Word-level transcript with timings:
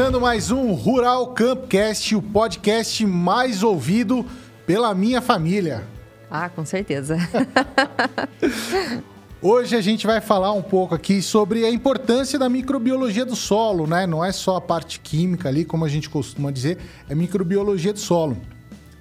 Começando 0.00 0.18
mais 0.18 0.50
um 0.50 0.72
Rural 0.72 1.26
Campcast, 1.34 2.16
o 2.16 2.22
podcast 2.22 3.04
mais 3.04 3.62
ouvido 3.62 4.24
pela 4.64 4.94
minha 4.94 5.20
família. 5.20 5.84
Ah, 6.30 6.48
com 6.48 6.64
certeza. 6.64 7.18
Hoje 9.42 9.76
a 9.76 9.82
gente 9.82 10.06
vai 10.06 10.22
falar 10.22 10.52
um 10.52 10.62
pouco 10.62 10.94
aqui 10.94 11.20
sobre 11.20 11.66
a 11.66 11.70
importância 11.70 12.38
da 12.38 12.48
microbiologia 12.48 13.26
do 13.26 13.36
solo, 13.36 13.86
né? 13.86 14.06
Não 14.06 14.24
é 14.24 14.32
só 14.32 14.56
a 14.56 14.60
parte 14.60 15.00
química 15.00 15.50
ali, 15.50 15.66
como 15.66 15.84
a 15.84 15.88
gente 15.88 16.08
costuma 16.08 16.50
dizer, 16.50 16.78
é 17.06 17.14
microbiologia 17.14 17.92
do 17.92 17.98
solo. 17.98 18.38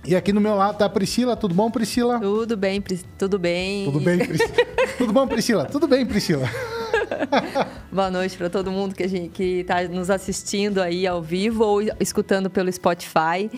E 0.05 0.17
aqui 0.17 0.34
no 0.34 0.41
meu 0.41 0.55
lado 0.55 0.80
tá 0.80 0.84
a 0.84 0.89
Priscila. 0.89 1.38
Tudo 1.38 1.55
bom, 1.55 1.72
Priscila? 1.72 2.20
Tudo 2.20 2.58
bem, 2.58 2.84
tudo 3.17 3.39
bem. 3.39 3.86
Tudo 3.86 4.02
bem, 4.02 4.17
Priscila. 4.17 4.66
tudo 4.97 5.13
bom, 5.13 5.25
Priscila? 5.25 5.63
Tudo 5.63 5.88
bem, 5.88 6.05
Priscila. 6.05 6.50
Boa 7.92 8.12
noite 8.12 8.38
para 8.38 8.52
todo 8.52 8.70
mundo 8.70 8.94
que 8.94 9.44
está 9.62 9.82
nos 9.88 10.12
assistindo 10.12 10.80
aí 10.80 11.08
ao 11.08 11.23
vivo 11.23 11.64
ou 11.64 11.82
escutando 12.00 12.48
pelo 12.48 12.72
Spotify. 12.72 13.50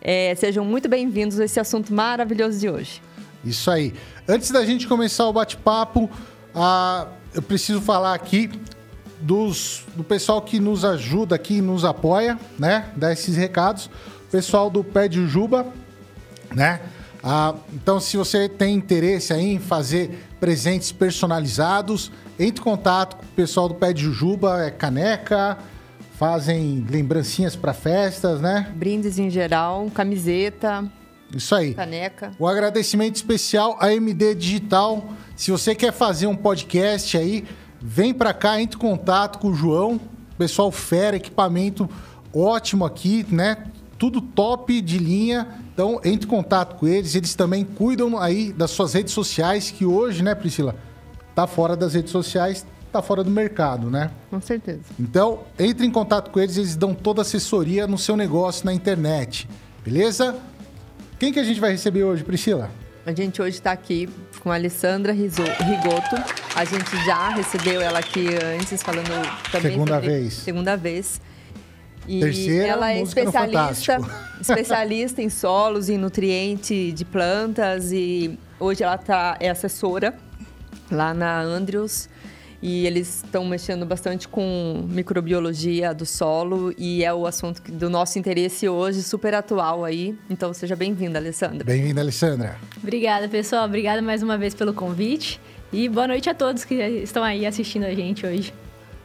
É, 0.00 0.34
sejam 0.34 0.64
muito 0.64 0.88
bem-vindos 0.88 1.38
a 1.38 1.44
esse 1.44 1.60
assunto 1.60 1.92
maravilhoso 1.92 2.58
de 2.58 2.70
hoje. 2.70 3.02
Isso 3.44 3.70
aí. 3.70 3.92
Antes 4.26 4.50
da 4.50 4.64
gente 4.64 4.88
começar 4.88 5.28
o 5.28 5.32
bate-papo, 5.32 6.08
ah, 6.54 7.08
eu 7.34 7.42
preciso 7.42 7.82
falar 7.82 8.14
aqui 8.14 8.50
dos, 9.20 9.84
do 9.94 10.02
pessoal 10.02 10.40
que 10.40 10.58
nos 10.58 10.82
ajuda 10.82 11.34
aqui, 11.34 11.60
nos 11.60 11.84
apoia, 11.84 12.38
né? 12.58 12.88
Dar 12.96 13.12
esses 13.12 13.36
recados. 13.36 13.90
O 14.26 14.30
pessoal 14.30 14.70
do 14.70 14.82
Pé 14.82 15.06
de 15.06 15.26
Juba, 15.26 15.66
né? 16.54 16.80
Ah, 17.22 17.54
então, 17.74 18.00
se 18.00 18.16
você 18.16 18.48
tem 18.48 18.74
interesse 18.74 19.34
aí 19.34 19.52
em 19.52 19.58
fazer 19.58 20.26
presentes 20.40 20.92
personalizados, 20.92 22.10
entre 22.38 22.60
em 22.60 22.64
contato 22.64 23.16
com 23.16 23.24
o 23.24 23.28
pessoal 23.28 23.68
do 23.68 23.74
Pé 23.74 23.92
de 23.92 24.02
Jujuba, 24.02 24.64
é 24.64 24.70
caneca, 24.70 25.58
fazem 26.18 26.86
lembrancinhas 26.88 27.56
para 27.56 27.72
festas, 27.72 28.40
né? 28.40 28.72
Brindes 28.74 29.18
em 29.18 29.30
geral, 29.30 29.90
camiseta. 29.94 30.90
Isso 31.34 31.54
aí. 31.54 31.74
Caneca. 31.74 32.32
O 32.38 32.46
agradecimento 32.46 33.16
especial 33.16 33.76
à 33.80 33.92
MD 33.92 34.34
Digital. 34.34 35.04
Se 35.34 35.50
você 35.50 35.74
quer 35.74 35.92
fazer 35.92 36.26
um 36.26 36.36
podcast 36.36 37.16
aí, 37.16 37.44
vem 37.80 38.14
para 38.14 38.32
cá, 38.32 38.60
entre 38.60 38.76
em 38.76 38.80
contato 38.80 39.38
com 39.38 39.48
o 39.48 39.54
João. 39.54 40.00
Pessoal 40.38 40.70
fera, 40.70 41.16
equipamento 41.16 41.88
ótimo 42.34 42.84
aqui, 42.84 43.26
né? 43.30 43.64
Tudo 43.98 44.20
top 44.20 44.80
de 44.80 44.98
linha. 44.98 45.48
Então, 45.72 46.00
entre 46.04 46.26
em 46.26 46.30
contato 46.30 46.76
com 46.76 46.86
eles. 46.86 47.14
Eles 47.14 47.34
também 47.34 47.64
cuidam 47.64 48.18
aí 48.18 48.52
das 48.52 48.70
suas 48.70 48.94
redes 48.94 49.12
sociais, 49.12 49.70
que 49.70 49.84
hoje, 49.84 50.22
né, 50.22 50.34
Priscila? 50.34 50.76
Tá 51.36 51.46
fora 51.46 51.76
das 51.76 51.92
redes 51.92 52.10
sociais, 52.10 52.64
tá 52.90 53.02
fora 53.02 53.22
do 53.22 53.30
mercado, 53.30 53.90
né? 53.90 54.10
Com 54.30 54.40
certeza. 54.40 54.80
Então, 54.98 55.40
entre 55.58 55.86
em 55.86 55.90
contato 55.90 56.30
com 56.30 56.40
eles, 56.40 56.56
eles 56.56 56.74
dão 56.74 56.94
toda 56.94 57.20
a 57.20 57.22
assessoria 57.22 57.86
no 57.86 57.98
seu 57.98 58.16
negócio 58.16 58.64
na 58.64 58.72
internet. 58.72 59.46
Beleza? 59.84 60.34
Quem 61.18 61.30
que 61.34 61.38
a 61.38 61.44
gente 61.44 61.60
vai 61.60 61.72
receber 61.72 62.04
hoje, 62.04 62.24
Priscila? 62.24 62.70
A 63.04 63.12
gente 63.12 63.42
hoje 63.42 63.56
está 63.56 63.70
aqui 63.70 64.08
com 64.40 64.50
a 64.50 64.54
Alessandra 64.54 65.12
Rigoto. 65.12 66.16
A 66.54 66.64
gente 66.64 66.96
já 67.04 67.28
recebeu 67.28 67.82
ela 67.82 67.98
aqui 67.98 68.28
antes, 68.42 68.82
falando 68.82 69.06
também. 69.52 69.72
Segunda 69.72 69.94
sobre... 69.96 70.08
vez. 70.08 70.32
Segunda 70.32 70.74
vez. 70.74 71.20
E 72.08 72.20
Terceira, 72.20 72.66
ela 72.66 72.92
é 72.92 73.02
especialista, 73.02 73.98
especialista 74.40 75.20
em 75.20 75.28
solos 75.28 75.90
e 75.90 75.98
nutrientes 75.98 76.94
de 76.94 77.04
plantas 77.04 77.92
e 77.92 78.38
hoje 78.58 78.82
ela 78.82 78.96
tá, 78.96 79.36
é 79.38 79.50
assessora 79.50 80.14
lá 80.90 81.12
na 81.14 81.40
Andrews 81.40 82.08
e 82.62 82.86
eles 82.86 83.22
estão 83.24 83.44
mexendo 83.44 83.84
bastante 83.84 84.26
com 84.26 84.84
microbiologia 84.88 85.92
do 85.92 86.06
solo 86.06 86.74
e 86.76 87.04
é 87.04 87.12
o 87.12 87.26
assunto 87.26 87.60
do 87.70 87.90
nosso 87.90 88.18
interesse 88.18 88.68
hoje, 88.68 89.02
super 89.02 89.34
atual 89.34 89.84
aí. 89.84 90.16
Então 90.28 90.52
seja 90.54 90.74
bem-vinda, 90.74 91.18
Alessandra. 91.18 91.64
Bem-vinda, 91.64 92.00
Alessandra. 92.00 92.56
Obrigada, 92.82 93.28
pessoal. 93.28 93.66
Obrigada 93.66 94.00
mais 94.00 94.22
uma 94.22 94.38
vez 94.38 94.54
pelo 94.54 94.72
convite 94.72 95.40
e 95.72 95.88
boa 95.88 96.08
noite 96.08 96.30
a 96.30 96.34
todos 96.34 96.64
que 96.64 96.74
estão 96.74 97.22
aí 97.22 97.44
assistindo 97.44 97.84
a 97.84 97.94
gente 97.94 98.26
hoje. 98.26 98.52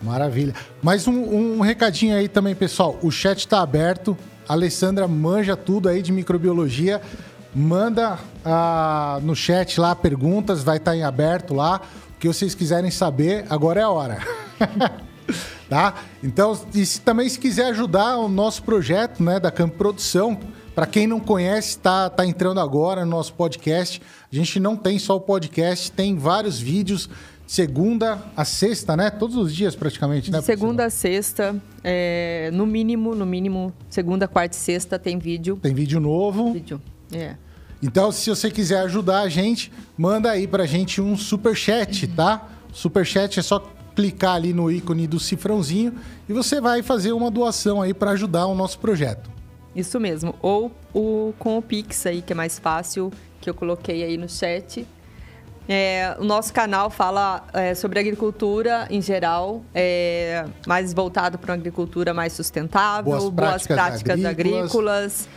Maravilha. 0.01 0.55
Mais 0.81 1.07
um, 1.07 1.13
um 1.13 1.59
recadinho 1.61 2.15
aí 2.15 2.27
também, 2.27 2.55
pessoal. 2.55 2.97
O 3.03 3.11
chat 3.11 3.39
está 3.39 3.61
aberto. 3.61 4.17
A 4.47 4.53
Alessandra 4.53 5.07
manja 5.07 5.55
tudo 5.55 5.87
aí 5.87 6.01
de 6.01 6.11
microbiologia. 6.11 6.99
Manda 7.53 8.17
ah, 8.45 9.19
no 9.23 9.35
chat 9.35 9.79
lá 9.79 9.95
perguntas, 9.95 10.63
vai 10.63 10.77
estar 10.77 10.91
tá 10.91 10.97
em 10.97 11.03
aberto 11.03 11.53
lá 11.53 11.81
que 12.19 12.27
vocês 12.27 12.53
quiserem 12.53 12.91
saber, 12.91 13.45
agora 13.49 13.81
é 13.81 13.83
a 13.83 13.89
hora. 13.89 14.19
tá? 15.67 15.95
Então, 16.23 16.57
e 16.73 16.85
se, 16.85 17.01
também 17.01 17.27
se 17.27 17.39
quiser 17.39 17.67
ajudar 17.67 18.17
o 18.17 18.29
nosso 18.29 18.61
projeto, 18.61 19.23
né, 19.23 19.39
da 19.39 19.49
Campo 19.49 19.75
Produção, 19.75 20.39
para 20.75 20.85
quem 20.85 21.07
não 21.07 21.19
conhece, 21.19 21.69
está 21.69 22.09
tá 22.09 22.25
entrando 22.25 22.59
agora 22.59 23.03
no 23.03 23.11
nosso 23.11 23.33
podcast. 23.33 24.01
A 24.31 24.35
gente 24.35 24.59
não 24.59 24.77
tem 24.77 24.99
só 24.99 25.15
o 25.15 25.19
podcast, 25.19 25.91
tem 25.91 26.15
vários 26.15 26.59
vídeos 26.59 27.09
segunda 27.51 28.23
a 28.37 28.45
sexta, 28.45 28.95
né? 28.95 29.09
Todos 29.09 29.35
os 29.35 29.53
dias 29.53 29.75
praticamente, 29.75 30.31
né? 30.31 30.39
Segunda 30.41 30.85
a 30.85 30.89
sexta, 30.89 31.61
é, 31.83 32.49
no 32.53 32.65
mínimo, 32.65 33.13
no 33.13 33.25
mínimo, 33.25 33.73
segunda, 33.89 34.25
quarta 34.25 34.55
e 34.55 34.59
sexta 34.59 34.97
tem 34.97 35.19
vídeo. 35.19 35.59
Tem 35.61 35.73
vídeo 35.73 35.99
novo. 35.99 36.53
Vídeo, 36.53 36.81
é. 37.13 37.35
Então, 37.83 38.11
se 38.11 38.29
você 38.29 38.51
quiser 38.51 38.81
ajudar 38.81 39.21
a 39.21 39.29
gente, 39.29 39.71
manda 39.97 40.29
aí 40.29 40.47
pra 40.47 40.65
gente 40.65 41.01
um 41.01 41.17
super 41.17 41.55
chat, 41.55 42.07
tá? 42.07 42.47
Super 42.71 43.05
chat 43.05 43.39
é 43.39 43.41
só 43.41 43.59
clicar 43.95 44.35
ali 44.35 44.53
no 44.53 44.71
ícone 44.71 45.07
do 45.07 45.19
cifrãozinho 45.19 45.93
e 46.29 46.33
você 46.33 46.61
vai 46.61 46.83
fazer 46.83 47.11
uma 47.11 47.31
doação 47.31 47.81
aí 47.81 47.93
para 47.93 48.11
ajudar 48.11 48.45
o 48.45 48.55
nosso 48.55 48.77
projeto. 48.79 49.29
Isso 49.75 49.99
mesmo. 49.99 50.35
Ou 50.41 50.71
o, 50.93 51.33
com 51.39 51.57
o 51.57 51.61
Pix 51.61 52.05
aí, 52.05 52.21
que 52.21 52.33
é 52.33 52.35
mais 52.35 52.59
fácil, 52.59 53.11
que 53.39 53.49
eu 53.49 53.53
coloquei 53.53 54.03
aí 54.03 54.15
no 54.17 54.29
chat. 54.29 54.87
É, 55.67 56.15
o 56.19 56.23
nosso 56.23 56.51
canal 56.53 56.89
fala 56.89 57.45
é, 57.53 57.73
sobre 57.73 57.99
agricultura 57.99 58.87
em 58.89 59.01
geral, 59.01 59.63
é, 59.73 60.43
mais 60.67 60.93
voltado 60.93 61.37
para 61.37 61.51
uma 61.51 61.57
agricultura 61.57 62.13
mais 62.13 62.33
sustentável, 62.33 63.03
boas 63.03 63.29
práticas, 63.33 63.67
boas 63.67 64.03
práticas 64.03 64.25
agrícolas. 64.25 64.59
agrícolas 64.59 65.29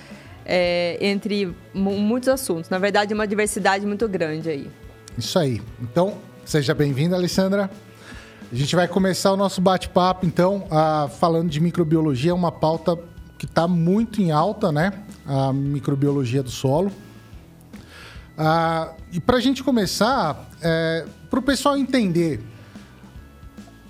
é, 0.45 0.99
entre 1.01 1.55
muitos 1.73 2.29
assuntos. 2.29 2.71
Na 2.71 2.79
verdade, 2.79 3.13
é 3.13 3.15
uma 3.15 3.27
diversidade 3.27 3.87
muito 3.87 4.09
grande 4.09 4.49
aí. 4.49 4.71
Isso 5.17 5.39
aí. 5.39 5.63
Então, 5.81 6.19
seja 6.45 6.75
bem-vinda, 6.75 7.17
Alessandra. 7.17 7.71
A 8.53 8.55
gente 8.55 8.77
vai 8.77 8.87
começar 8.87 9.33
o 9.33 9.37
nosso 9.37 9.61
bate-papo, 9.61 10.27
então, 10.27 10.67
falando 11.19 11.49
de 11.49 11.61
microbiologia, 11.61 12.35
uma 12.35 12.53
pauta 12.53 12.97
que 13.39 13.47
está 13.47 13.67
muito 13.67 14.23
em 14.23 14.31
alta, 14.31 14.71
né? 14.71 14.93
A 15.27 15.53
microbiologia 15.53 16.43
do 16.43 16.51
solo. 16.51 16.93
E 19.13 19.21
para 19.21 19.39
a 19.39 19.41
gente 19.41 19.65
começar, 19.65 20.49
é, 20.63 21.05
para 21.31 21.39
o 21.39 21.43
pessoal 21.43 21.77
entender, 21.77 22.41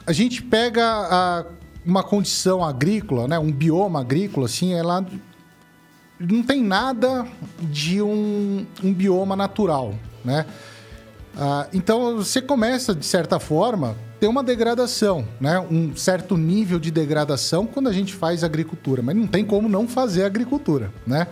a 0.07 0.13
gente 0.13 0.43
pega 0.43 1.47
uma 1.85 2.03
condição 2.03 2.65
agrícola, 2.65 3.29
né? 3.29 3.39
Um 3.39 3.53
bioma 3.53 4.01
agrícola, 4.01 4.47
assim, 4.47 4.73
é 4.73 4.83
lá 4.83 5.05
não 6.19 6.43
tem 6.43 6.63
nada 6.63 7.27
de 7.61 8.01
um, 8.01 8.67
um 8.83 8.93
bioma 8.93 9.35
natural, 9.35 9.95
né? 10.25 10.47
Ah, 11.37 11.67
então 11.73 12.17
você 12.17 12.41
começa, 12.41 12.95
de 12.95 13.05
certa 13.05 13.41
forma, 13.41 13.97
ter 14.21 14.29
uma 14.29 14.43
degradação, 14.43 15.27
né? 15.41 15.59
Um 15.59 15.95
certo 15.97 16.37
nível 16.37 16.79
de 16.79 16.91
degradação 16.91 17.67
quando 17.67 17.89
a 17.89 17.93
gente 17.93 18.15
faz 18.15 18.45
agricultura, 18.45 19.03
mas 19.03 19.17
não 19.17 19.27
tem 19.27 19.45
como 19.45 19.69
não 19.69 19.89
fazer 19.89 20.25
agricultura, 20.25 20.93
né? 21.07 21.27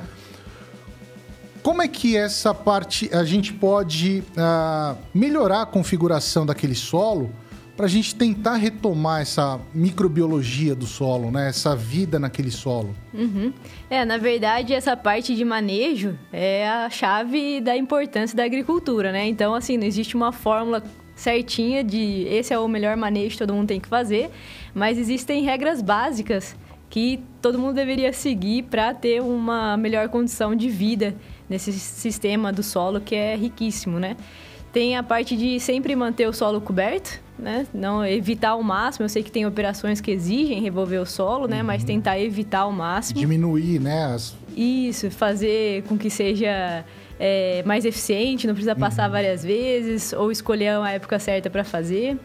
Como 1.63 1.81
é 1.81 1.87
que 1.87 2.17
essa 2.17 2.53
parte 2.53 3.09
a 3.15 3.23
gente 3.23 3.53
pode 3.53 4.25
ah, 4.37 4.97
melhorar 5.15 5.63
a 5.63 5.67
configuração 5.67 6.45
daquele 6.45 6.75
solo 6.75 7.31
para 7.83 7.89
a 7.89 7.91
gente 7.91 8.15
tentar 8.15 8.55
retomar 8.55 9.23
essa 9.23 9.59
microbiologia 9.75 10.73
do 10.73 10.87
solo, 10.87 11.33
né? 11.33 11.49
Essa 11.49 11.75
vida 11.75 12.17
naquele 12.17 12.53
solo. 12.53 12.95
Uhum. 13.13 13.53
É, 13.91 14.05
na 14.05 14.19
verdade, 14.19 14.73
essa 14.73 14.97
parte 14.97 15.35
de 15.35 15.45
manejo 15.45 16.17
é 16.33 16.69
a 16.69 16.89
chave 16.89 17.61
da 17.61 17.77
importância 17.77 18.37
da 18.37 18.45
agricultura, 18.45 19.11
né? 19.11 19.27
Então, 19.27 19.53
assim, 19.53 19.77
não 19.77 19.85
existe 19.85 20.15
uma 20.15 20.31
fórmula 20.31 20.81
certinha 21.17 21.83
de 21.83 22.25
esse 22.29 22.55
é 22.55 22.59
o 22.61 22.69
melhor 22.69 22.97
manejo 22.97 23.31
que 23.31 23.39
todo 23.39 23.53
mundo 23.53 23.67
tem 23.67 23.81
que 23.81 23.89
fazer, 23.89 24.31
mas 24.73 24.97
existem 24.97 25.43
regras 25.43 25.83
básicas 25.83 26.55
que 26.89 27.19
todo 27.41 27.59
mundo 27.59 27.75
deveria 27.75 28.13
seguir 28.13 28.63
para 28.63 28.95
ter 28.95 29.21
uma 29.21 29.77
melhor 29.77 30.09
condição 30.09 30.55
de 30.55 30.69
vida 30.69 31.17
nesse 31.51 31.73
sistema 31.73 32.53
do 32.53 32.63
solo 32.63 33.01
que 33.01 33.17
é 33.17 33.35
riquíssimo, 33.35 33.99
né? 33.99 34.17
Tem 34.73 34.97
a 34.97 35.03
parte 35.03 35.37
de 35.37 35.59
sempre 35.59 35.97
manter 35.97 36.29
o 36.29 36.33
solo 36.33 36.61
coberto, 36.61 37.21
né? 37.39 37.67
Não 37.73 38.05
evitar 38.05 38.51
ao 38.51 38.63
máximo. 38.63 39.05
Eu 39.05 39.09
sei 39.09 39.23
que 39.23 39.31
tem 39.31 39.47
operações 39.47 40.01
que 40.01 40.11
exigem 40.11 40.61
revolver 40.61 41.01
o 41.01 41.07
solo, 41.07 41.47
né? 41.47 41.61
Uhum. 41.61 41.67
Mas 41.67 41.85
tentar 41.85 42.19
evitar 42.19 42.61
ao 42.61 42.73
máximo. 42.73 43.19
Diminuir, 43.19 43.81
né? 43.81 44.07
As... 44.07 44.35
Isso, 44.57 45.11
fazer 45.11 45.83
com 45.85 45.97
que 45.97 46.11
seja 46.11 46.85
é, 47.19 47.63
mais 47.65 47.85
eficiente, 47.85 48.47
não 48.47 48.55
precisa 48.55 48.77
passar 48.77 49.07
uhum. 49.07 49.13
várias 49.13 49.43
vezes, 49.45 50.13
ou 50.13 50.31
escolher 50.31 50.79
uma 50.79 50.91
época 50.91 51.19
certa 51.19 51.49
para 51.49 51.65
fazer. 51.65 52.19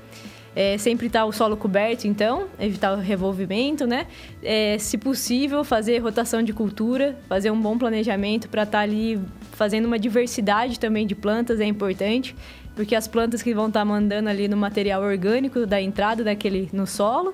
É, 0.56 0.75
sempre 0.80 1.06
estar 1.06 1.19
tá 1.19 1.25
o 1.25 1.31
solo 1.31 1.56
coberto, 1.56 2.07
então, 2.07 2.48
evitar 2.59 2.98
o 2.98 3.00
revolvimento, 3.00 3.86
né? 3.86 4.07
É, 4.42 4.75
se 4.80 4.98
possível, 4.98 5.63
fazer 5.63 6.00
rotação 6.00 6.42
de 6.42 6.51
cultura, 6.51 7.15
fazer 7.30 7.51
um 7.51 7.62
bom 7.62 7.77
planejamento 7.77 8.50
para 8.50 8.63
estar 8.63 8.80
tá 8.80 8.83
ali 8.83 9.21
fazendo 9.51 9.86
uma 9.86 10.00
diversidade 10.00 10.80
também 10.80 11.06
de 11.06 11.13
plantas 11.13 11.59
é 11.59 11.65
importante, 11.65 12.36
porque 12.78 12.96
as 12.96 13.08
plantas 13.08 13.42
que 13.42 13.54
vão 13.54 13.68
estar 13.68 13.82
tá 13.82 13.86
mandando 13.86 14.30
ali 14.30 14.48
no 14.48 14.56
material 14.56 15.02
orgânico 15.02 15.66
da 15.66 15.82
entrada 15.82 16.24
daquele 16.24 16.70
no 16.72 16.86
solo. 16.86 17.34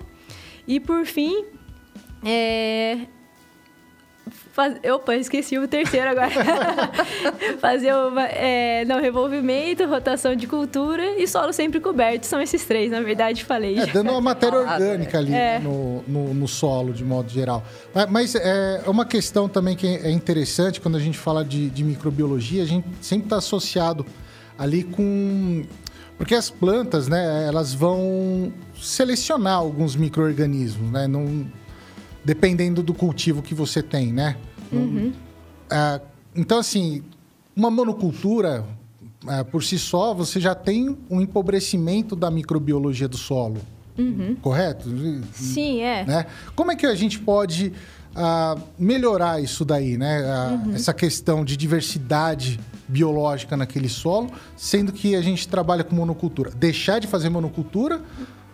E 0.66 0.80
por 0.80 1.06
fim, 1.06 1.44
é, 2.24 3.00
Faz... 4.54 4.76
Opa, 4.94 5.16
esqueci 5.16 5.58
o 5.58 5.68
terceiro 5.68 6.12
agora. 6.12 6.30
Fazer 7.60 7.92
o 7.92 8.18
é, 8.20 8.86
não, 8.86 9.02
revolvimento, 9.02 9.84
rotação 9.88 10.36
de 10.36 10.46
cultura 10.46 11.20
e 11.20 11.28
solo 11.28 11.52
sempre 11.52 11.80
coberto. 11.80 12.28
São 12.28 12.40
esses 12.40 12.64
três, 12.64 12.92
na 12.92 13.02
verdade, 13.02 13.44
falei. 13.44 13.80
É, 13.80 13.88
dando 13.88 14.12
uma 14.12 14.22
matéria 14.22 14.60
orgânica 14.60 15.18
ali 15.18 15.34
é. 15.34 15.58
no, 15.58 16.04
no, 16.08 16.34
no, 16.36 16.48
solo, 16.48 16.94
de 16.94 17.04
modo 17.04 17.32
geral. 17.32 17.64
Mas, 17.96 18.10
mas 18.12 18.36
é 18.36 18.84
uma 18.86 19.06
questão 19.06 19.50
também 19.50 19.76
que 19.76 19.88
é 19.88 20.12
interessante 20.12 20.80
quando 20.80 20.98
a 20.98 21.00
gente 21.00 21.18
fala 21.18 21.44
de, 21.44 21.72
de 21.72 21.84
microbiologia, 21.84 22.62
a 22.62 22.68
gente 22.68 22.88
sempre 23.02 23.26
está 23.26 23.38
associado 23.38 24.06
ali 24.58 24.84
com. 24.84 25.64
Porque 26.18 26.36
as 26.36 26.50
plantas, 26.50 27.08
né, 27.08 27.46
elas 27.48 27.74
vão 27.74 28.54
selecionar 28.80 29.56
alguns 29.56 29.96
micro-organismos, 29.96 30.92
né? 30.92 31.08
Não 31.08 31.48
dependendo 32.24 32.82
do 32.82 32.94
cultivo 32.94 33.42
que 33.42 33.54
você 33.54 33.84
tem, 33.84 34.14
né? 34.14 34.38
Uhum. 34.72 35.12
É, 35.70 36.02
então, 36.36 36.60
assim, 36.60 37.04
uma 37.56 37.70
monocultura, 37.70 38.66
é, 39.28 39.44
por 39.44 39.64
si 39.64 39.78
só, 39.78 40.14
você 40.14 40.40
já 40.40 40.56
tem 40.56 40.98
um 41.10 41.20
empobrecimento 41.20 42.16
da 42.16 42.32
microbiologia 42.32 43.08
do 43.08 43.18
solo. 43.18 43.62
Uhum. 43.98 44.36
Correto? 44.42 44.90
Sim, 45.34 45.82
é. 45.82 46.06
Né? 46.06 46.26
Como 46.56 46.72
é 46.72 46.76
que 46.76 46.86
a 46.86 46.96
gente 46.96 47.20
pode 47.20 47.74
uh, 48.16 48.62
melhorar 48.78 49.42
isso 49.42 49.64
daí, 49.66 49.98
né? 49.98 50.22
Uh, 50.22 50.68
uhum. 50.68 50.76
Essa 50.76 50.94
questão 50.94 51.44
de 51.44 51.58
diversidade 51.58 52.60
biológica 52.88 53.58
naquele 53.58 53.90
solo, 53.90 54.32
sendo 54.56 54.92
que 54.92 55.16
a 55.16 55.22
gente 55.22 55.48
trabalha 55.48 55.84
com 55.84 55.96
monocultura. 55.96 56.52
Deixar 56.52 57.00
de 57.00 57.08
fazer 57.08 57.30
monocultura 57.30 58.02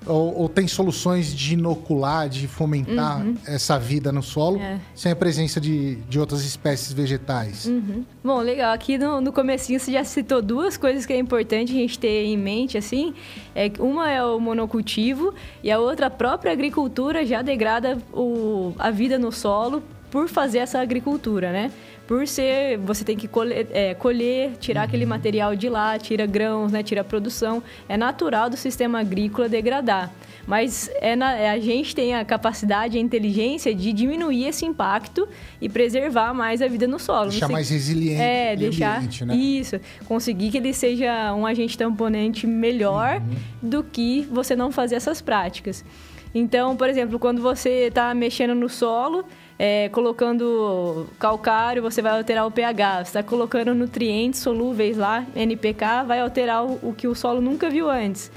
ou, 0.06 0.42
ou, 0.42 0.50
tem 0.50 0.68
soluções 0.68 1.34
de 1.34 1.54
inocular, 1.54 2.30
de 2.30 2.48
fomentar 2.48 3.22
uhum. 3.22 3.36
essa 3.46 3.78
vida 3.78 4.12
no 4.12 4.24
solo, 4.24 4.60
é. 4.60 4.80
sem 4.96 5.12
a 5.12 5.16
presença 5.16 5.60
de, 5.60 5.96
de 5.96 6.20
outras 6.20 6.44
espécies 6.46 6.94
vegetais? 6.94 7.66
Uhum. 7.66 8.06
Bom, 8.24 8.40
legal. 8.40 8.74
Aqui 8.74 8.98
no, 8.98 9.20
no 9.20 9.32
comecinho 9.32 9.80
você 9.80 9.92
já 9.92 10.04
citou 10.04 10.42
duas 10.42 10.78
coisas 10.78 11.06
que 11.06 11.14
é 11.14 11.18
importante 11.18 11.72
a 11.72 11.76
gente 11.76 12.00
ter 12.00 12.26
em 12.26 12.38
mente, 12.38 12.78
assim. 12.78 13.14
É, 13.54 13.72
uma 13.80 14.10
é 14.10 14.24
o 14.24 14.40
monocultivo 14.40 15.34
e 15.64 15.72
a 15.72 15.80
outra, 15.80 16.08
a 16.08 16.10
própria 16.10 16.52
agricultura 16.52 17.26
já 17.26 17.42
degrada 17.42 17.98
o, 18.14 18.74
a 18.80 18.90
vida 18.90 19.20
no 19.20 19.32
solo 19.32 19.84
por 20.10 20.28
fazer 20.28 20.60
essa 20.60 20.80
agricultura, 20.80 21.52
né? 21.52 21.72
Por 22.10 22.28
ser 22.28 22.80
você 22.80 23.06
tem 23.06 23.16
que 23.16 23.28
colher, 23.28 23.68
é, 23.70 23.94
colher 23.94 24.54
tirar 24.58 24.82
uhum. 24.82 24.88
aquele 24.88 25.06
material 25.06 25.56
de 25.56 25.70
lá, 25.70 25.96
tira 26.00 26.26
grãos, 26.26 26.72
né, 26.72 26.82
tira 26.82 27.04
produção. 27.04 27.62
É 27.88 27.96
natural 27.96 28.50
do 28.50 28.58
sistema 28.58 29.00
agrícola 29.00 29.48
degradar. 29.48 30.12
Mas 30.48 30.90
é, 31.02 31.16
na, 31.16 31.36
é 31.36 31.52
a 31.52 31.60
gente 31.60 31.94
tem 31.94 32.16
a 32.16 32.26
capacidade, 32.26 32.98
a 32.98 33.00
inteligência 33.00 33.76
de 33.76 33.94
diminuir 33.94 34.48
esse 34.48 34.66
impacto 34.66 35.30
e 35.62 35.70
preservar 35.70 36.34
mais 36.34 36.64
a 36.64 36.68
vida 36.68 36.88
no 36.88 36.98
solo. 36.98 37.30
Deixar 37.30 37.48
mais 37.48 37.70
resiliente 37.70 38.20
é, 38.20 38.56
deixar, 38.56 38.98
ambiente, 38.98 39.26
né? 39.26 39.36
Isso. 39.36 39.80
Conseguir 40.06 40.50
que 40.50 40.58
ele 40.58 40.74
seja 40.74 41.32
um 41.36 41.46
agente 41.46 41.78
tamponante 41.78 42.48
melhor 42.48 43.22
uhum. 43.22 43.70
do 43.70 43.84
que 43.84 44.28
você 44.32 44.56
não 44.56 44.72
fazer 44.72 44.96
essas 44.96 45.22
práticas. 45.22 45.86
Então, 46.34 46.76
por 46.76 46.90
exemplo, 46.90 47.20
quando 47.20 47.40
você 47.40 47.88
está 47.88 48.16
mexendo 48.16 48.56
no 48.56 48.68
solo, 48.68 49.26
é, 49.62 49.90
colocando 49.90 51.08
calcário, 51.20 51.82
você 51.82 52.02
vai 52.02 52.18
alterar 52.18 52.48
o 52.48 52.52
pH. 52.52 52.96
Você 52.96 53.10
está 53.10 53.22
colocando 53.22 53.76
nutrientes 53.76 54.40
solúveis 54.40 54.96
lá, 54.96 55.26
NPK, 55.36 56.06
vai 56.08 56.22
alterar 56.22 56.66
o, 56.66 56.80
o 56.82 56.94
que 56.94 57.10
o 57.10 57.14
solo 57.14 57.42
nunca 57.42 57.70
viu 57.70 57.90
antes. 57.92 58.32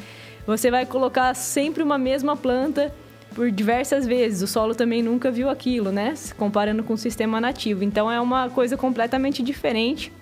Você 0.44 0.68
vai 0.68 0.84
colocar 0.84 1.32
sempre 1.34 1.80
uma 1.80 1.96
mesma 1.96 2.36
planta 2.36 2.92
por 3.36 3.52
diversas 3.52 4.04
vezes. 4.04 4.42
O 4.42 4.48
solo 4.48 4.74
também 4.74 5.00
nunca 5.00 5.30
viu 5.30 5.48
aquilo, 5.48 5.92
né? 5.92 6.12
Comparando 6.36 6.82
com 6.82 6.94
o 6.94 6.98
sistema 6.98 7.40
nativo. 7.40 7.84
Então 7.84 8.10
é 8.10 8.20
uma 8.20 8.50
coisa 8.50 8.76
completamente 8.76 9.44
diferente 9.44 10.12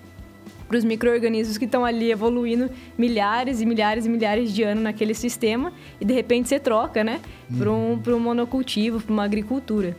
para 0.69 0.77
os 0.77 0.85
micro-organismos 0.85 1.57
que 1.57 1.65
estão 1.65 1.85
ali 1.85 2.13
evoluindo 2.13 2.71
milhares 2.97 3.61
e 3.61 3.67
milhares 3.67 4.05
e 4.05 4.09
milhares 4.09 4.53
de 4.53 4.63
anos 4.63 4.85
naquele 4.85 5.15
sistema 5.15 5.73
e 6.01 6.05
de 6.05 6.13
repente 6.13 6.49
você 6.49 6.61
troca, 6.61 7.03
né? 7.03 7.21
Para 7.59 7.73
um, 7.73 8.01
um 8.07 8.21
monocultivo, 8.21 9.01
para 9.01 9.13
uma 9.13 9.25
agricultura. 9.25 9.97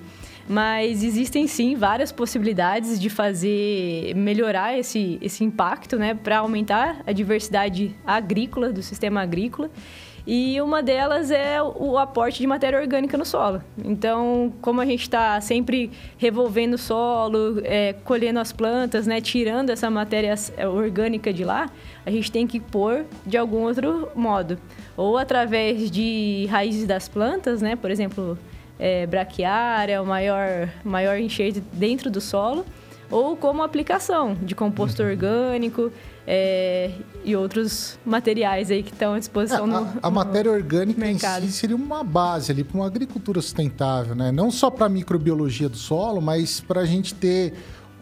Mas 0.48 1.04
existem 1.04 1.48
sim 1.48 1.76
várias 1.76 2.12
possibilidades 2.12 3.00
de 3.00 3.10
fazer 3.10 4.14
melhorar 4.16 4.78
esse, 4.78 5.18
esse 5.22 5.44
impacto, 5.44 5.98
né, 5.98 6.14
para 6.14 6.40
aumentar 6.40 7.02
a 7.06 7.12
diversidade 7.12 7.96
agrícola 8.06 8.72
do 8.72 8.82
sistema 8.82 9.22
agrícola. 9.22 9.70
E 10.26 10.62
uma 10.62 10.84
delas 10.84 11.32
é 11.32 11.62
o 11.62 11.98
aporte 11.98 12.40
de 12.40 12.48
matéria 12.48 12.80
orgânica 12.80 13.18
no 13.18 13.26
solo. 13.26 13.62
Então, 13.84 14.54
como 14.62 14.80
a 14.80 14.86
gente 14.86 15.02
está 15.02 15.42
sempre 15.42 15.90
revolvendo 16.18 16.76
o 16.76 16.78
solo, 16.78 17.60
é, 17.64 17.94
colhendo 18.04 18.40
as 18.40 18.52
plantas, 18.52 19.08
né, 19.08 19.20
tirando 19.20 19.72
essa 19.72 19.90
matéria 19.90 20.36
é, 20.58 20.68
orgânica 20.68 21.34
de 21.34 21.44
lá, 21.44 21.70
a 22.06 22.12
gente 22.12 22.32
tem 22.32 22.46
que 22.46 22.60
pôr 22.60 23.06
de 23.26 23.36
algum 23.36 23.64
outro 23.64 24.10
modo. 24.16 24.60
Ou 24.96 25.18
através 25.18 25.90
de 25.90 26.48
raízes 26.52 26.86
das 26.86 27.08
plantas, 27.08 27.62
né, 27.62 27.76
por 27.76 27.90
exemplo, 27.90 28.38
é, 28.82 29.06
braquiária, 29.06 30.02
o 30.02 30.06
maior, 30.06 30.68
maior 30.84 31.20
enxerto 31.20 31.62
dentro 31.72 32.10
do 32.10 32.20
solo, 32.20 32.66
ou 33.12 33.38
como 33.38 33.62
aplicação 33.62 34.36
de 34.42 34.56
composto 34.56 35.04
uhum. 35.04 35.10
orgânico 35.10 35.92
é, 36.26 36.92
e 37.24 37.36
outros 37.36 38.00
materiais 38.04 38.72
aí 38.72 38.82
que 38.82 38.92
estão 38.92 39.14
à 39.14 39.20
disposição 39.20 39.72
é, 39.72 39.76
a, 39.76 39.82
no 39.82 40.00
A 40.02 40.10
matéria 40.10 40.52
orgânica 40.52 41.00
mercado. 41.00 41.44
em 41.44 41.50
si 41.50 41.54
seria 41.54 41.76
uma 41.76 42.04
base 42.04 42.52
ali 42.52 42.64
para 42.64 42.76
uma 42.76 42.88
agricultura 42.88 43.40
sustentável, 43.40 44.16
né? 44.16 44.32
Não 44.32 44.50
só 44.50 44.72
para 44.72 44.88
a 44.88 44.90
microbiologia 44.90 45.70
do 45.70 45.78
solo, 45.78 46.20
mas 46.20 46.60
para 46.60 46.82
a 46.82 46.86
gente 46.86 47.14
ter 47.14 47.54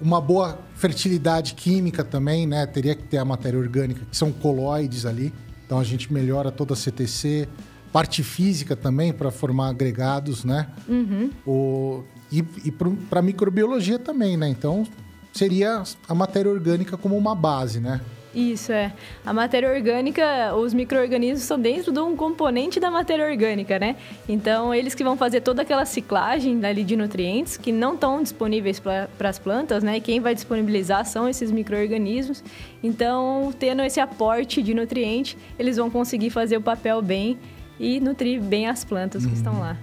uma 0.01 0.21
boa 0.21 0.59
fertilidade 0.75 1.55
química 1.55 2.05
também, 2.05 2.47
né? 2.47 2.65
Teria 2.65 2.95
que 2.95 3.03
ter 3.03 3.17
a 3.17 3.25
matéria 3.25 3.59
orgânica, 3.59 4.05
que 4.09 4.15
são 4.15 4.31
colóides 4.31 5.05
ali. 5.05 5.33
Então 5.65 5.77
a 5.77 5.83
gente 5.83 6.11
melhora 6.13 6.51
toda 6.51 6.73
a 6.73 6.77
CTC, 6.77 7.49
parte 7.91 8.23
física 8.23 8.75
também 8.75 9.11
para 9.11 9.31
formar 9.31 9.69
agregados, 9.69 10.43
né? 10.43 10.67
Uhum. 10.87 11.29
O, 11.45 12.03
e 12.31 12.43
e 12.63 12.71
para 12.71 13.21
microbiologia 13.21 13.97
também, 13.99 14.37
né? 14.37 14.47
Então 14.47 14.85
seria 15.33 15.83
a 16.07 16.15
matéria 16.15 16.51
orgânica 16.51 16.97
como 16.97 17.17
uma 17.17 17.35
base, 17.35 17.79
né? 17.79 18.01
Isso 18.33 18.71
é. 18.71 18.93
A 19.25 19.33
matéria 19.33 19.71
orgânica, 19.71 20.55
os 20.55 20.71
micro-organismos 20.71 21.41
estão 21.41 21.59
dentro 21.59 21.91
de 21.91 21.99
um 21.99 22.15
componente 22.15 22.79
da 22.79 22.91
matéria 22.91 23.25
orgânica, 23.25 23.79
né? 23.79 23.95
Então, 24.27 24.73
eles 24.73 24.93
que 24.93 25.03
vão 25.03 25.17
fazer 25.17 25.41
toda 25.41 25.63
aquela 25.63 25.83
ciclagem 25.83 26.59
dali 26.59 26.83
de 26.83 26.95
nutrientes 26.95 27.57
que 27.57 27.71
não 27.71 27.95
estão 27.95 28.21
disponíveis 28.21 28.79
para 28.79 29.07
as 29.21 29.39
plantas, 29.39 29.81
né? 29.81 29.97
E 29.97 30.01
quem 30.01 30.19
vai 30.19 30.35
disponibilizar 30.35 31.05
são 31.05 31.27
esses 31.27 31.51
micro-organismos. 31.51 32.43
Então, 32.83 33.51
tendo 33.57 33.81
esse 33.81 33.99
aporte 33.99 34.61
de 34.61 34.75
nutriente, 34.75 35.35
eles 35.57 35.77
vão 35.77 35.89
conseguir 35.89 36.29
fazer 36.29 36.57
o 36.57 36.61
papel 36.61 37.01
bem 37.01 37.37
e 37.79 37.99
nutrir 37.99 38.41
bem 38.41 38.67
as 38.67 38.83
plantas 38.83 39.23
uhum. 39.23 39.29
que 39.29 39.35
estão 39.35 39.59
lá. 39.59 39.77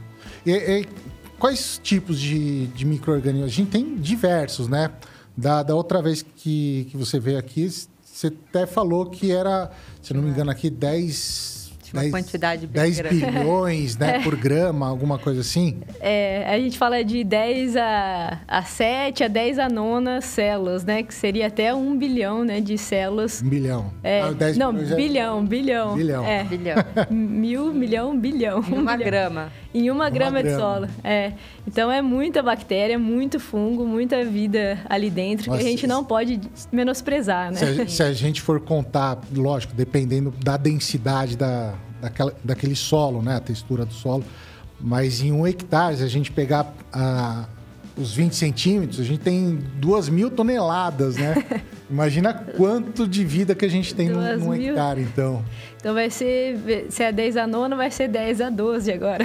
E, 0.44 0.52
e, 0.52 0.86
quais 1.38 1.80
tipos 1.82 2.20
de, 2.20 2.66
de 2.68 2.84
micro-organismos? 2.84 3.50
A 3.50 3.54
gente 3.54 3.70
tem 3.70 3.96
diversos, 3.96 4.68
né? 4.68 4.90
Da, 5.36 5.62
da 5.62 5.74
outra 5.74 6.00
vez 6.00 6.22
que, 6.22 6.86
que 6.90 6.96
você 6.96 7.18
veio 7.18 7.38
aqui, 7.38 7.68
você 8.04 8.28
até 8.28 8.64
falou 8.66 9.06
que 9.06 9.30
era, 9.30 9.70
se 10.02 10.14
não 10.14 10.22
me 10.22 10.30
engano, 10.30 10.50
aqui 10.50 10.70
10 10.70 11.55
uma 11.92 12.02
10, 12.02 12.12
quantidade 12.12 12.66
10 12.66 13.00
bilhões 13.00 13.96
né, 13.96 14.16
é. 14.16 14.22
por 14.22 14.36
grama, 14.36 14.86
alguma 14.86 15.18
coisa 15.18 15.40
assim? 15.40 15.80
É, 16.00 16.44
a 16.48 16.58
gente 16.58 16.78
fala 16.78 17.04
de 17.04 17.22
10 17.24 17.76
a, 17.76 18.40
a 18.46 18.62
7, 18.62 19.24
a 19.24 19.28
10 19.28 19.58
a 19.58 19.68
nona 19.68 20.20
células, 20.20 20.84
né? 20.84 21.02
Que 21.02 21.14
seria 21.14 21.46
até 21.46 21.74
um 21.74 21.96
bilhão 21.96 22.44
né, 22.44 22.60
de 22.60 22.76
células. 22.78 23.42
Um 23.42 23.48
bilhão. 23.48 23.92
É, 24.02 24.22
ah, 24.22 24.30
não, 24.56 24.72
bilhão, 24.72 25.40
é... 25.40 25.42
bilhão. 25.42 25.94
Bilhão. 25.94 26.24
É. 26.24 26.44
bilhão. 26.44 26.76
Mil, 27.10 27.72
milhão, 27.72 28.18
bilhão. 28.18 28.60
Uma 28.60 28.96
bilhão. 28.96 28.98
grama. 28.98 29.52
Em 29.76 29.90
uma, 29.90 30.04
uma 30.04 30.10
grama, 30.10 30.40
grama, 30.40 30.56
de 30.56 30.62
solo. 30.62 30.88
É. 31.04 31.32
Então 31.66 31.92
é 31.92 32.00
muita 32.00 32.42
bactéria, 32.42 32.98
muito 32.98 33.38
fungo, 33.38 33.84
muita 33.84 34.24
vida 34.24 34.78
ali 34.88 35.10
dentro 35.10 35.50
Nossa, 35.50 35.60
que 35.60 35.66
a 35.66 35.70
gente 35.70 35.86
não 35.86 36.02
pode 36.02 36.40
menosprezar, 36.72 37.52
né? 37.52 37.58
Se 37.58 37.82
a, 37.82 37.88
se 37.88 38.02
a 38.02 38.12
gente 38.14 38.40
for 38.40 38.58
contar, 38.58 39.18
lógico, 39.34 39.74
dependendo 39.74 40.32
da 40.42 40.56
densidade 40.56 41.36
da, 41.36 41.74
daquela, 42.00 42.34
daquele 42.42 42.74
solo, 42.74 43.20
né? 43.20 43.36
A 43.36 43.40
textura 43.40 43.84
do 43.84 43.92
solo. 43.92 44.24
Mas 44.80 45.20
em 45.20 45.30
um 45.30 45.46
hectare, 45.46 45.96
se 45.98 46.02
a 46.02 46.08
gente 46.08 46.32
pegar 46.32 46.72
a, 46.90 47.46
os 47.96 48.14
20 48.14 48.34
centímetros, 48.34 49.00
a 49.00 49.04
gente 49.04 49.20
tem 49.20 49.58
duas 49.76 50.08
mil 50.08 50.30
toneladas, 50.30 51.16
né? 51.16 51.34
Imagina 51.90 52.34
quanto 52.34 53.06
de 53.06 53.24
vida 53.24 53.54
que 53.54 53.64
a 53.64 53.70
gente 53.70 53.94
tem 53.94 54.08
num, 54.08 54.38
num 54.38 54.54
hectare, 54.54 55.00
então. 55.00 55.42
Então 55.78 55.94
vai 55.94 56.10
ser, 56.10 56.86
se 56.90 57.02
é 57.02 57.12
10 57.12 57.36
a 57.36 57.46
9, 57.46 57.74
vai 57.76 57.90
ser 57.90 58.08
10 58.08 58.40
a 58.40 58.50
12 58.50 58.92
agora. 58.92 59.24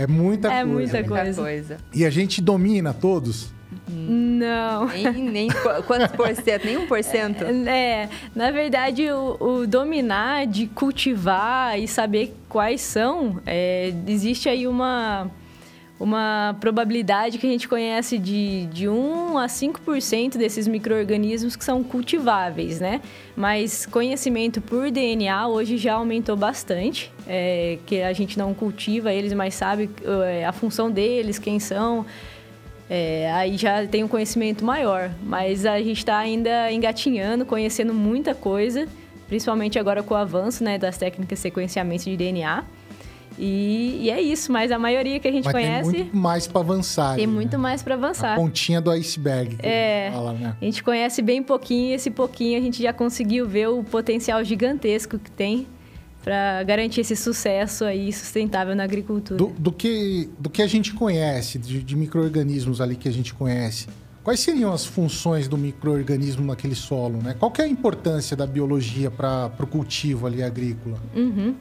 É 0.00 0.06
muita 0.06 0.48
é 0.52 0.62
coisa. 0.64 0.66
Muita 0.72 1.02
né? 1.02 1.02
coisa. 1.08 1.24
Muita 1.24 1.42
coisa. 1.42 1.76
E 1.94 2.04
a 2.04 2.10
gente 2.10 2.40
domina 2.40 2.92
todos? 2.92 3.52
Não. 3.88 4.86
Nem, 4.86 5.12
nem 5.12 5.48
qu- 5.48 5.82
quantos 5.86 6.12
por 6.16 6.34
cento? 6.34 6.64
Nem 6.64 6.78
um 6.78 6.86
por 6.86 7.02
cento? 7.04 7.44
É, 7.44 8.08
na 8.34 8.50
verdade, 8.50 9.10
o, 9.10 9.36
o 9.40 9.66
dominar 9.66 10.46
de 10.46 10.66
cultivar 10.66 11.78
e 11.78 11.86
saber 11.86 12.34
quais 12.48 12.80
são, 12.80 13.40
é, 13.46 13.92
existe 14.06 14.48
aí 14.48 14.66
uma, 14.66 15.30
uma 16.02 16.56
probabilidade 16.58 17.38
que 17.38 17.46
a 17.46 17.48
gente 17.48 17.68
conhece 17.68 18.18
de, 18.18 18.66
de 18.66 18.88
1 18.88 19.38
a 19.38 19.46
5% 19.46 20.36
desses 20.36 20.66
micro-organismos 20.66 21.54
que 21.54 21.64
são 21.64 21.84
cultiváveis, 21.84 22.80
né? 22.80 23.00
Mas 23.36 23.86
conhecimento 23.86 24.60
por 24.60 24.90
DNA 24.90 25.46
hoje 25.46 25.76
já 25.78 25.94
aumentou 25.94 26.36
bastante, 26.36 27.12
é, 27.24 27.78
que 27.86 28.02
a 28.02 28.12
gente 28.12 28.36
não 28.36 28.52
cultiva 28.52 29.12
eles, 29.12 29.32
mas 29.32 29.54
sabe 29.54 29.88
é, 30.26 30.44
a 30.44 30.50
função 30.50 30.90
deles, 30.90 31.38
quem 31.38 31.60
são. 31.60 32.04
É, 32.90 33.30
aí 33.32 33.56
já 33.56 33.86
tem 33.86 34.02
um 34.02 34.08
conhecimento 34.08 34.64
maior, 34.64 35.08
mas 35.22 35.64
a 35.64 35.78
gente 35.78 35.98
está 35.98 36.18
ainda 36.18 36.72
engatinhando, 36.72 37.46
conhecendo 37.46 37.94
muita 37.94 38.34
coisa, 38.34 38.88
principalmente 39.28 39.78
agora 39.78 40.02
com 40.02 40.14
o 40.14 40.16
avanço 40.16 40.64
né, 40.64 40.78
das 40.78 40.98
técnicas 40.98 41.38
de 41.38 41.42
sequenciamento 41.42 42.04
de 42.04 42.16
DNA. 42.16 42.64
E, 43.38 43.98
e 44.02 44.10
é 44.10 44.20
isso, 44.20 44.50
mas 44.52 44.70
a 44.70 44.78
maioria 44.78 45.18
que 45.20 45.26
a 45.28 45.32
gente 45.32 45.44
Mas 45.44 45.52
conhece 45.52 45.90
tem 45.90 46.00
muito 46.04 46.16
mais 46.16 46.46
para 46.46 46.60
avançar. 46.60 47.14
tem 47.16 47.24
ali, 47.24 47.32
muito 47.32 47.52
né? 47.52 47.58
mais 47.58 47.82
para 47.82 47.94
A 47.94 47.98
avançar. 47.98 48.36
pontinha 48.36 48.80
do 48.80 48.90
iceberg. 48.90 49.56
que 49.56 49.66
É. 49.66 50.02
a 50.02 50.10
gente 50.10 50.14
Fala, 50.16 50.32
né? 50.34 50.56
A 50.60 50.64
gente 50.64 50.82
conhece 50.82 51.22
bem 51.22 51.42
pouquinho 51.42 51.90
e 51.90 51.94
esse 51.94 52.10
pouquinho 52.10 52.58
a 52.58 52.62
gente 52.62 52.82
já 52.82 52.92
conseguiu 52.92 53.46
ver 53.48 53.68
o 53.68 53.82
potencial 53.82 54.42
gigantesco 54.44 55.18
que 55.18 55.30
tem 55.30 55.66
para 56.22 56.62
garantir 56.62 57.00
esse 57.00 57.16
sucesso 57.16 57.84
aí 57.84 58.12
sustentável 58.12 58.76
na 58.76 58.84
agricultura. 58.84 59.36
Do, 59.38 59.48
do 59.58 59.72
que, 59.72 60.28
do 60.38 60.48
que 60.48 60.62
a 60.62 60.66
gente 60.68 60.92
conhece, 60.94 61.58
de, 61.58 61.82
de 61.82 61.96
micro-organismos 61.96 62.80
ali 62.80 62.94
que 62.94 63.08
a 63.08 63.12
gente 63.12 63.34
conhece, 63.34 63.88
quais 64.22 64.38
seriam 64.38 64.72
as 64.72 64.84
funções 64.86 65.48
do 65.48 65.58
micro-organismo 65.58 66.46
naquele 66.46 66.76
solo? 66.76 67.18
Né? 67.20 67.34
Qual 67.36 67.50
que 67.50 67.60
é 67.60 67.64
a 67.64 67.68
importância 67.68 68.36
da 68.36 68.46
biologia 68.46 69.10
para 69.10 69.50
o 69.58 69.66
cultivo 69.66 70.28
ali 70.28 70.44
agrícola? 70.44 70.96
Uhum. 71.16 71.56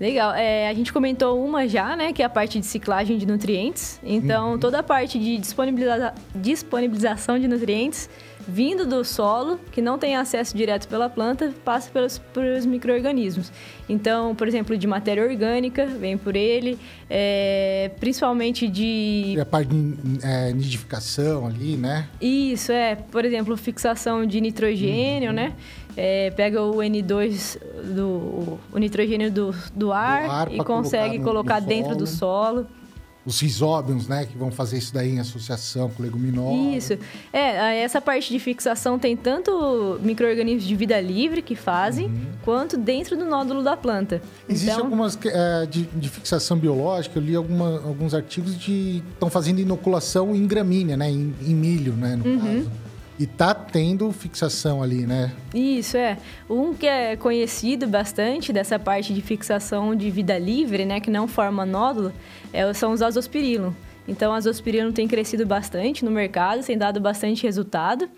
Legal. 0.00 0.32
É, 0.34 0.68
a 0.68 0.74
gente 0.74 0.92
comentou 0.92 1.44
uma 1.44 1.66
já, 1.66 1.96
né? 1.96 2.12
Que 2.12 2.22
é 2.22 2.24
a 2.24 2.28
parte 2.28 2.60
de 2.60 2.66
ciclagem 2.66 3.18
de 3.18 3.26
nutrientes. 3.26 3.98
Então, 4.04 4.56
toda 4.58 4.78
a 4.78 4.82
parte 4.82 5.18
de 5.18 5.38
disponibiliza- 5.38 6.14
disponibilização 6.34 7.38
de 7.38 7.48
nutrientes 7.48 8.08
vindo 8.50 8.86
do 8.86 9.04
solo, 9.04 9.60
que 9.70 9.82
não 9.82 9.98
tem 9.98 10.16
acesso 10.16 10.56
direto 10.56 10.88
pela 10.88 11.10
planta, 11.10 11.52
passa 11.64 11.90
pelos, 11.90 12.16
pelos 12.16 12.64
micro-organismos. 12.64 13.52
Então, 13.86 14.34
por 14.34 14.48
exemplo, 14.48 14.76
de 14.76 14.86
matéria 14.86 15.22
orgânica, 15.22 15.84
vem 15.84 16.16
por 16.16 16.34
ele. 16.34 16.78
é, 17.10 17.90
principalmente 18.00 18.66
de 18.66 19.34
E 19.36 19.40
a 19.40 19.44
parte 19.46 19.68
de 19.68 19.94
é, 20.26 20.52
nidificação 20.52 21.46
ali, 21.46 21.76
né? 21.76 22.08
isso, 22.20 22.72
é. 22.72 22.96
Por 22.96 23.24
exemplo, 23.24 23.54
fixação 23.56 24.24
de 24.26 24.40
nitrogênio, 24.40 25.32
né? 25.32 25.52
É, 25.96 26.30
pega 26.30 26.62
o 26.62 26.76
N2, 26.76 27.58
do, 27.94 28.58
o 28.72 28.78
nitrogênio 28.78 29.30
do, 29.32 29.54
do 29.74 29.92
ar, 29.92 30.30
ar 30.30 30.52
e 30.54 30.58
consegue 30.58 31.18
colocar 31.18 31.60
colocar, 31.60 31.60
no- 31.60 31.66
no 31.66 31.68
dentro 31.68 31.96
do 31.96 32.06
solo. 32.06 32.66
Os 33.28 33.40
risóbios, 33.40 34.08
né? 34.08 34.24
Que 34.24 34.38
vão 34.38 34.50
fazer 34.50 34.78
isso 34.78 34.94
daí 34.94 35.10
em 35.10 35.20
associação 35.20 35.90
com 35.90 36.02
leguminosa. 36.02 36.76
Isso. 36.76 36.98
É, 37.30 37.82
essa 37.82 38.00
parte 38.00 38.32
de 38.32 38.38
fixação 38.38 38.98
tem 38.98 39.14
tanto 39.16 39.98
micro-organismos 40.02 40.64
de 40.64 40.74
vida 40.74 40.98
livre 41.00 41.42
que 41.42 41.54
fazem, 41.54 42.10
quanto 42.42 42.78
dentro 42.78 43.18
do 43.18 43.26
nódulo 43.26 43.62
da 43.62 43.76
planta. 43.76 44.22
Existem 44.48 44.72
então, 44.72 44.84
algumas 44.86 45.18
é, 45.26 45.66
de, 45.66 45.82
de 45.82 46.08
fixação 46.08 46.56
biológica, 46.56 47.18
eu 47.18 47.22
li 47.22 47.36
alguma- 47.36 47.76
alguns 47.84 48.14
artigos 48.14 48.58
de 48.58 49.02
estão 49.12 49.28
fazendo 49.28 49.58
inoculação 49.60 50.34
em 50.34 50.46
gramínea, 50.46 50.96
né? 50.96 51.10
Em, 51.10 51.34
em 51.42 51.54
milho, 51.54 51.92
né? 51.92 52.16
No 52.16 52.24
Uhum. 52.24 52.38
caso. 52.40 52.70
E 53.18 53.26
tá 53.26 53.52
tendo 53.52 54.10
fixação 54.12 54.82
ali, 54.82 55.04
né? 55.04 55.32
Isso, 55.52 55.96
é. 55.96 56.18
Um 56.48 56.72
que 56.72 56.86
é 56.86 57.16
conhecido 57.16 57.86
bastante 57.88 58.52
dessa 58.52 58.78
parte 58.78 59.12
de 59.12 59.20
fixação 59.20 59.94
de 59.94 60.08
vida 60.08 60.38
livre, 60.38 60.84
né, 60.84 61.00
que 61.00 61.10
não 61.10 61.26
forma 61.26 61.66
nódulo, 61.66 62.12
é, 62.52 62.72
são 62.72 62.92
os 62.92 63.02
azospirillum. 63.02 63.72
Então, 64.06 64.30
o 64.32 64.34
azospirillum 64.34 64.92
tem 64.92 65.08
crescido 65.08 65.44
bastante 65.44 66.04
no 66.04 66.10
mercado, 66.10 66.64
tem 66.64 66.78
dado 66.78 67.00
bastante 67.00 67.42
resultado. 67.42 68.08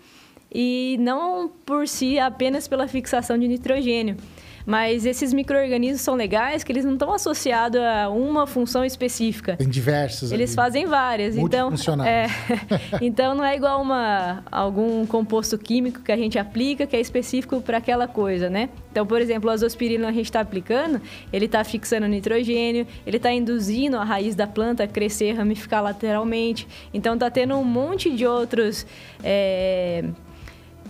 E 0.53 0.97
não 0.99 1.49
por 1.65 1.87
si 1.87 2.19
apenas 2.19 2.67
pela 2.67 2.87
fixação 2.87 3.37
de 3.37 3.47
nitrogênio. 3.47 4.17
Mas 4.65 5.05
esses 5.05 5.33
micro-organismos 5.33 6.01
são 6.01 6.15
legais 6.15 6.63
que 6.63 6.71
eles 6.71 6.85
não 6.85 6.93
estão 6.93 7.13
associados 7.13 7.79
a 7.79 8.09
uma 8.09 8.45
função 8.47 8.83
específica. 8.85 9.55
Tem 9.57 9.67
diversas. 9.67 10.31
Eles 10.31 10.51
ali. 10.51 10.55
fazem 10.55 10.85
várias, 10.85 11.37
então 11.37 11.71
é, 12.05 12.27
então 13.01 13.35
não 13.35 13.43
é 13.43 13.55
igual 13.55 13.81
uma 13.81 14.43
algum 14.51 15.05
composto 15.05 15.57
químico 15.57 16.01
que 16.01 16.11
a 16.11 16.17
gente 16.17 16.37
aplica 16.37 16.85
que 16.85 16.95
é 16.95 16.99
específico 16.99 17.61
para 17.61 17.77
aquela 17.77 18.07
coisa, 18.07 18.49
né? 18.49 18.69
Então, 18.91 19.05
por 19.05 19.21
exemplo, 19.21 19.49
o 19.49 19.53
azospirina 19.53 20.09
a 20.09 20.11
gente 20.11 20.25
está 20.25 20.41
aplicando, 20.41 21.01
ele 21.31 21.45
está 21.45 21.63
fixando 21.63 22.07
nitrogênio, 22.07 22.85
ele 23.05 23.17
está 23.17 23.31
induzindo 23.31 23.97
a 23.97 24.03
raiz 24.03 24.35
da 24.35 24.45
planta 24.45 24.83
a 24.83 24.87
crescer, 24.87 25.33
ramificar 25.33 25.81
lateralmente. 25.81 26.67
Então, 26.93 27.13
está 27.13 27.29
tendo 27.29 27.55
um 27.55 27.63
monte 27.63 28.11
de 28.11 28.25
outros 28.25 28.85
é, 29.23 30.03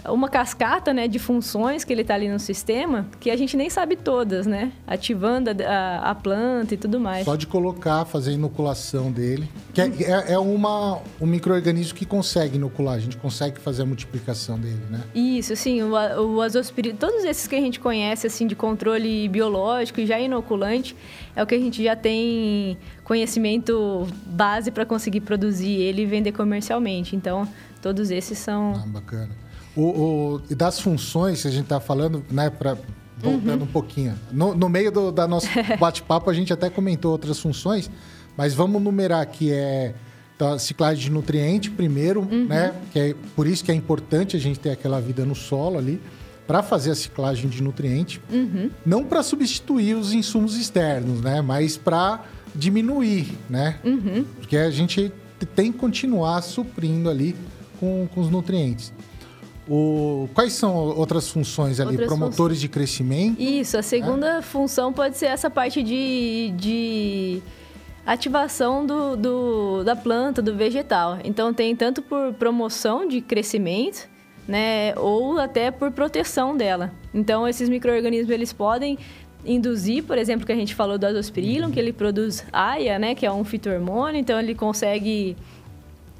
uma 0.09 0.27
cascata 0.29 0.93
né, 0.93 1.07
de 1.07 1.19
funções 1.19 1.83
que 1.83 1.93
ele 1.93 2.01
está 2.01 2.15
ali 2.15 2.27
no 2.27 2.39
sistema 2.39 3.05
que 3.19 3.29
a 3.29 3.35
gente 3.37 3.55
nem 3.55 3.69
sabe 3.69 3.95
todas, 3.95 4.47
né? 4.47 4.71
Ativando 4.87 5.49
a, 5.49 5.53
a- 5.53 6.11
a 6.11 6.15
planta 6.15 6.73
e 6.73 6.77
tudo 6.77 6.99
mais. 6.99 7.25
Só 7.25 7.35
de 7.35 7.45
colocar, 7.47 8.03
fazer 8.05 8.31
a 8.31 8.33
inoculação 8.33 9.11
dele. 9.11 9.47
Que 9.73 9.81
é, 9.81 9.85
é, 9.87 10.33
é 10.33 10.39
uma, 10.39 10.99
um 11.19 11.25
micro-organismo 11.25 11.97
que 11.97 12.05
consegue 12.05 12.55
inocular, 12.57 12.95
a 12.95 12.99
gente 12.99 13.17
consegue 13.17 13.59
fazer 13.59 13.83
a 13.83 13.85
multiplicação 13.85 14.57
dele, 14.59 14.81
né? 14.89 15.01
Isso, 15.13 15.55
sim, 15.55 15.81
o, 15.83 15.91
o 15.91 16.41
azospirillum, 16.41 16.95
todos 16.95 17.23
esses 17.23 17.45
que 17.47 17.55
a 17.55 17.61
gente 17.61 17.79
conhece, 17.79 18.25
assim, 18.27 18.47
de 18.47 18.55
controle 18.55 19.27
biológico 19.29 19.99
e 20.01 20.05
já 20.05 20.19
inoculante, 20.19 20.95
é 21.35 21.43
o 21.43 21.45
que 21.47 21.55
a 21.55 21.59
gente 21.59 21.83
já 21.83 21.95
tem 21.95 22.77
conhecimento 23.03 24.07
base 24.25 24.71
para 24.71 24.85
conseguir 24.85 25.21
produzir 25.21 25.69
ele 25.79 26.01
e 26.01 26.05
vender 26.05 26.31
comercialmente. 26.31 27.15
Então, 27.15 27.47
todos 27.81 28.09
esses 28.09 28.37
são... 28.37 28.73
Ah, 28.75 28.87
bacana. 28.87 29.29
O, 29.75 29.81
o- 29.81 30.41
e 30.49 30.55
das 30.55 30.79
funções 30.79 31.41
que 31.41 31.47
a 31.47 31.51
gente 31.51 31.65
tá 31.67 31.79
falando, 31.79 32.23
né, 32.29 32.49
pra, 32.49 32.77
voltando 33.17 33.63
um 33.63 33.67
pouquinho. 33.67 34.15
No, 34.31 34.53
no 34.55 34.67
meio 34.67 34.91
do 34.91 35.11
da 35.11 35.27
nosso 35.27 35.47
bate-papo, 35.79 36.29
a 36.29 36.33
gente 36.33 36.51
até 36.51 36.69
comentou 36.69 37.11
outras 37.11 37.39
funções, 37.39 37.89
mas 38.35 38.53
vamos 38.53 38.81
numerar 38.81 39.21
aqui, 39.21 39.51
é 39.51 39.93
então, 40.35 40.53
a 40.53 40.59
ciclagem 40.59 41.03
de 41.03 41.11
nutriente 41.11 41.69
primeiro, 41.69 42.25
né, 42.25 42.73
que 42.91 42.99
é 42.99 43.15
por 43.35 43.45
isso 43.45 43.63
que 43.63 43.71
é 43.71 43.75
importante 43.75 44.35
a 44.35 44.39
gente 44.39 44.59
ter 44.59 44.71
aquela 44.71 44.99
vida 44.99 45.23
no 45.23 45.35
solo 45.35 45.77
ali, 45.77 46.01
para 46.47 46.63
fazer 46.63 46.89
a 46.91 46.95
ciclagem 46.95 47.47
de 47.47 47.61
nutriente, 47.61 48.19
não 48.85 49.03
para 49.05 49.21
substituir 49.23 49.95
os 49.95 50.11
insumos 50.13 50.57
externos, 50.57 51.21
né, 51.21 51.41
mas 51.41 51.77
para 51.77 52.25
diminuir, 52.55 53.37
né, 53.49 53.79
porque 54.39 54.57
a 54.57 54.71
gente 54.71 55.11
tem 55.55 55.71
que 55.71 55.77
continuar 55.77 56.41
suprindo 56.41 57.09
ali 57.09 57.35
com, 57.79 58.07
com 58.13 58.19
os 58.21 58.29
nutrientes. 58.29 58.91
O, 59.69 60.27
quais 60.33 60.53
são 60.53 60.75
outras 60.75 61.29
funções 61.29 61.79
ali? 61.79 61.91
Outras 61.91 62.07
Promotores 62.07 62.59
de 62.59 62.67
crescimento? 62.67 63.39
Isso, 63.41 63.77
a 63.77 63.81
segunda 63.83 64.41
função 64.41 64.91
pode 64.91 65.17
ser 65.17 65.27
essa 65.27 65.49
parte 65.49 65.83
de, 65.83 66.51
de 66.57 67.41
ativação 68.05 68.85
do, 68.85 69.15
do- 69.15 69.83
da 69.83 69.95
planta, 69.95 70.41
do 70.41 70.55
vegetal. 70.55 71.19
Então, 71.23 71.53
tem 71.53 71.75
tanto 71.75 72.01
por 72.01 72.33
promoção 72.33 73.07
de 73.07 73.21
crescimento, 73.21 74.09
né, 74.47 74.93
ou 74.97 75.37
até 75.39 75.69
por 75.69 75.91
proteção 75.91 76.57
dela. 76.57 76.91
Então, 77.13 77.47
esses 77.47 77.69
micro-organismos, 77.69 78.29
eles 78.31 78.51
podem 78.51 78.97
induzir, 79.45 80.03
por 80.03 80.17
exemplo, 80.17 80.45
que 80.45 80.51
a 80.51 80.55
gente 80.55 80.73
falou 80.75 80.97
do 80.97 81.05
azospirillum, 81.05 81.71
que 81.71 81.79
ele 81.79 81.93
produz 81.93 82.43
AIA, 82.51 82.99
né, 82.99 83.15
que 83.15 83.25
é 83.25 83.31
um 83.31 83.43
fitohormônio, 83.43 84.19
então 84.19 84.39
ele 84.39 84.53
consegue 84.55 85.37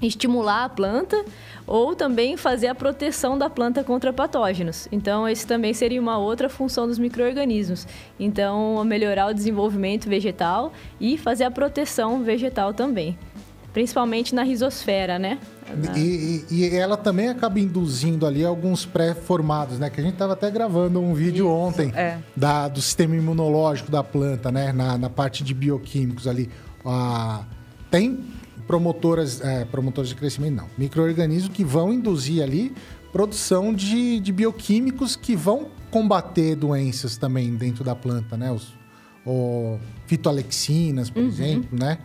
estimular 0.01 0.65
a 0.65 0.69
planta 0.69 1.23
ou 1.67 1.95
também 1.95 2.35
fazer 2.35 2.67
a 2.67 2.75
proteção 2.75 3.37
da 3.37 3.49
planta 3.49 3.83
contra 3.83 4.11
patógenos. 4.11 4.87
Então, 4.91 5.27
esse 5.27 5.45
também 5.45 5.73
seria 5.73 6.01
uma 6.01 6.17
outra 6.17 6.49
função 6.49 6.87
dos 6.87 6.97
micro-organismos. 6.99 7.87
Então, 8.19 8.83
melhorar 8.83 9.27
o 9.27 9.33
desenvolvimento 9.33 10.09
vegetal 10.09 10.73
e 10.99 11.17
fazer 11.17 11.43
a 11.43 11.51
proteção 11.51 12.23
vegetal 12.23 12.73
também. 12.73 13.17
Principalmente 13.73 14.35
na 14.35 14.43
rizosfera, 14.43 15.17
né? 15.17 15.39
Na- 15.81 15.97
E, 15.97 16.43
e- 16.51 16.55
e 16.55 16.75
ela 16.75 16.97
também 16.97 17.29
acaba 17.29 17.57
induzindo 17.57 18.25
ali 18.25 18.43
alguns 18.43 18.85
pré-formados, 18.85 19.79
né? 19.79 19.89
Que 19.89 20.01
a 20.01 20.03
gente 20.03 20.13
estava 20.13 20.33
até 20.33 20.51
gravando 20.51 20.99
um 20.99 21.13
vídeo 21.13 21.47
ontem 21.49 21.89
é. 21.95 22.17
da, 22.35 22.67
do 22.67 22.81
sistema 22.81 23.15
imunológico 23.15 23.89
da 23.89 24.03
planta, 24.03 24.51
né? 24.51 24.73
Na, 24.73 24.97
na 24.97 25.09
parte 25.09 25.41
de 25.41 25.53
bioquímicos 25.53 26.27
ali. 26.27 26.49
Ah, 26.85 27.43
tem 27.89 28.19
promotoras, 28.71 29.41
é, 29.41 29.65
promotoras 29.65 30.07
de 30.07 30.15
crescimento, 30.15 30.55
não, 30.55 30.69
micro-organismos 30.77 31.53
que 31.53 31.61
vão 31.61 31.91
induzir 31.91 32.41
ali 32.41 32.73
produção 33.11 33.73
de, 33.73 34.17
de 34.21 34.31
bioquímicos 34.31 35.17
que 35.17 35.35
vão 35.35 35.67
combater 35.89 36.55
doenças 36.55 37.17
também 37.17 37.53
dentro 37.53 37.83
da 37.83 37.93
planta, 37.93 38.37
né? 38.37 38.49
Os, 38.49 38.73
o 39.25 39.77
fitoalexinas, 40.07 41.09
por 41.09 41.21
uhum. 41.21 41.27
exemplo, 41.27 41.77
né? 41.77 41.97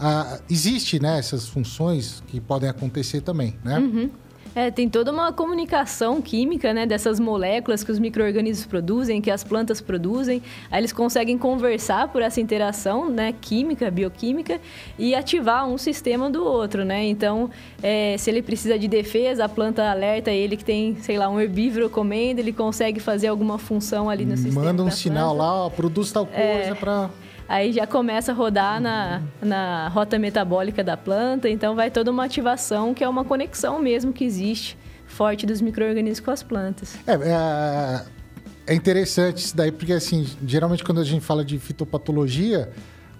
Ah, 0.00 0.40
existe 0.50 0.98
né, 0.98 1.16
essas 1.16 1.46
funções 1.46 2.24
que 2.26 2.40
podem 2.40 2.68
acontecer 2.68 3.20
também, 3.20 3.56
né? 3.62 3.78
Uhum. 3.78 4.10
É, 4.54 4.70
tem 4.70 4.88
toda 4.88 5.12
uma 5.12 5.32
comunicação 5.32 6.20
química, 6.20 6.74
né, 6.74 6.84
dessas 6.84 7.20
moléculas 7.20 7.84
que 7.84 7.92
os 7.92 7.98
micro-organismos 7.98 8.66
produzem, 8.66 9.20
que 9.20 9.30
as 9.30 9.44
plantas 9.44 9.80
produzem. 9.80 10.42
Aí 10.70 10.80
eles 10.80 10.92
conseguem 10.92 11.38
conversar 11.38 12.08
por 12.08 12.20
essa 12.20 12.40
interação, 12.40 13.08
né, 13.08 13.32
química, 13.40 13.90
bioquímica, 13.90 14.60
e 14.98 15.14
ativar 15.14 15.68
um 15.68 15.78
sistema 15.78 16.28
do 16.28 16.44
outro, 16.44 16.84
né? 16.84 17.04
Então, 17.04 17.48
é, 17.82 18.16
se 18.18 18.28
ele 18.28 18.42
precisa 18.42 18.78
de 18.78 18.88
defesa, 18.88 19.44
a 19.44 19.48
planta 19.48 19.88
alerta 19.88 20.30
ele 20.30 20.56
que 20.56 20.64
tem, 20.64 20.96
sei 20.96 21.16
lá, 21.16 21.28
um 21.28 21.40
herbívoro 21.40 21.88
comendo, 21.88 22.40
ele 22.40 22.52
consegue 22.52 22.98
fazer 22.98 23.28
alguma 23.28 23.58
função 23.58 24.10
ali 24.10 24.24
no 24.24 24.30
Manda 24.30 24.42
sistema. 24.42 24.64
Manda 24.64 24.82
um 24.82 24.90
sinal 24.90 25.34
planta. 25.36 25.42
lá, 25.42 25.66
ó, 25.66 25.70
produz 25.70 26.10
tal 26.10 26.26
coisa 26.26 26.40
é, 26.40 26.74
para 26.74 27.08
aí 27.50 27.72
já 27.72 27.84
começa 27.84 28.30
a 28.30 28.34
rodar 28.34 28.80
na, 28.80 29.20
na 29.42 29.88
rota 29.88 30.16
metabólica 30.20 30.84
da 30.84 30.96
planta, 30.96 31.50
então 31.50 31.74
vai 31.74 31.90
toda 31.90 32.08
uma 32.08 32.24
ativação 32.24 32.94
que 32.94 33.02
é 33.02 33.08
uma 33.08 33.24
conexão 33.24 33.80
mesmo 33.80 34.12
que 34.12 34.24
existe 34.24 34.78
forte 35.04 35.44
dos 35.44 35.60
micro-organismos 35.60 36.20
com 36.20 36.30
as 36.30 36.44
plantas. 36.44 36.96
É, 37.04 37.12
é, 37.12 38.72
é, 38.72 38.74
interessante 38.74 39.38
isso 39.38 39.56
daí, 39.56 39.72
porque 39.72 39.92
assim, 39.92 40.24
geralmente 40.46 40.84
quando 40.84 41.00
a 41.00 41.04
gente 41.04 41.22
fala 41.22 41.44
de 41.44 41.58
fitopatologia 41.58 42.70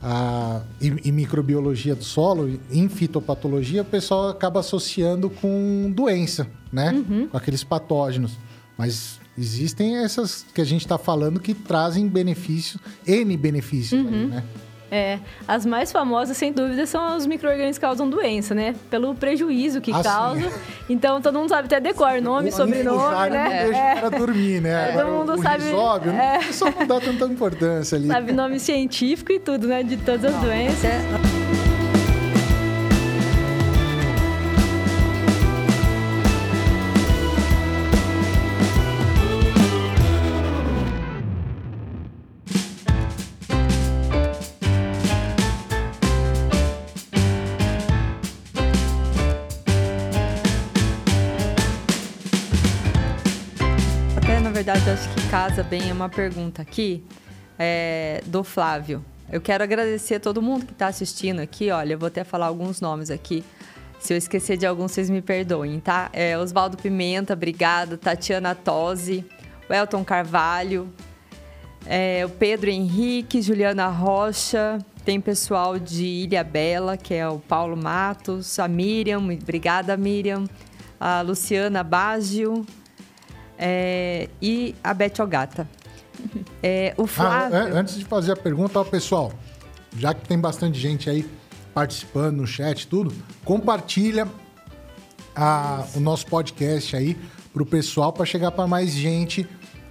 a, 0.00 0.62
e, 0.80 1.08
e 1.08 1.10
microbiologia 1.10 1.96
do 1.96 2.04
solo, 2.04 2.60
em 2.70 2.88
fitopatologia, 2.88 3.82
o 3.82 3.84
pessoal 3.84 4.28
acaba 4.28 4.60
associando 4.60 5.28
com 5.28 5.90
doença, 5.92 6.46
né? 6.72 6.92
Uhum. 6.92 7.26
Com 7.26 7.36
aqueles 7.36 7.64
patógenos. 7.64 8.38
Mas 8.78 9.19
Existem 9.40 9.96
essas 9.96 10.44
que 10.54 10.60
a 10.60 10.64
gente 10.64 10.82
está 10.82 10.98
falando 10.98 11.40
que 11.40 11.54
trazem 11.54 12.06
benefícios, 12.06 12.78
N 13.06 13.34
benefícios, 13.38 13.98
uhum. 13.98 14.08
aí, 14.08 14.26
né? 14.26 14.44
É, 14.92 15.20
as 15.46 15.64
mais 15.64 15.92
famosas, 15.92 16.36
sem 16.36 16.52
dúvida, 16.52 16.84
são 16.84 17.16
os 17.16 17.24
micro-organismos 17.24 17.78
que 17.78 17.80
causam 17.80 18.10
doença, 18.10 18.54
né? 18.54 18.74
Pelo 18.90 19.14
prejuízo 19.14 19.80
que 19.80 19.92
ah, 19.92 20.02
causa. 20.02 20.50
Sim. 20.50 20.56
Então, 20.90 21.22
todo 21.22 21.38
mundo 21.38 21.48
sabe 21.48 21.66
até 21.66 21.80
decor, 21.80 22.20
nome, 22.20 22.50
sobrenome, 22.50 23.30
né? 23.30 23.62
Não 23.62 23.70
deixa 23.70 23.78
é. 23.78 23.92
o 23.92 23.94
cara 23.94 24.10
dormir, 24.10 24.60
né? 24.60 24.92
Todo 24.92 25.10
mundo 25.10 25.32
o 25.34 25.42
sabe... 25.42 25.64
Risóbio, 25.64 26.10
é. 26.10 26.40
só 26.52 26.70
não 26.70 26.86
dá 26.86 27.00
tanta 27.00 27.24
importância 27.26 27.96
ali. 27.96 28.08
Sabe 28.08 28.32
nome 28.32 28.58
científico 28.58 29.32
e 29.32 29.38
tudo, 29.38 29.68
né? 29.68 29.84
De 29.84 29.96
todas 29.96 30.24
as 30.24 30.32
não, 30.32 30.42
doenças. 30.42 30.84
É... 30.84 31.69
verdade, 54.72 54.90
acho 54.90 55.08
que 55.14 55.28
casa 55.28 55.64
bem 55.64 55.90
uma 55.90 56.08
pergunta 56.08 56.62
aqui 56.62 57.02
é, 57.58 58.22
do 58.26 58.44
Flávio. 58.44 59.04
Eu 59.28 59.40
quero 59.40 59.64
agradecer 59.64 60.16
a 60.16 60.20
todo 60.20 60.40
mundo 60.40 60.64
que 60.64 60.72
está 60.72 60.86
assistindo 60.86 61.40
aqui. 61.40 61.72
Olha, 61.72 61.94
eu 61.94 61.98
vou 61.98 62.06
até 62.06 62.22
falar 62.22 62.46
alguns 62.46 62.80
nomes 62.80 63.10
aqui. 63.10 63.42
Se 63.98 64.12
eu 64.12 64.16
esquecer 64.16 64.56
de 64.56 64.66
algum, 64.66 64.86
vocês 64.86 65.10
me 65.10 65.20
perdoem, 65.20 65.80
tá? 65.80 66.08
É, 66.12 66.38
Oswaldo 66.38 66.76
Pimenta, 66.76 67.32
obrigado. 67.32 67.96
Tatiana 67.98 68.54
Tosi, 68.54 69.24
Elton 69.68 70.04
Carvalho, 70.04 70.88
é, 71.84 72.24
o 72.24 72.28
Pedro 72.28 72.70
Henrique, 72.70 73.42
Juliana 73.42 73.88
Rocha. 73.88 74.78
Tem 75.04 75.20
pessoal 75.20 75.80
de 75.80 76.04
Ilha 76.04 76.44
Bela, 76.44 76.96
que 76.96 77.14
é 77.14 77.28
o 77.28 77.40
Paulo 77.40 77.76
Matos, 77.76 78.56
a 78.60 78.68
Miriam, 78.68 79.18
obrigada, 79.18 79.96
Miriam. 79.96 80.44
A 81.00 81.22
Luciana 81.22 81.82
Baggio, 81.82 82.64
é, 83.60 84.28
e 84.40 84.74
a 84.82 84.94
Beth 84.94 85.20
Ogata. 85.20 85.68
É, 86.62 86.92
o 86.98 87.06
Flávio... 87.06 87.56
Ah, 87.56 87.78
antes 87.78 87.96
de 87.96 88.04
fazer 88.04 88.32
a 88.32 88.36
pergunta, 88.36 88.78
ó, 88.78 88.84
pessoal, 88.84 89.32
já 89.96 90.12
que 90.12 90.28
tem 90.28 90.38
bastante 90.38 90.78
gente 90.78 91.08
aí 91.08 91.26
participando 91.72 92.36
no 92.36 92.46
chat 92.46 92.86
tudo, 92.86 93.10
compartilha 93.42 94.28
a, 95.34 95.86
o 95.94 96.00
nosso 96.00 96.26
podcast 96.26 96.94
aí 96.94 97.16
para 97.54 97.62
o 97.62 97.66
pessoal 97.66 98.12
para 98.12 98.26
chegar 98.26 98.50
para 98.50 98.66
mais 98.66 98.90
gente 98.90 99.48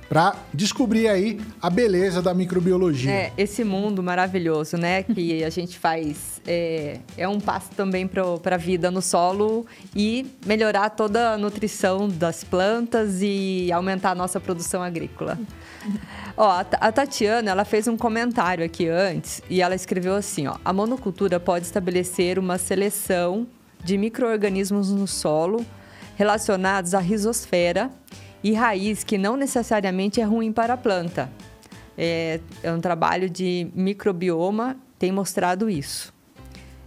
para 0.09 0.35
descobrir 0.51 1.07
aí 1.07 1.39
a 1.61 1.69
beleza 1.69 2.21
da 2.21 2.33
microbiologia. 2.33 3.11
É, 3.11 3.33
esse 3.37 3.63
mundo 3.63 4.01
maravilhoso, 4.01 4.75
né? 4.75 5.03
Que 5.03 5.43
a 5.43 5.49
gente 5.51 5.77
faz. 5.77 6.38
É, 6.51 6.97
é 7.15 7.27
um 7.27 7.39
passo 7.39 7.69
também 7.75 8.07
para 8.07 8.55
a 8.55 8.57
vida 8.57 8.89
no 8.89 9.03
solo 9.03 9.67
e 9.95 10.25
melhorar 10.43 10.89
toda 10.89 11.33
a 11.33 11.37
nutrição 11.37 12.09
das 12.09 12.43
plantas 12.43 13.19
e 13.21 13.71
aumentar 13.71 14.11
a 14.11 14.15
nossa 14.15 14.39
produção 14.39 14.81
agrícola. 14.81 15.37
Ó, 16.35 16.49
a 16.49 16.91
Tatiana, 16.91 17.51
ela 17.51 17.63
fez 17.63 17.87
um 17.87 17.95
comentário 17.95 18.65
aqui 18.65 18.87
antes 18.89 19.43
e 19.47 19.61
ela 19.61 19.75
escreveu 19.75 20.15
assim, 20.15 20.47
ó: 20.47 20.55
"A 20.65 20.73
monocultura 20.73 21.39
pode 21.39 21.67
estabelecer 21.67 22.39
uma 22.39 22.57
seleção 22.57 23.45
de 23.83 23.95
microorganismos 23.95 24.89
no 24.89 25.05
solo 25.05 25.63
relacionados 26.15 26.95
à 26.95 26.99
risosfera 26.99 27.91
e 28.43 28.53
raiz, 28.53 29.03
que 29.03 29.19
não 29.19 29.37
necessariamente 29.37 30.19
é 30.19 30.23
ruim 30.23 30.51
para 30.51 30.73
a 30.73 30.77
planta. 30.77 31.29
É, 31.95 32.39
é 32.63 32.71
um 32.71 32.81
trabalho 32.81 33.29
de 33.29 33.69
microbioma, 33.75 34.75
tem 34.97 35.11
mostrado 35.11 35.69
isso. 35.69 36.17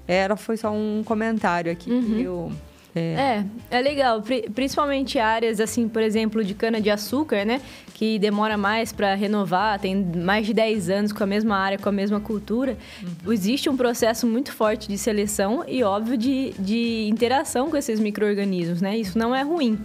Era 0.07 0.37
foi 0.37 0.57
só 0.57 0.71
um 0.71 1.03
comentário 1.05 1.71
aqui 1.71 1.91
uhum. 1.91 2.03
que 2.03 2.23
eu 2.23 2.53
é. 2.95 3.45
é, 3.71 3.79
é 3.79 3.81
legal, 3.81 4.23
principalmente 4.55 5.19
áreas 5.19 5.61
assim, 5.61 5.89
por 5.89 6.03
exemplo, 6.03 6.45
de 6.45 6.53
cana 6.53 6.79
de 6.79 6.91
açúcar, 6.91 7.45
né, 7.45 7.61
que 7.95 8.19
demora 8.19 8.59
mais 8.59 8.93
para 8.93 9.15
renovar, 9.15 9.79
tem 9.79 9.97
mais 9.97 10.47
de 10.47 10.53
10 10.53 10.91
anos 10.91 11.13
com 11.13 11.23
a 11.23 11.27
mesma 11.27 11.57
área, 11.57 11.79
com 11.79 11.89
a 11.89 11.93
mesma 11.93 12.21
cultura. 12.21 12.77
Uhum. 13.03 13.33
Existe 13.33 13.71
um 13.71 13.77
processo 13.77 14.27
muito 14.27 14.53
forte 14.53 14.89
de 14.89 14.99
seleção 14.99 15.65
e 15.67 15.83
óbvio 15.83 16.19
de, 16.19 16.53
de 16.59 17.09
interação 17.09 17.71
com 17.71 17.77
esses 17.79 17.99
micro-organismos, 17.99 18.83
né? 18.83 18.99
Isso 18.99 19.19
não 19.19 19.35
é 19.35 19.43
ruim 19.43 19.79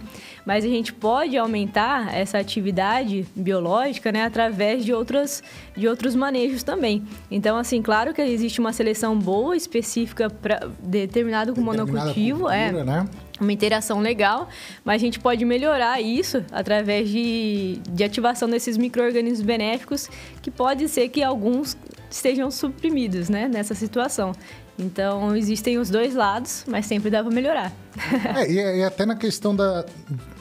mas 0.48 0.64
a 0.64 0.68
gente 0.68 0.94
pode 0.94 1.36
aumentar 1.36 2.16
essa 2.16 2.38
atividade 2.38 3.26
biológica 3.36 4.10
né, 4.10 4.24
através 4.24 4.82
de, 4.82 4.94
outras, 4.94 5.42
de 5.76 5.86
outros 5.86 6.14
manejos 6.14 6.62
também. 6.62 7.04
Então, 7.30 7.58
assim, 7.58 7.82
claro 7.82 8.14
que 8.14 8.22
existe 8.22 8.58
uma 8.58 8.72
seleção 8.72 9.14
boa, 9.18 9.54
específica 9.54 10.30
para 10.30 10.66
determinado 10.82 11.54
com 11.54 11.60
monocultivo. 11.60 12.48
é. 12.48 12.72
Né? 12.72 13.06
uma 13.38 13.52
interação 13.52 14.00
legal, 14.00 14.48
mas 14.82 15.02
a 15.02 15.04
gente 15.04 15.20
pode 15.20 15.44
melhorar 15.44 16.00
isso 16.00 16.42
através 16.50 17.10
de, 17.10 17.78
de 17.90 18.02
ativação 18.02 18.48
desses 18.48 18.76
micro-organismos 18.78 19.42
benéficos, 19.42 20.08
que 20.42 20.50
pode 20.50 20.88
ser 20.88 21.10
que 21.10 21.22
alguns 21.22 21.76
estejam 22.10 22.50
suprimidos 22.50 23.28
né, 23.28 23.46
nessa 23.48 23.74
situação. 23.74 24.32
Então, 24.78 25.34
existem 25.34 25.76
os 25.76 25.90
dois 25.90 26.14
lados, 26.14 26.64
mas 26.68 26.86
sempre 26.86 27.10
dá 27.10 27.22
para 27.22 27.32
melhorar. 27.32 27.72
é, 28.36 28.50
e, 28.50 28.78
e, 28.78 28.84
até 28.84 29.04
na 29.04 29.16
questão 29.16 29.54
da, 29.54 29.84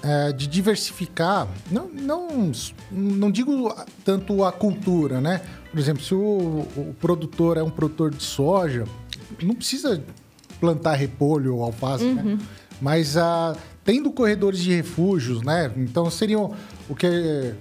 é, 0.04 0.32
de 0.32 0.46
diversificar, 0.46 1.48
não, 1.72 1.90
não, 1.90 2.52
não 2.92 3.32
digo 3.32 3.76
tanto 4.06 4.44
a 4.44 4.52
cultura, 4.52 5.20
né? 5.20 5.42
Por 5.72 5.80
exemplo, 5.80 6.04
se 6.04 6.14
o, 6.14 6.68
o 6.78 6.96
produtor 7.00 7.58
é 7.58 7.64
um 7.64 7.70
produtor 7.70 8.12
de 8.12 8.22
soja, 8.22 8.86
não 9.42 9.56
precisa 9.56 10.04
plantar 10.60 10.94
repolho 10.94 11.56
ou 11.56 11.64
alface, 11.64 12.06
né? 12.06 12.22
uhum. 12.22 12.36
né? 12.36 12.40
Mas 12.80 13.18
a, 13.18 13.56
tendo 13.84 14.12
corredores 14.12 14.60
de 14.60 14.72
refúgios, 14.76 15.42
né? 15.42 15.72
Então 15.78 16.10
seriam 16.12 16.54
o 16.88 16.96
que 16.96 17.56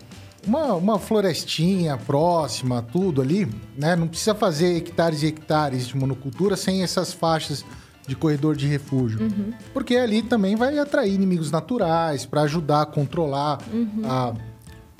uma, 0.46 0.74
uma 0.74 0.98
florestinha 0.98 1.96
próxima, 1.96 2.82
tudo 2.82 3.20
ali, 3.20 3.48
né? 3.76 3.96
Não 3.96 4.08
precisa 4.08 4.34
fazer 4.34 4.76
hectares 4.76 5.22
e 5.22 5.26
hectares 5.26 5.88
de 5.88 5.96
monocultura 5.96 6.56
sem 6.56 6.82
essas 6.82 7.12
faixas 7.12 7.64
de 8.06 8.14
corredor 8.14 8.54
de 8.54 8.66
refúgio. 8.66 9.20
Uhum. 9.22 9.52
Porque 9.72 9.96
ali 9.96 10.22
também 10.22 10.54
vai 10.54 10.78
atrair 10.78 11.12
inimigos 11.12 11.50
naturais 11.50 12.24
para 12.24 12.42
ajudar 12.42 12.82
a 12.82 12.86
controlar 12.86 13.58
uhum. 13.72 14.02
a, 14.04 14.34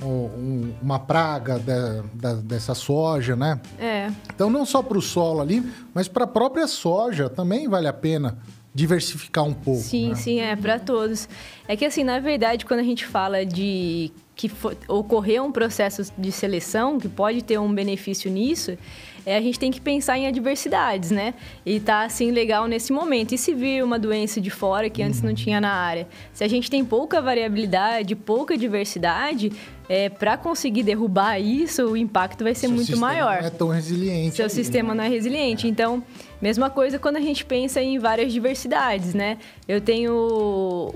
um, 0.04 0.74
uma 0.82 0.98
praga 0.98 1.58
de, 1.58 2.42
dessa 2.42 2.74
soja, 2.74 3.36
né? 3.36 3.60
É. 3.78 4.10
Então, 4.34 4.50
não 4.50 4.66
só 4.66 4.82
para 4.82 4.98
o 4.98 5.02
solo 5.02 5.40
ali, 5.40 5.64
mas 5.94 6.08
para 6.08 6.24
a 6.24 6.26
própria 6.26 6.66
soja 6.66 7.30
também 7.30 7.68
vale 7.68 7.86
a 7.86 7.92
pena 7.92 8.38
diversificar 8.74 9.44
um 9.44 9.54
pouco. 9.54 9.80
Sim, 9.80 10.10
né? 10.10 10.14
sim, 10.16 10.40
é 10.40 10.54
para 10.54 10.78
todos. 10.78 11.28
É 11.66 11.76
que 11.76 11.84
assim, 11.84 12.04
na 12.04 12.18
verdade, 12.20 12.66
quando 12.66 12.80
a 12.80 12.84
gente 12.84 13.06
fala 13.06 13.46
de 13.46 14.12
que 14.36 14.52
ocorreu 14.86 15.44
um 15.44 15.50
processo 15.50 16.12
de 16.16 16.30
seleção 16.30 17.00
que 17.00 17.08
pode 17.08 17.42
ter 17.42 17.58
um 17.58 17.72
benefício 17.72 18.30
nisso, 18.30 18.76
é, 19.24 19.36
a 19.36 19.40
gente 19.40 19.58
tem 19.58 19.72
que 19.72 19.80
pensar 19.80 20.18
em 20.18 20.26
adversidades, 20.28 21.10
né? 21.10 21.34
E 21.64 21.80
tá 21.80 22.04
assim 22.04 22.30
legal 22.30 22.68
nesse 22.68 22.92
momento. 22.92 23.34
E 23.34 23.38
se 23.38 23.54
vir 23.54 23.82
uma 23.82 23.98
doença 23.98 24.40
de 24.40 24.50
fora 24.50 24.90
que 24.90 25.02
antes 25.02 25.22
não 25.22 25.34
tinha 25.34 25.60
na 25.60 25.72
área? 25.72 26.06
Se 26.34 26.44
a 26.44 26.48
gente 26.48 26.70
tem 26.70 26.84
pouca 26.84 27.20
variabilidade, 27.20 28.14
pouca 28.14 28.56
diversidade, 28.56 29.50
é, 29.88 30.08
para 30.08 30.36
conseguir 30.36 30.82
derrubar 30.82 31.38
isso, 31.40 31.84
o 31.86 31.96
impacto 31.96 32.42
vai 32.44 32.54
ser 32.54 32.62
Seu 32.62 32.70
muito 32.70 32.86
sistema 32.86 33.06
maior. 33.08 33.38
Não 33.40 33.46
é 33.46 33.50
tão 33.50 33.68
resiliente. 33.68 34.36
Seu 34.36 34.46
ali, 34.46 34.54
sistema 34.54 34.88
né? 34.94 34.94
não 34.98 35.04
é 35.04 35.08
resiliente. 35.08 35.68
Então, 35.68 36.02
mesma 36.42 36.68
coisa 36.70 36.98
quando 36.98 37.16
a 37.16 37.20
gente 37.20 37.44
pensa 37.44 37.80
em 37.80 37.98
várias 37.98 38.32
diversidades, 38.32 39.14
né? 39.14 39.38
Eu 39.68 39.80
tenho 39.80 40.12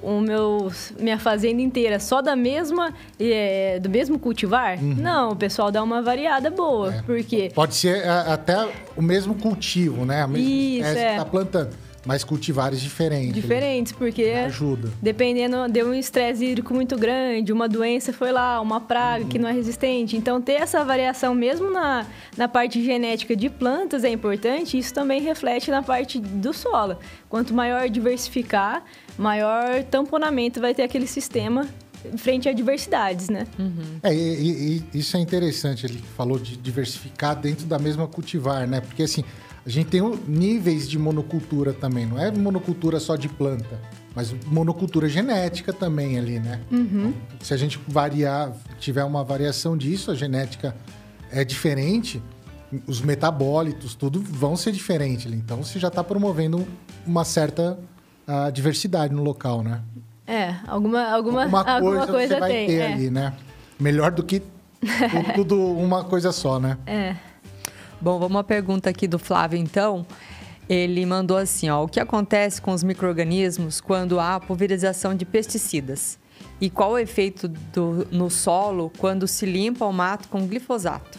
o 0.03 0.21
meu, 0.21 0.71
minha 0.99 1.19
fazenda 1.19 1.63
inteira 1.63 1.99
só 2.01 2.21
da 2.21 2.35
mesma, 2.37 2.93
é, 3.19 3.79
do 3.81 3.89
mesmo 3.89 4.19
cultivar? 4.19 4.83
Não, 4.83 5.33
o 5.33 5.37
pessoal 5.37 5.71
dá 5.71 5.83
uma 5.83 6.03
variada 6.03 6.51
boa. 6.51 6.89
Uhum. 6.89 6.95
É. 6.99 7.03
Porque 7.03 7.51
Pode 7.55 7.75
ser 7.75 8.07
a- 8.07 8.35
até 8.35 8.69
o 8.97 9.03
mesmo 9.03 9.35
cultivo, 9.35 10.05
né? 10.05 10.23
A 10.23 10.27
mesma 10.27 10.49
Isso, 10.49 10.99
é. 10.99 11.13
que 11.13 11.17
tá 11.19 11.25
plantando, 11.25 11.71
mas 12.05 12.25
cultivares 12.25 12.81
diferentes. 12.81 13.35
diferentes, 13.35 13.93
porque 13.93 14.23
Ajuda. 14.25 14.91
dependendo, 15.03 15.69
deu 15.71 15.89
um 15.89 15.95
estresse 15.95 16.45
hídrico 16.45 16.73
muito 16.73 16.97
grande, 16.97 17.53
uma 17.53 17.69
doença 17.69 18.13
foi 18.13 18.33
lá, 18.33 18.61
uma 18.61 18.81
praga 18.81 19.25
que 19.27 19.39
não 19.39 19.49
é 19.49 19.53
resistente. 19.53 20.17
Então, 20.17 20.41
ter 20.41 20.53
essa 20.55 20.83
variação 20.85 21.35
mesmo 21.35 21.71
na, 21.71 22.07
na 22.37 22.49
parte 22.49 22.83
genética 22.83 23.37
de 23.37 23.51
plantas 23.51 24.03
é 24.05 24.09
importante, 24.11 24.79
isso 24.79 24.95
também 24.95 25.21
reflete 25.21 25.71
na 25.71 25.83
parte 25.83 26.19
do 26.19 26.53
solo. 26.55 26.97
Quanto 27.29 27.53
maior 27.53 27.89
diversificar, 27.89 28.83
maior 29.19 29.83
tamponamento 29.85 30.61
vai 30.61 30.75
ter 30.75 30.83
aquele 30.83 31.07
sistema 31.07 31.67
frente 32.17 32.49
a 32.49 32.53
diversidades, 32.53 33.29
né? 33.29 33.47
É, 34.03 34.15
e, 34.15 34.17
e- 34.19 34.83
e 34.95 34.99
isso 35.01 35.17
é 35.19 35.21
interessante, 35.21 35.85
ele 35.85 36.03
falou 36.17 36.39
de 36.39 36.57
diversificar 36.57 37.37
dentro 37.37 37.67
da 37.67 37.79
mesma 37.79 38.09
cultivar, 38.09 38.67
né? 38.67 38.81
Porque 38.81 39.03
assim, 39.03 39.23
a 39.65 39.69
gente 39.69 39.89
tem 39.89 40.01
níveis 40.27 40.89
de 40.89 40.99
monocultura 40.99 41.73
também, 41.73 42.07
não 42.07 42.19
é 42.19 42.31
monocultura 42.31 42.99
só 42.99 43.17
de 43.17 43.29
planta, 43.29 43.79
mas 44.15 44.35
monocultura 44.47 45.09
genética 45.09 45.73
também 45.73 46.19
ali, 46.19 46.39
né? 46.41 46.61
Uhum. 46.71 47.13
Se 47.41 47.53
a 47.55 47.57
gente 47.57 47.79
variar, 47.87 48.53
tiver 48.79 49.05
uma 49.05 49.23
variação 49.23 49.77
disso, 49.77 50.11
a 50.11 50.15
genética 50.15 50.75
é 51.31 51.45
diferente, 51.45 52.23
os 52.87 53.01
metabólitos, 53.01 53.95
tudo 53.95 54.21
vão 54.21 54.57
ser 54.57 54.73
diferentes 54.73 55.27
ali. 55.27 55.37
Então 55.37 55.63
você 55.63 55.79
já 55.79 55.89
está 55.89 56.03
promovendo 56.03 56.67
uma 57.07 57.25
certa 57.25 57.79
ah, 58.27 58.51
diversidade 58.51 59.13
no 59.15 59.23
local, 59.23 59.63
né? 59.63 59.81
É, 60.27 60.55
alguma, 60.69 61.03
alguma, 61.11 61.43
Alguma 61.43 61.61
alguma 61.63 62.07
coisa, 62.07 62.13
coisa 62.13 62.35
você 62.35 62.41
vai 62.41 62.51
tem. 62.51 62.67
ter 62.69 62.75
é. 62.77 62.93
ali, 62.93 63.11
né? 63.11 63.33
Melhor 63.79 64.13
do 64.13 64.23
que 64.23 64.41
tu- 64.41 64.47
tudo 65.35 65.61
uma 65.77 66.05
coisa 66.05 66.31
só, 66.33 66.59
né? 66.61 66.79
É. 66.87 67.17
Bom, 68.01 68.19
vamos 68.19 68.31
uma 68.37 68.45
pergunta 68.45 68.89
aqui 68.89 69.07
do 69.07 69.19
Flávio, 69.19 69.59
então. 69.59 70.07
Ele 70.69 71.05
mandou 71.05 71.37
assim, 71.37 71.69
ó, 71.69 71.83
o 71.83 71.89
que 71.89 71.99
acontece 71.99 72.63
com 72.63 72.71
os 72.73 72.83
micro-organismos 72.85 73.81
quando 73.81 74.21
há 74.21 74.39
pulverização 74.39 75.15
de 75.15 75.25
pesticidas? 75.25 76.19
E 76.61 76.71
qual 76.71 76.93
o 76.93 76.99
efeito 76.99 77.49
do- 77.49 78.07
no 78.11 78.31
solo 78.31 78.91
quando 78.99 79.27
se 79.27 79.45
limpa 79.45 79.85
o 79.85 79.93
mato 79.93 80.29
com 80.29 80.47
glifosato? 80.47 81.19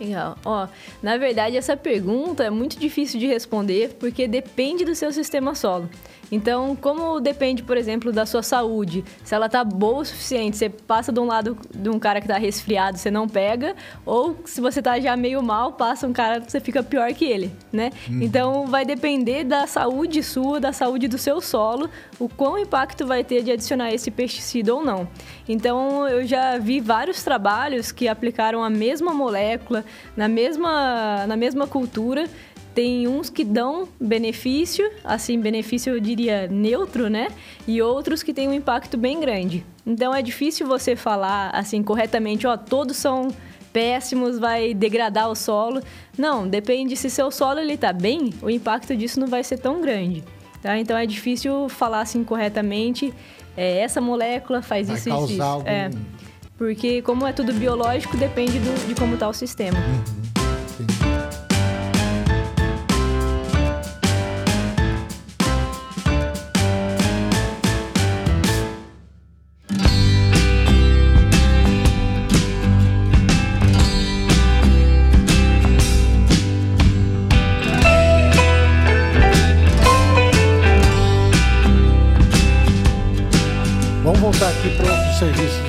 Legal. 0.00 0.36
Ó, 0.44 0.68
na 1.02 1.16
verdade, 1.16 1.56
essa 1.56 1.76
pergunta 1.76 2.44
é 2.44 2.50
muito 2.50 2.78
difícil 2.78 3.18
de 3.18 3.26
responder 3.26 3.96
porque 3.98 4.28
depende 4.28 4.84
do 4.84 4.94
seu 4.94 5.12
sistema 5.12 5.54
solo. 5.54 5.88
Então, 6.34 6.74
como 6.74 7.20
depende, 7.20 7.62
por 7.62 7.76
exemplo, 7.76 8.12
da 8.12 8.26
sua 8.26 8.42
saúde, 8.42 9.04
se 9.22 9.34
ela 9.34 9.48
tá 9.48 9.62
boa 9.62 10.00
o 10.00 10.04
suficiente, 10.04 10.56
você 10.56 10.68
passa 10.68 11.12
de 11.12 11.20
um 11.20 11.26
lado 11.26 11.56
de 11.72 11.88
um 11.88 11.98
cara 11.98 12.20
que 12.20 12.26
tá 12.26 12.36
resfriado, 12.36 12.98
você 12.98 13.08
não 13.08 13.28
pega, 13.28 13.76
ou 14.04 14.36
se 14.44 14.60
você 14.60 14.82
tá 14.82 14.98
já 14.98 15.16
meio 15.16 15.40
mal, 15.40 15.72
passa 15.72 16.08
um 16.08 16.12
cara, 16.12 16.40
você 16.40 16.58
fica 16.58 16.82
pior 16.82 17.12
que 17.14 17.24
ele, 17.24 17.52
né? 17.72 17.92
Então, 18.10 18.66
vai 18.66 18.84
depender 18.84 19.44
da 19.44 19.64
saúde 19.68 20.24
sua, 20.24 20.58
da 20.58 20.72
saúde 20.72 21.06
do 21.06 21.18
seu 21.18 21.40
solo, 21.40 21.88
o 22.18 22.28
quão 22.28 22.58
impacto 22.58 23.06
vai 23.06 23.22
ter 23.22 23.44
de 23.44 23.52
adicionar 23.52 23.92
esse 23.92 24.10
pesticida 24.10 24.74
ou 24.74 24.84
não. 24.84 25.06
Então, 25.48 26.08
eu 26.08 26.26
já 26.26 26.58
vi 26.58 26.80
vários 26.80 27.22
trabalhos 27.22 27.92
que 27.92 28.08
aplicaram 28.08 28.64
a 28.64 28.70
mesma 28.70 29.12
molécula 29.14 29.84
na 30.16 30.26
mesma, 30.26 31.26
na 31.28 31.36
mesma 31.36 31.66
cultura. 31.66 32.28
Tem 32.74 33.06
uns 33.06 33.30
que 33.30 33.44
dão 33.44 33.86
benefício, 34.00 34.90
assim, 35.04 35.38
benefício 35.38 35.94
eu 35.94 36.00
diria 36.00 36.48
neutro, 36.48 37.08
né? 37.08 37.28
E 37.68 37.80
outros 37.80 38.22
que 38.22 38.34
têm 38.34 38.48
um 38.48 38.52
impacto 38.52 38.96
bem 38.98 39.20
grande. 39.20 39.64
Então 39.86 40.12
é 40.14 40.20
difícil 40.20 40.66
você 40.66 40.96
falar 40.96 41.50
assim 41.50 41.82
corretamente, 41.82 42.46
ó, 42.46 42.56
todos 42.56 42.96
são 42.96 43.28
péssimos, 43.72 44.38
vai 44.38 44.74
degradar 44.74 45.30
o 45.30 45.34
solo. 45.36 45.80
Não, 46.18 46.46
depende 46.48 46.96
se 46.96 47.08
seu 47.10 47.30
solo 47.30 47.60
ele 47.60 47.76
tá 47.76 47.92
bem, 47.92 48.32
o 48.42 48.50
impacto 48.50 48.96
disso 48.96 49.20
não 49.20 49.26
vai 49.28 49.44
ser 49.44 49.58
tão 49.58 49.80
grande. 49.80 50.24
Tá? 50.62 50.78
Então 50.78 50.96
é 50.96 51.04
difícil 51.06 51.68
falar 51.68 52.00
assim 52.00 52.24
corretamente. 52.24 53.12
é, 53.56 53.78
essa 53.78 54.00
molécula 54.00 54.62
faz 54.62 54.88
Vai 54.88 54.96
isso, 54.96 55.08
isso, 55.08 55.16
causar 55.18 55.32
isso. 55.34 55.42
algum... 55.42 55.68
É, 55.68 55.90
porque 56.58 57.02
como 57.02 57.26
é 57.26 57.32
tudo 57.32 57.52
biológico, 57.52 58.16
depende 58.16 58.58
do- 58.58 58.86
de 58.88 58.94
como 58.94 59.16
tá 59.16 59.28
o 59.28 59.32
sistema. 59.32 59.78
Vamos 59.80 60.23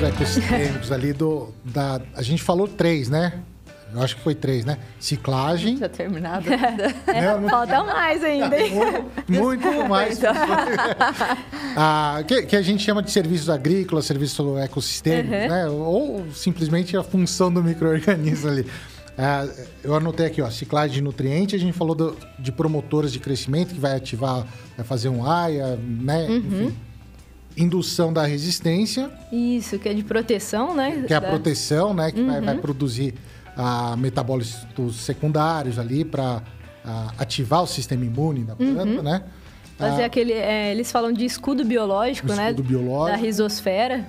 ecossistêmicos 0.06 0.90
ali 0.92 1.12
do... 1.12 1.52
Da, 1.64 2.00
a 2.14 2.22
gente 2.22 2.42
falou 2.42 2.66
três, 2.68 3.08
né? 3.08 3.40
Eu 3.94 4.02
acho 4.02 4.16
que 4.16 4.22
foi 4.22 4.34
três, 4.34 4.64
né? 4.64 4.78
Ciclagem. 4.98 5.76
Já 5.78 5.88
terminado? 5.88 6.48
né? 6.50 7.38
Não- 7.40 7.48
Falta 7.48 7.84
mais 7.84 8.22
ainda, 8.22 8.58
hein? 8.58 8.72
Muito 9.28 9.88
mais. 9.88 10.18
Ah, 11.78 12.22
que, 12.26 12.42
que 12.42 12.56
a 12.56 12.62
gente 12.62 12.82
chama 12.82 13.02
de 13.02 13.10
serviços 13.10 13.50
agrícolas, 13.50 14.06
serviços 14.06 14.58
ecossistêmicos, 14.60 15.30
Uhum. 15.42 15.48
né? 15.48 15.66
Ou 15.68 16.24
simplesmente 16.32 16.96
a 16.96 17.02
função 17.02 17.52
do 17.52 17.62
microorganismo 17.62 18.48
ali. 18.48 18.66
Ah, 19.18 19.46
eu 19.84 19.94
anotei 19.94 20.26
aqui, 20.26 20.40
ó, 20.42 20.50
ciclagem 20.50 20.94
de 20.96 21.02
nutriente, 21.02 21.54
a 21.54 21.58
gente 21.58 21.72
falou 21.74 21.94
do- 21.94 22.16
de 22.38 22.50
promotoras 22.52 23.12
de 23.12 23.18
crescimento, 23.18 23.74
que 23.74 23.80
vai 23.80 23.94
ativar, 23.96 24.46
vai 24.76 24.86
fazer 24.86 25.08
um 25.10 25.26
AIA, 25.30 25.78
né? 25.82 26.26
Uhum. 26.28 26.36
Enfim. 26.36 26.76
Indução 27.56 28.12
da 28.12 28.24
resistência, 28.26 29.10
Isso, 29.32 29.78
que 29.78 29.88
é 29.88 29.94
de 29.94 30.04
proteção, 30.04 30.74
né? 30.74 31.04
que 31.06 31.12
é 31.14 31.16
a 31.16 31.20
Da- 31.20 31.28
proteção, 31.28 31.94
né? 31.94 32.12
Que 32.12 32.22
vai, 32.22 32.38
Uhum. 32.40 32.44
vai 32.44 32.58
produzir 32.58 33.14
ah, 33.58 33.96
metabólitos 33.96 34.96
secundários 34.96 35.78
ali 35.78 36.04
para 36.04 36.42
ativar 37.18 37.62
o 37.62 37.66
sistema 37.66 38.04
imune 38.04 38.44
da 38.44 38.54
planta, 38.54 38.82
Uhum. 38.84 39.02
né? 39.02 39.22
Fazer 39.78 40.02
Ah, 40.02 40.06
aquele. 40.06 40.32
é, 40.34 40.70
eles 40.70 40.92
falam 40.92 41.10
de 41.12 41.24
escudo 41.24 41.64
biológico, 41.64 42.28
né? 42.34 42.50
Escudo 42.50 42.62
biológico. 42.62 43.16
Da 43.18 43.22
risosfera. 43.26 44.06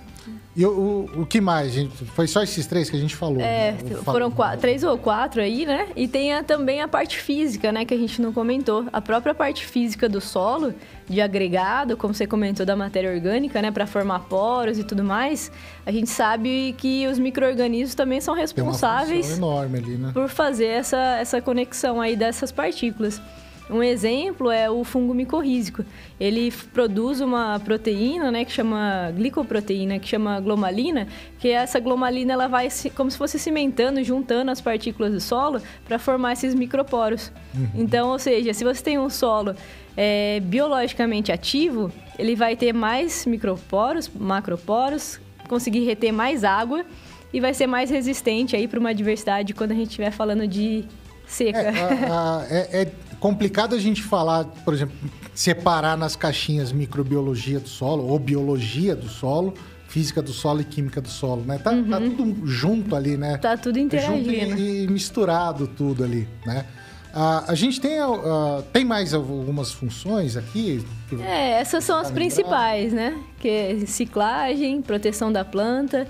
E 0.55 0.65
o, 0.65 1.07
o, 1.17 1.25
que 1.25 1.39
mais, 1.39 1.71
gente? 1.71 1.95
Foi 2.05 2.25
só 2.25 2.41
esses 2.41 2.65
três 2.65 2.89
que 2.89 2.97
a 2.97 2.99
gente 2.99 3.15
falou. 3.15 3.39
É, 3.39 3.73
né? 3.73 3.95
Foram 4.03 4.31
quatro, 4.31 4.59
três 4.59 4.83
ou 4.83 4.97
quatro 4.97 5.39
aí, 5.39 5.67
né? 5.67 5.87
E 5.95 6.07
tem 6.07 6.33
a- 6.33 6.41
também 6.43 6.81
a 6.81 6.87
parte 6.87 7.19
física, 7.19 7.71
né? 7.71 7.85
Que 7.85 7.93
a 7.93 7.97
gente 7.97 8.19
não 8.19 8.33
comentou. 8.33 8.85
A 8.91 8.99
própria 8.99 9.35
parte 9.35 9.65
física 9.67 10.09
do 10.09 10.19
solo, 10.19 10.73
de 11.07 11.21
agregado, 11.21 11.95
como 11.95 12.11
você 12.13 12.25
comentou, 12.25 12.65
da 12.65 12.75
matéria 12.75 13.11
orgânica, 13.11 13.61
né? 13.61 13.69
Para 13.69 13.85
formar 13.85 14.21
poros 14.21 14.79
e 14.79 14.83
tudo 14.83 15.03
mais. 15.03 15.51
A 15.85 15.91
gente 15.91 16.09
sabe 16.09 16.73
que 16.77 17.05
os 17.05 17.19
micro-organismos 17.19 17.93
também 17.93 18.19
são 18.19 18.33
responsáveis 18.33 19.37
enorme 19.37 19.77
ali, 19.77 19.95
né? 19.97 20.09
por 20.11 20.27
fazer 20.27 20.65
essa, 20.65 21.17
essa 21.19 21.39
conexão 21.39 22.01
aí 22.01 22.15
dessas 22.15 22.51
partículas. 22.51 23.21
Um 23.69 23.83
exemplo 23.83 24.49
é 24.49 24.69
o 24.69 24.83
fungo 24.83 25.13
micorrízico. 25.13 25.83
Ele 26.19 26.51
produz 26.73 27.19
uma 27.21 27.59
proteína, 27.59 28.31
né, 28.31 28.45
que 28.45 28.51
chama 28.51 29.11
glicoproteína, 29.15 29.99
que 29.99 30.07
chama 30.07 30.39
glomalina, 30.39 31.07
que 31.39 31.49
essa 31.49 31.79
glomalina 31.79 32.33
ela 32.33 32.47
vai 32.47 32.69
se, 32.69 32.89
como 32.89 33.11
se 33.11 33.17
fosse 33.17 33.37
cimentando, 33.37 34.01
juntando 34.03 34.51
as 34.51 34.61
partículas 34.61 35.11
do 35.11 35.19
solo 35.19 35.61
para 35.85 35.99
formar 35.99 36.33
esses 36.33 36.55
microporos. 36.55 37.31
Então, 37.75 38.09
ou 38.09 38.19
seja, 38.19 38.53
se 38.53 38.63
você 38.63 38.81
tem 38.81 38.97
um 38.97 39.09
solo 39.09 39.53
é, 39.97 40.39
biologicamente 40.41 41.31
ativo, 41.31 41.91
ele 42.17 42.35
vai 42.35 42.55
ter 42.55 42.73
mais 42.73 43.25
microporos, 43.25 44.09
macroporos, 44.17 45.19
conseguir 45.49 45.83
reter 45.85 46.11
mais 46.13 46.43
água 46.43 46.85
e 47.33 47.39
vai 47.41 47.53
ser 47.53 47.67
mais 47.67 47.89
resistente 47.89 48.55
aí 48.55 48.67
para 48.67 48.79
uma 48.79 48.93
diversidade 48.93 49.53
quando 49.53 49.71
a 49.71 49.75
gente 49.75 49.87
estiver 49.89 50.11
falando 50.11 50.47
de 50.47 50.85
seca. 51.25 51.59
É, 51.59 51.69
a- 51.69 52.39
a- 52.41 52.45
é- 52.49 52.81
é- 52.83 52.91
complicado 53.19 53.75
a 53.75 53.79
gente 53.79 54.01
falar, 54.03 54.45
por 54.63 54.73
exemplo, 54.73 54.95
separar 55.33 55.97
nas 55.97 56.15
caixinhas 56.15 56.71
microbiologia 56.71 57.59
do 57.59 57.69
solo 57.69 58.07
ou 58.07 58.17
biologia 58.17 58.95
do 58.95 59.07
solo, 59.07 59.53
física 59.87 60.21
do 60.21 60.33
solo 60.33 60.61
e 60.61 60.63
química 60.63 61.01
do 61.01 61.09
solo, 61.09 61.43
né? 61.43 61.57
Tá, 61.57 61.71
tá 61.71 61.99
tudo 61.99 62.45
junto 62.45 62.95
ali, 62.95 63.17
né? 63.17 63.37
Tá 63.37 63.57
tudo 63.57 63.79
interagindo. 63.79 64.31
Junto 64.31 64.59
e, 64.61 64.83
e 64.83 64.87
misturado 64.87 65.67
tudo 65.67 66.03
ali, 66.03 66.27
né? 66.45 66.65
Ah, 67.13 67.45
a 67.47 67.55
gente 67.55 67.81
tem, 67.81 67.99
ah, 67.99 68.63
tem 68.71 68.85
mais 68.85 69.13
algumas 69.13 69.71
funções 69.71 70.37
aqui? 70.37 70.85
É, 71.19 71.59
essas 71.59 71.83
são 71.83 71.97
as 71.97 72.09
Tá 72.09 72.13
principais, 72.13 72.93
né? 72.93 73.17
Que 73.39 73.49
é 73.49 73.85
ciclagem, 73.85 74.81
proteção 74.81 75.31
da 75.31 75.43
planta, 75.43 76.07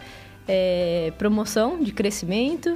é, 0.48 1.14
promoção 1.18 1.82
de 1.82 1.92
crescimento 1.92 2.76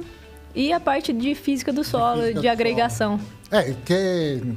e 0.54 0.72
a 0.72 0.80
parte 0.80 1.12
de 1.12 1.34
física 1.34 1.72
do 1.72 1.82
solo, 1.82 2.32
de 2.32 2.48
agregação. 2.48 3.18
É, 3.52 3.74
que 3.84 4.56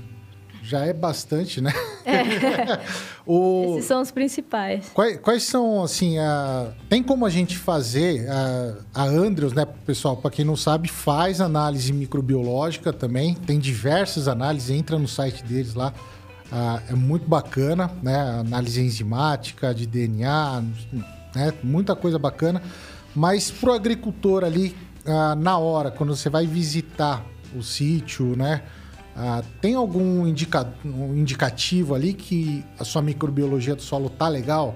já 0.63 0.85
é 0.85 0.93
bastante, 0.93 1.59
né? 1.59 1.71
o, 3.27 3.75
Esses 3.75 3.85
são 3.85 4.01
os 4.01 4.09
principais. 4.09 4.89
Quais, 4.93 5.19
quais 5.19 5.43
são, 5.43 5.83
assim, 5.83 6.17
a... 6.17 6.71
tem 6.89 7.03
como 7.03 7.25
a 7.25 7.29
gente 7.29 7.57
fazer 7.57 8.27
a, 8.29 8.75
a 9.01 9.03
Andrews, 9.03 9.53
né, 9.53 9.65
pessoal? 9.85 10.15
Para 10.15 10.31
quem 10.31 10.45
não 10.45 10.55
sabe, 10.55 10.87
faz 10.87 11.41
análise 11.41 11.91
microbiológica 11.91 12.93
também. 12.93 13.35
Tem 13.35 13.59
diversas 13.59 14.29
análises, 14.29 14.71
entra 14.71 14.97
no 14.97 15.07
site 15.07 15.43
deles 15.43 15.75
lá. 15.75 15.93
Ah, 16.51 16.81
é 16.89 16.93
muito 16.93 17.27
bacana, 17.27 17.91
né? 18.01 18.39
Análise 18.39 18.81
enzimática, 18.81 19.75
de 19.75 19.85
DNA, 19.85 20.63
né? 21.35 21.53
Muita 21.61 21.95
coisa 21.95 22.17
bacana. 22.17 22.61
Mas 23.13 23.51
pro 23.51 23.73
agricultor 23.73 24.43
ali, 24.43 24.75
ah, 25.05 25.35
na 25.35 25.57
hora, 25.57 25.91
quando 25.91 26.15
você 26.15 26.29
vai 26.29 26.47
visitar 26.47 27.23
o 27.55 27.61
sítio, 27.61 28.35
né? 28.35 28.63
Ah, 29.15 29.41
tem 29.61 29.75
algum 29.75 30.27
indica... 30.27 30.67
um 30.83 31.15
indicativo 31.15 31.95
ali 31.95 32.13
que 32.13 32.63
a 32.77 32.83
sua 32.83 33.01
microbiologia 33.01 33.75
do 33.75 33.81
solo 33.81 34.09
tá 34.09 34.27
legal? 34.27 34.75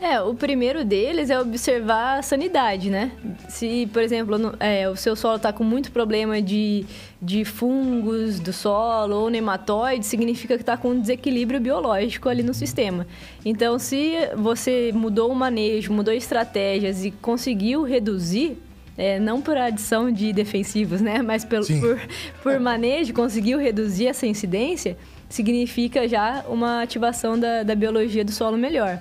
É, 0.00 0.20
o 0.20 0.32
primeiro 0.32 0.84
deles 0.84 1.28
é 1.28 1.40
observar 1.40 2.18
a 2.18 2.22
sanidade, 2.22 2.88
né? 2.88 3.10
Se, 3.48 3.88
por 3.92 4.00
exemplo, 4.00 4.54
é, 4.60 4.88
o 4.88 4.94
seu 4.94 5.16
solo 5.16 5.36
está 5.36 5.52
com 5.52 5.64
muito 5.64 5.90
problema 5.90 6.40
de, 6.40 6.86
de 7.20 7.44
fungos 7.44 8.38
do 8.38 8.52
solo 8.52 9.16
ou 9.16 9.30
nematóide, 9.30 10.06
significa 10.06 10.54
que 10.54 10.62
está 10.62 10.76
com 10.76 10.90
um 10.90 11.00
desequilíbrio 11.00 11.60
biológico 11.60 12.28
ali 12.28 12.44
no 12.44 12.54
sistema. 12.54 13.08
Então, 13.44 13.76
se 13.76 14.12
você 14.36 14.92
mudou 14.94 15.32
o 15.32 15.34
manejo, 15.34 15.92
mudou 15.92 16.14
estratégias 16.14 17.04
e 17.04 17.10
conseguiu 17.10 17.82
reduzir, 17.82 18.56
é, 18.98 19.18
não 19.20 19.40
por 19.40 19.56
adição 19.56 20.10
de 20.10 20.32
defensivos, 20.32 21.00
né? 21.00 21.22
Mas 21.22 21.44
pelo, 21.44 21.64
por, 21.64 21.98
por 22.42 22.60
manejo, 22.60 23.14
conseguiu 23.14 23.58
reduzir 23.58 24.08
essa 24.08 24.26
incidência, 24.26 24.96
significa 25.28 26.08
já 26.08 26.44
uma 26.48 26.82
ativação 26.82 27.38
da, 27.38 27.62
da 27.62 27.74
biologia 27.74 28.24
do 28.24 28.32
solo 28.32 28.58
melhor. 28.58 29.00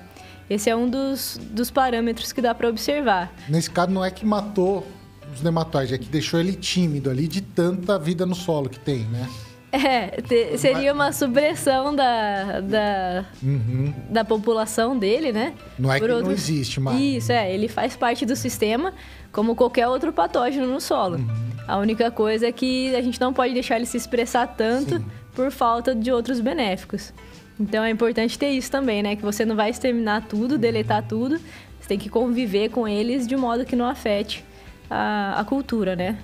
Esse 0.50 0.70
é 0.70 0.76
um 0.76 0.88
dos, 0.90 1.38
dos 1.52 1.70
parâmetros 1.72 2.32
que 2.32 2.42
dá 2.42 2.54
para 2.56 2.70
observar. 2.70 3.34
Nesse 3.50 3.70
caso, 3.70 3.92
não 3.92 4.06
é 4.06 4.10
que 4.12 4.26
matou 4.26 4.86
os 5.34 5.42
nematóides, 5.42 5.92
é 5.94 5.98
que 5.98 6.06
deixou 6.08 6.40
ele 6.40 6.54
tímido 6.54 7.10
ali 7.10 7.28
de 7.28 7.42
tanta 7.42 7.98
vida 8.00 8.26
no 8.26 8.36
solo 8.36 8.70
que 8.70 8.80
tem, 8.80 9.00
né? 9.06 9.28
É, 9.70 10.22
te- 10.22 10.58
seria 10.58 10.94
uma 10.94 11.12
supressão 11.12 11.94
da, 11.94 12.62
da, 12.62 13.26
Uhum. 13.44 13.94
da 14.10 14.24
população 14.24 14.98
dele, 14.98 15.34
né? 15.34 15.54
Não 15.78 15.92
é 15.92 16.00
Por 16.00 16.06
que 16.08 16.12
não 16.14 16.20
outros- 16.22 16.50
existe 16.50 16.80
mais. 16.80 16.98
Isso, 17.00 17.32
é. 17.34 17.54
Ele 17.54 17.68
faz 17.68 17.96
parte 17.98 18.26
do 18.26 18.34
sistema 18.36 18.94
como 19.38 19.56
qualquer 19.56 19.88
outro 19.88 20.12
patógeno 20.12 20.66
no 20.66 20.82
solo. 20.82 21.18
Uhum. 21.18 21.28
A 21.68 21.78
única 21.78 22.10
coisa 22.10 22.48
é 22.48 22.52
que 22.52 22.96
a 22.96 23.02
gente 23.04 23.22
não 23.22 23.32
pode 23.32 23.54
deixar 23.54 23.76
ele 23.76 23.86
se 23.86 23.96
expressar 23.96 24.48
tanto 24.48 24.98
Sim. 24.98 25.06
por 25.36 25.52
falta 25.52 25.94
de 25.94 26.12
outros 26.12 26.40
benéficos. 26.40 27.14
Então 27.60 27.84
é 27.84 27.92
importante 27.92 28.40
ter 28.40 28.50
isso 28.50 28.72
também, 28.72 29.04
né? 29.04 29.16
Que 29.16 29.22
você 29.22 29.46
não 29.46 29.56
vai 29.56 29.70
exterminar 29.70 30.26
tudo, 30.28 30.58
deletar 30.58 31.08
tudo. 31.08 31.40
Você 31.80 31.88
tem 31.88 32.00
que 32.00 32.10
conviver 32.10 32.70
com 32.70 32.88
eles 32.88 33.28
de 33.28 33.38
modo 33.38 33.64
que 33.64 33.76
não 33.76 33.86
afete 33.86 34.44
a, 34.90 35.40
a 35.40 35.46
cultura, 35.46 35.96
né? 35.96 36.18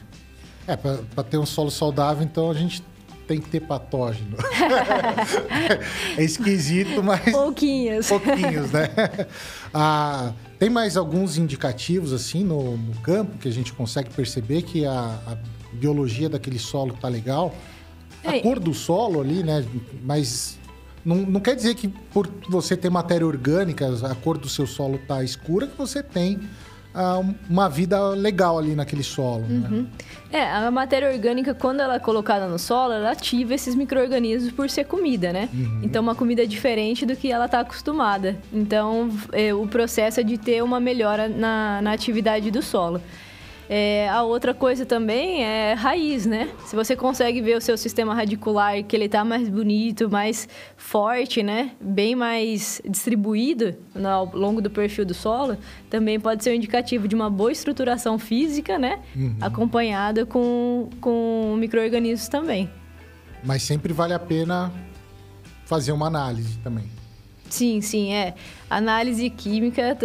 É, 0.68 0.76
para 0.76 1.24
ter 1.24 1.38
um 1.38 1.46
solo 1.46 1.70
saudável, 1.70 2.24
então 2.24 2.50
a 2.50 2.56
gente 2.56 2.82
tem 3.28 3.40
que 3.40 3.48
ter 3.48 3.60
patógeno. 3.60 4.38
é 6.18 6.24
esquisito, 6.24 7.04
mas 7.04 7.32
Pouquinhos. 7.32 8.08
pouquinhos, 8.08 8.72
né? 8.72 8.90
Ah, 9.76 10.34
tem 10.64 10.70
mais 10.70 10.96
alguns 10.96 11.38
indicativos, 11.38 12.14
assim, 12.14 12.42
no, 12.42 12.78
no 12.78 12.96
campo 13.02 13.38
que 13.38 13.50
a 13.50 13.52
gente 13.52 13.74
consegue 13.74 14.10
perceber 14.12 14.62
que 14.62 14.86
a, 14.86 15.20
a 15.28 15.38
biologia 15.74 16.30
daquele 16.30 16.58
solo 16.58 16.94
tá 17.02 17.10
legal? 17.10 17.54
A 18.24 18.38
É. 18.38 18.40
cor 18.40 18.62
do 18.62 18.74
solo 18.74 19.20
ali, 19.20 19.44
né? 19.44 19.66
Mas 20.06 20.58
não, 21.04 21.18
não 21.18 21.42
quer 21.42 21.58
dizer 21.58 21.76
que 21.76 21.90
por 21.90 22.30
você 22.48 22.78
ter 22.78 22.90
matéria 22.90 23.28
orgânica, 23.28 23.90
a 24.10 24.16
cor 24.16 24.38
do 24.38 24.48
seu 24.48 24.66
solo 24.66 24.98
tá 25.06 25.22
escura, 25.22 25.68
que 25.68 25.78
você 25.78 26.02
tem 26.02 26.40
uma 27.50 27.70
vida 27.70 28.10
legal 28.10 28.58
ali 28.58 28.76
naquele 28.76 29.04
solo, 29.04 29.46
né? 29.48 29.86
É, 30.32 30.44
a 30.52 30.72
matéria 30.72 31.12
orgânica, 31.12 31.54
quando 31.54 31.80
ela 31.80 31.96
é 31.96 32.00
colocada 32.00 32.48
no 32.48 32.58
solo, 32.58 32.94
ela 32.94 33.12
ativa 33.12 33.54
esses 33.54 33.76
micro-organismos 33.76 34.52
por 34.52 34.68
ser 34.70 34.86
comida, 34.86 35.32
né? 35.32 35.48
Então, 35.84 36.02
uma 36.02 36.16
comida 36.16 36.46
diferente 36.48 37.06
do 37.06 37.16
que 37.16 37.32
ela 37.32 37.46
está 37.46 37.60
acostumada. 37.60 38.36
Então, 38.52 39.12
é, 39.32 39.54
o 39.54 39.68
processo 39.68 40.20
é 40.20 40.24
de 40.24 40.38
ter 40.38 40.64
uma 40.64 40.80
melhora 40.80 41.30
na, 41.30 41.82
na 41.84 41.92
atividade 41.92 42.50
do 42.50 42.64
solo. 42.64 43.00
É, 43.70 44.10
a 44.10 44.24
outra 44.24 44.54
coisa 44.54 44.86
também 44.86 45.44
é 45.44 45.74
raiz, 45.74 46.26
né? 46.26 46.50
Se 46.66 46.76
você 46.76 46.96
consegue 46.96 47.42
ver 47.42 47.58
o 47.58 47.62
seu 47.62 47.78
sistema 47.78 48.14
radicular, 48.14 48.84
que 48.84 48.96
ele 48.96 49.08
tá 49.08 49.24
mais 49.24 49.48
bonito, 49.48 50.10
mais 50.10 50.48
forte, 50.76 51.42
né? 51.42 51.72
Bem 51.80 52.16
mais 52.16 52.82
distribuído 52.88 53.76
ao 54.04 54.26
longo 54.36 54.62
do 54.62 54.70
perfil 54.70 55.06
do 55.06 55.14
solo, 55.14 55.58
também 55.90 56.20
pode 56.20 56.44
ser 56.44 56.52
um 56.52 56.56
indicativo 56.56 57.08
de 57.08 57.16
uma 57.16 57.30
boa 57.30 57.52
estruturação 57.52 58.20
física, 58.20 58.78
né? 58.78 59.00
Acompanhada 59.40 60.26
com, 60.26 60.90
com 61.00 61.56
micro-organismos 61.58 62.28
também. 62.28 62.70
Mas 63.44 63.64
sempre 63.64 63.94
vale 63.94 64.14
a 64.14 64.20
pena 64.20 64.72
fazer 65.66 65.92
uma 65.92 66.08
análise 66.08 66.58
também. 66.60 66.86
Sim, 67.50 67.82
sim, 67.82 68.12
é. 68.14 68.34
Análise 68.68 69.30
química 69.30 69.96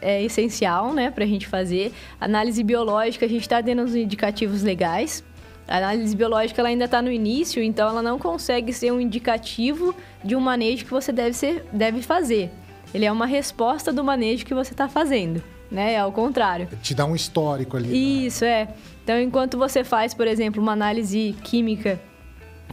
é 0.00 0.22
essencial, 0.22 0.92
né, 0.92 1.10
pra 1.10 1.24
gente 1.26 1.46
fazer. 1.46 1.92
Análise 2.20 2.62
biológica, 2.62 3.26
a 3.26 3.28
gente 3.28 3.48
tá 3.48 3.62
tendo 3.62 3.82
uns 3.82 3.94
indicativos 3.94 4.62
legais. 4.62 5.24
A 5.68 5.78
análise 5.78 6.14
biológica 6.14 6.60
ela 6.60 6.68
ainda 6.68 6.84
está 6.84 7.02
no 7.02 7.10
início, 7.10 7.62
então 7.62 7.88
ela 7.88 8.00
não 8.02 8.18
consegue 8.18 8.72
ser 8.72 8.92
um 8.92 9.00
indicativo 9.00 9.94
de 10.22 10.36
um 10.36 10.40
manejo 10.40 10.84
que 10.84 10.90
você 10.90 11.10
deve, 11.10 11.32
ser, 11.32 11.64
deve 11.72 12.02
fazer. 12.02 12.50
Ele 12.94 13.04
é 13.04 13.10
uma 13.10 13.26
resposta 13.26 13.92
do 13.92 14.04
manejo 14.04 14.46
que 14.46 14.54
você 14.54 14.72
está 14.72 14.88
fazendo, 14.88 15.42
né? 15.70 15.94
É 15.94 15.98
ao 15.98 16.12
contrário. 16.12 16.68
Te 16.82 16.94
dá 16.94 17.04
um 17.04 17.16
histórico 17.16 17.76
ali. 17.76 17.88
né? 17.88 17.94
Isso, 17.96 18.44
é. 18.44 18.68
Então, 19.02 19.20
enquanto 19.20 19.58
você 19.58 19.82
faz, 19.82 20.14
por 20.14 20.26
exemplo, 20.26 20.62
uma 20.62 20.72
análise 20.72 21.34
química 21.42 22.00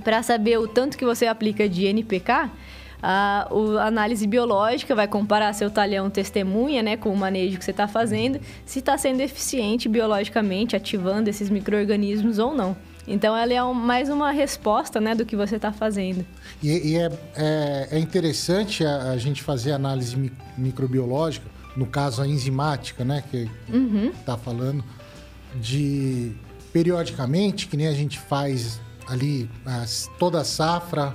para 0.03 0.21
saber 0.21 0.57
o 0.59 0.67
tanto 0.67 0.97
que 0.97 1.05
você 1.05 1.25
aplica 1.25 1.67
de 1.67 1.85
NPK, 1.85 2.49
a, 3.05 3.49
a 3.81 3.85
análise 3.87 4.25
biológica 4.25 4.95
vai 4.95 5.07
comparar 5.09 5.51
seu 5.53 5.69
talhão 5.69 6.09
testemunha 6.09 6.81
né, 6.81 6.95
com 6.95 7.09
o 7.09 7.17
manejo 7.17 7.57
que 7.59 7.65
você 7.65 7.71
está 7.71 7.85
fazendo, 7.87 8.39
se 8.65 8.79
está 8.79 8.97
sendo 8.97 9.19
eficiente 9.19 9.89
biologicamente, 9.89 10.73
ativando 10.75 11.29
esses 11.29 11.49
micro-organismos 11.49 12.39
ou 12.39 12.55
não. 12.55 12.75
Então, 13.05 13.35
ela 13.35 13.53
é 13.53 13.61
um- 13.61 13.73
mais 13.73 14.07
uma 14.09 14.31
resposta 14.31 15.01
né, 15.01 15.13
do 15.13 15.25
que 15.25 15.35
você 15.35 15.57
está 15.57 15.73
fazendo. 15.73 16.25
E, 16.63 16.91
e 16.93 16.97
é, 16.97 17.11
é, 17.35 17.87
é 17.91 17.99
interessante 17.99 18.85
a, 18.85 19.11
a 19.11 19.17
gente 19.17 19.43
fazer 19.43 19.73
análise 19.73 20.15
mi- 20.15 20.31
microbiológica, 20.57 21.45
no 21.75 21.85
caso 21.85 22.21
a 22.21 22.27
enzimática, 22.27 23.03
né, 23.03 23.21
que 23.29 23.49
está 24.17 24.37
falando, 24.37 24.81
de 25.55 26.31
periodicamente, 26.71 27.67
que 27.67 27.75
nem 27.75 27.87
a 27.87 27.93
gente 27.93 28.17
faz 28.19 28.79
ali 29.07 29.49
as- 29.65 30.09
toda 30.17 30.39
a 30.39 30.43
safra 30.45 31.13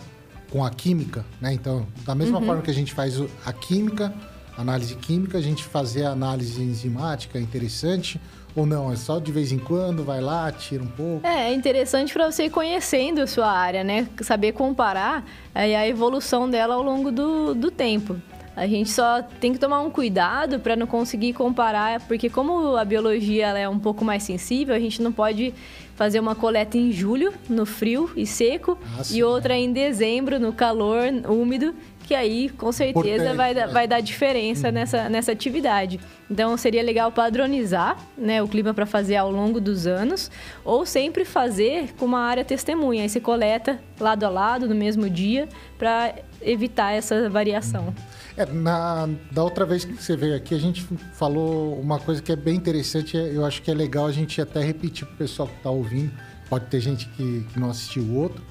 com 0.51 0.65
a 0.65 0.71
química, 0.71 1.25
né? 1.41 1.53
Então, 1.53 1.87
da 2.05 2.15
mesma 2.15 2.41
forma 2.41 2.63
que 2.63 2.71
a 2.71 2.75
gente 2.75 2.93
faz 2.93 3.21
a 3.45 3.53
química, 3.53 4.13
análise 4.57 4.95
química, 4.97 5.39
a 5.39 5.41
gente 5.41 5.63
fazer 5.65 6.05
a 6.05 6.11
análise 6.11 6.61
enzimática 6.63 7.39
é 7.39 7.41
interessante 7.41 8.21
ou 8.57 8.67
não? 8.67 8.91
É 8.91 8.97
só 8.97 9.19
de 9.19 9.31
vez 9.31 9.53
em 9.53 9.59
quando, 9.59 10.03
vai 10.03 10.21
lá, 10.21 10.51
tira 10.51 10.83
um 10.83 10.89
pouco. 10.89 11.27
É, 11.27 11.51
é 11.51 11.55
interessante 11.55 12.13
para 12.13 12.31
você 12.31 12.45
ir 12.45 12.51
conhecendo 12.51 13.21
a 13.21 13.27
sua 13.27 13.51
área, 13.51 13.85
né? 13.85 14.09
Saber 14.23 14.53
comparar 14.53 15.25
aí, 15.55 15.75
a 15.75 15.87
evolução 15.87 16.49
dela 16.49 16.75
ao 16.75 16.83
longo 16.83 17.13
do, 17.13 17.55
do 17.55 17.71
tempo. 17.71 18.17
A 18.57 18.67
gente 18.67 18.91
só 18.91 19.23
tem 19.23 19.53
que 19.53 19.59
tomar 19.59 19.81
um 19.83 19.91
cuidado 19.91 20.59
para 20.59 20.75
não 20.75 20.87
conseguir 20.87 21.33
comparar, 21.33 22.01
porque 22.09 22.29
como 22.29 22.75
a 22.77 22.85
biologia 22.85 23.47
é 23.57 23.69
um 23.69 23.79
pouco 23.79 24.05
mais 24.05 24.25
sensível, 24.25 24.75
a 24.75 24.81
gente 24.81 25.01
não 25.01 25.13
pode 25.13 25.55
fazer 25.99 26.21
uma 26.21 26.37
coleta 26.37 26.79
em 26.79 26.93
julho, 26.93 27.35
no 27.49 27.67
frio 27.67 28.09
e 28.17 28.25
seco, 28.25 28.79
Ah, 28.97 29.03
sim, 29.03 29.17
e 29.19 29.25
outra 29.25 29.57
em 29.57 29.73
dezembro, 29.73 30.39
no 30.39 30.53
calor 30.53 31.01
úmido, 31.29 31.75
que 32.07 32.15
aí 32.15 32.49
com 32.51 32.71
certeza 32.71 33.35
vai, 33.35 33.53
dar- 33.53 33.69
é. 33.69 33.73
vai 33.73 33.89
dar 33.89 34.01
diferença 34.01 34.71
nessa, 34.71 35.09
nessa 35.09 35.33
atividade. 35.33 35.99
Então 36.31 36.57
seria 36.57 36.85
legal 36.85 37.11
padronizar 37.11 37.99
né, 38.17 38.41
o 38.41 38.47
clima 38.47 38.73
para 38.73 38.87
fazer 38.87 39.17
ao 39.17 39.29
longo 39.31 39.61
dos 39.61 39.89
anos, 39.89 40.31
ou 40.65 40.87
sempre 40.87 41.25
fazer 41.25 41.93
com 41.99 42.05
uma 42.07 42.21
área 42.21 42.45
testemunha. 42.45 43.03
Aí 43.03 43.09
você 43.09 43.19
coleta 43.19 43.81
lado 43.99 44.23
a 44.25 44.29
lado 44.29 44.69
no 44.69 44.77
mesmo 44.77 45.11
dia 45.11 45.49
para 45.77 46.15
evitar 46.41 46.93
essa 46.93 47.29
variação. 47.29 47.93
É, 48.39 48.47
na, 48.47 49.09
da 49.33 49.43
outra 49.43 49.67
vez 49.67 49.85
que 49.85 49.93
você 49.93 50.17
veio 50.17 50.37
aqui, 50.37 50.55
a 50.55 50.59
gente 50.59 50.87
falou 51.15 51.79
uma 51.81 51.99
coisa 51.99 52.23
que 52.23 52.31
é 52.31 52.37
bem 52.37 52.55
interessante. 52.57 53.17
é- 53.17 53.35
Eu 53.37 53.45
acho 53.45 53.61
que 53.63 53.71
é 53.71 53.75
legal 53.75 54.07
a 54.07 54.13
gente 54.13 54.41
até 54.41 54.63
repetir 54.63 55.07
para 55.07 55.15
o 55.15 55.19
pessoal 55.19 55.49
que 55.49 55.57
está 55.57 55.71
ouvindo. 55.71 56.13
Pode 56.49 56.67
ter 56.67 56.81
gente 56.81 57.07
que, 57.11 57.45
que 57.53 57.59
não 57.59 57.69
assistiu 57.71 58.05
o 58.05 58.15
outro. 58.15 58.43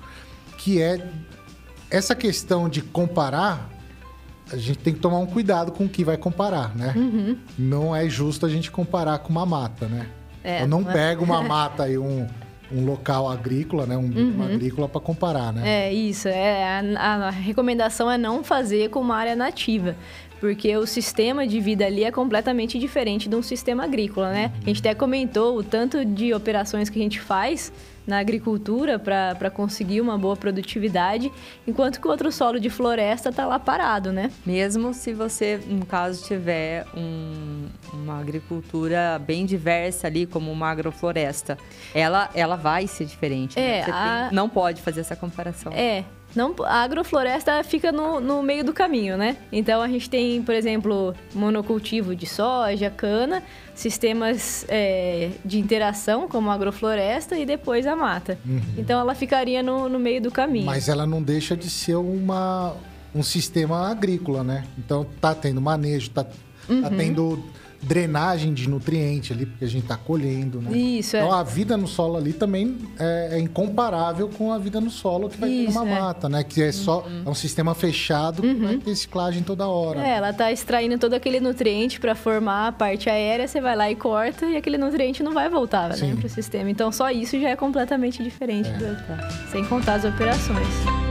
Que 0.57 0.81
é 0.81 1.07
essa 1.89 2.13
questão 2.13 2.67
de 2.67 2.81
comparar. 2.81 3.69
A 4.51 4.57
gente 4.57 4.79
tem 4.79 4.93
que 4.93 4.99
tomar 4.99 5.19
um 5.19 5.25
cuidado 5.25 5.71
com 5.71 5.85
o 5.85 5.89
que 5.89 6.03
vai 6.03 6.17
comparar, 6.17 6.75
né? 6.75 6.93
Uhum. 6.95 7.37
Não 7.57 7.95
é 7.95 8.09
justo 8.09 8.45
a 8.45 8.49
gente 8.49 8.69
comparar 8.71 9.19
com 9.19 9.29
uma 9.29 9.45
mata, 9.45 9.87
né? 9.87 10.07
É, 10.43 10.63
Eu 10.63 10.67
não 10.67 10.81
não 10.81 10.89
é- 10.89 10.93
pego 10.93 11.23
uma 11.23 11.41
mata 11.47 11.87
e 11.89 11.97
um, 11.97 12.27
um 12.71 12.85
local 12.85 13.29
agrícola, 13.29 13.85
né? 13.85 13.95
Um 13.97 14.11
Uhum. 14.13 14.43
agrícola 14.43 14.89
para 14.89 14.99
comparar, 15.01 15.53
né? 15.53 15.87
É, 15.87 15.93
isso. 15.93 16.27
É, 16.27 16.79
a, 16.97 17.27
a 17.27 17.29
recomendação 17.29 18.09
é 18.11 18.17
não 18.17 18.43
fazer 18.43 18.89
com 18.89 18.99
uma 18.99 19.15
área 19.15 19.35
nativa. 19.35 19.95
Porque 20.39 20.75
o 20.77 20.85
sistema 20.85 21.47
de 21.47 21.59
vida 21.59 21.85
ali 21.85 22.03
é 22.03 22.11
completamente 22.11 22.77
diferente 22.77 23.27
de 23.27 23.35
um 23.35 23.41
sistema 23.41 23.83
agrícola, 23.85 24.31
né? 24.31 24.51
A 24.63 24.67
gente 24.67 24.79
até 24.81 24.93
comentou 24.93 25.57
o 25.57 25.63
tanto 25.63 26.05
de 26.05 26.31
operações 26.33 26.89
que 26.91 26.99
a 26.99 27.01
gente 27.01 27.19
faz 27.19 27.71
na 28.07 28.19
agricultura 28.19 28.97
para 28.97 29.51
conseguir 29.51 29.99
uma 29.99 30.17
boa 30.17 30.35
produtividade, 30.37 31.29
enquanto 31.67 31.99
que 31.99 32.07
o 32.07 32.09
outro 32.11 32.31
solo 32.31 32.57
de 32.59 32.69
floresta 32.69 33.29
está 33.29 33.45
lá 33.45 33.59
parado, 33.59 34.13
né? 34.13 34.31
Mesmo 34.45 34.93
se 34.93 35.13
você, 35.13 35.59
no 35.67 35.85
caso, 35.85 36.23
tiver 36.25 36.85
um- 36.95 37.65
uma 37.93 38.17
agricultura 38.19 39.19
bem 39.19 39.45
diversa 39.45 40.07
ali, 40.07 40.25
como 40.25 40.49
uma 40.51 40.69
agrofloresta, 40.71 41.57
ela, 41.93 42.29
ela 42.33 42.55
vai 42.55 42.87
ser 42.87 43.03
diferente. 43.05 43.59
né? 43.59 43.79
É, 43.79 43.83
Você 43.83 43.91
a- 43.91 44.27
tem- 44.29 44.35
não 44.35 44.47
pode 44.47 44.81
fazer 44.81 45.01
essa 45.01 45.15
comparação. 45.15 45.73
É. 45.73 46.05
Não, 46.37 46.53
a 46.65 46.83
agrofloresta 46.83 47.63
fica 47.63 47.91
no, 47.91 48.19
no 48.19 48.43
meio 48.43 48.63
do 48.63 48.71
caminho, 48.71 49.17
né? 49.17 49.37
Então 49.51 49.81
a 49.81 49.87
gente 49.87 50.07
tem, 50.07 50.39
por 50.43 50.53
exemplo, 50.53 51.15
monocultivo 51.33 52.15
de 52.15 52.27
soja, 52.27 52.91
cana, 52.91 53.41
sistemas 53.73 54.63
é, 54.69 55.31
de 55.43 55.57
interação, 55.57 56.27
como 56.27 56.51
a 56.51 56.53
agrofloresta, 56.53 57.35
e 57.39 57.43
depois 57.43 57.87
a 57.87 57.95
mata. 57.95 58.37
Então 58.77 58.99
ela 58.99 59.15
ficaria 59.15 59.63
no, 59.63 59.89
no 59.89 59.97
meio 59.97 60.21
do 60.21 60.29
caminho. 60.29 60.67
Mas 60.67 60.87
ela 60.87 61.07
não 61.07 61.23
deixa 61.23 61.57
de 61.57 61.71
ser 61.71 61.95
uma, 61.95 62.75
um 63.15 63.23
sistema 63.23 63.89
agrícola, 63.89 64.43
né? 64.43 64.63
Então 64.77 65.07
tá 65.19 65.33
tendo 65.33 65.59
manejo, 65.59 66.11
tá, 66.11 66.23
Uhum. 66.69 66.81
tá 66.81 66.89
tendo 66.89 67.43
drenagem 67.81 68.53
de 68.53 68.69
nutriente 68.69 69.33
ali, 69.33 69.45
porque 69.45 69.65
a 69.65 69.67
gente 69.67 69.85
tá 69.87 69.95
colhendo, 69.97 70.61
né? 70.61 70.75
Isso, 70.77 71.15
é. 71.15 71.19
Então 71.19 71.33
a 71.33 71.43
vida 71.43 71.77
no 71.77 71.87
solo 71.87 72.17
ali 72.17 72.33
também 72.33 72.77
é, 72.99 73.29
é 73.33 73.39
incomparável 73.39 74.27
com 74.29 74.51
a 74.51 74.57
vida 74.57 74.79
no 74.81 74.89
solo 74.89 75.29
que 75.29 75.37
vai 75.37 75.49
ter 75.49 75.55
Isso, 75.55 75.73
numa 75.79 75.89
é. 75.89 75.93
Uhum. 75.93 76.01
mata, 76.05 76.29
né? 76.29 76.43
Que 76.43 76.63
é 76.63 76.71
só 76.71 77.05
é 77.25 77.29
um 77.29 77.33
sistema 77.35 77.73
fechado 77.75 78.41
que 78.41 78.53
vai 78.55 78.77
ter 78.77 78.95
ciclagem 78.95 79.43
toda 79.43 79.67
hora. 79.67 80.01
É, 80.01 80.15
ela 80.17 80.33
tá 80.33 80.51
extraindo 80.51 80.97
todo 80.97 81.13
aquele 81.13 81.39
nutriente 81.39 81.99
para 81.99 82.15
formar 82.15 82.67
a 82.67 82.71
parte 82.71 83.09
aérea, 83.09 83.47
você 83.47 83.61
vai 83.61 83.75
lá 83.75 83.89
e 83.91 83.95
corta 83.95 84.45
e 84.45 84.55
aquele 84.57 84.77
nutriente 84.77 85.23
não 85.23 85.33
vai 85.33 85.49
voltar 85.49 85.93
Sim. 85.95 86.07
né, 86.13 86.15
pro 86.19 86.29
sistema. 86.29 86.69
Então 86.69 86.91
só 86.91 87.09
isso 87.11 87.39
já 87.39 87.49
é 87.49 87.55
completamente 87.55 88.21
diferente, 88.23 88.69
do- 88.71 89.51
sem 89.51 89.63
contar 89.65 89.95
as 89.95 90.05
operações. 90.05 91.06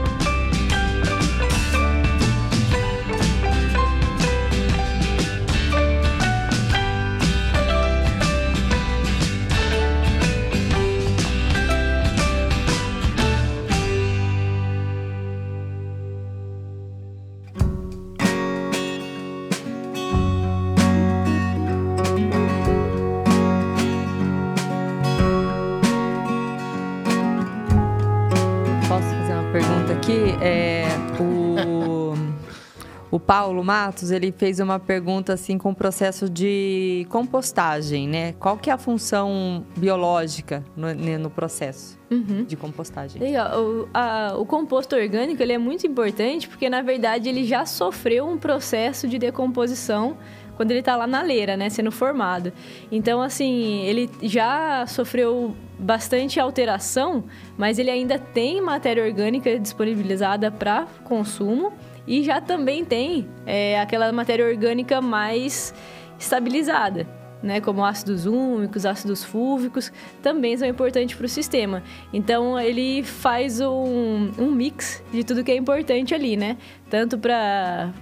Paulo 33.27 33.65
Matos, 33.65 34.11
ele 34.13 34.31
fez 34.31 34.61
uma 34.61 34.79
pergunta 34.79 35.33
assim 35.33 35.59
com 35.59 35.71
o 35.71 35.75
processo 35.75 36.31
de 36.31 37.05
compostagem, 37.11 38.07
né? 38.09 38.33
Qual 38.39 38.57
que 38.57 38.71
é 38.71 38.73
a 38.73 38.79
função 38.79 39.65
biológica 39.77 40.63
no, 40.77 40.95
né, 40.95 41.19
no 41.19 41.29
processo 41.29 41.99
de 42.47 42.55
compostagem? 42.57 43.21
Legal. 43.21 43.61
O, 43.61 43.89
a- 43.93 44.35
o 44.39 44.47
composto 44.47 44.95
orgânico 44.95 45.43
ele 45.43 45.53
é 45.53 45.59
muito 45.59 45.85
importante 45.87 46.49
porque, 46.49 46.71
na 46.71 46.83
verdade, 46.83 47.29
ele 47.29 47.45
já 47.45 47.67
sofreu 47.67 48.29
um 48.29 48.39
processo 48.39 49.09
de 49.09 49.19
decomposição 49.19 50.17
quando 50.57 50.71
ele 50.71 50.81
está 50.81 50.97
lá 50.97 51.07
na 51.07 51.21
leira, 51.21 51.57
né, 51.57 51.69
sendo 51.69 51.91
formado. 51.91 52.53
Então, 52.93 53.21
assim, 53.21 53.81
ele 53.83 54.09
já 54.23 54.87
sofreu 54.87 55.55
bastante 55.79 56.39
alteração, 56.41 57.25
mas 57.59 57.79
ele 57.79 57.91
ainda 57.91 58.19
tem 58.19 58.63
matéria 58.63 59.05
orgânica 59.05 59.59
disponibilizada 59.59 60.51
para 60.51 60.87
consumo 61.05 61.73
e 62.07 62.23
já 62.23 62.41
também 62.41 62.85
tem 62.85 63.29
é, 63.45 63.81
aquela 63.81 64.13
matéria 64.13 64.47
orgânica 64.47 65.01
mais 65.01 65.75
estabilizada 66.19 67.07
né, 67.43 67.61
como 67.61 67.85
ácidos 67.85 68.27
úmicos, 68.27 68.85
ácidos 68.87 69.23
fúvicos, 69.23 69.93
também 70.23 70.57
são 70.57 70.67
importantes 70.67 71.17
para 71.17 71.27
o 71.27 71.29
sistema. 71.29 71.83
Então, 72.13 72.59
ele 72.59 73.03
faz 73.03 73.61
um, 73.61 74.31
um 74.39 74.51
mix 74.51 75.03
de 75.13 75.23
tudo 75.23 75.45
que 75.45 75.53
é 75.53 75.57
importante 75.57 76.15
ali, 76.15 76.37
né? 76.37 76.57
Tanto 76.91 77.19
para 77.19 77.93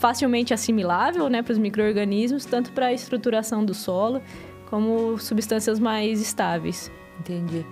facilmente 0.00 0.54
assimilável 0.54 1.28
né, 1.28 1.42
para 1.42 1.52
os 1.52 1.58
micro-organismos, 1.58 2.44
tanto 2.44 2.72
para 2.72 2.86
a 2.86 2.92
estruturação 2.92 3.64
do 3.64 3.74
solo, 3.74 4.22
como 4.70 5.18
substâncias 5.18 5.78
mais 5.78 6.20
estáveis. 6.20 6.90
Entendi. 7.18 7.66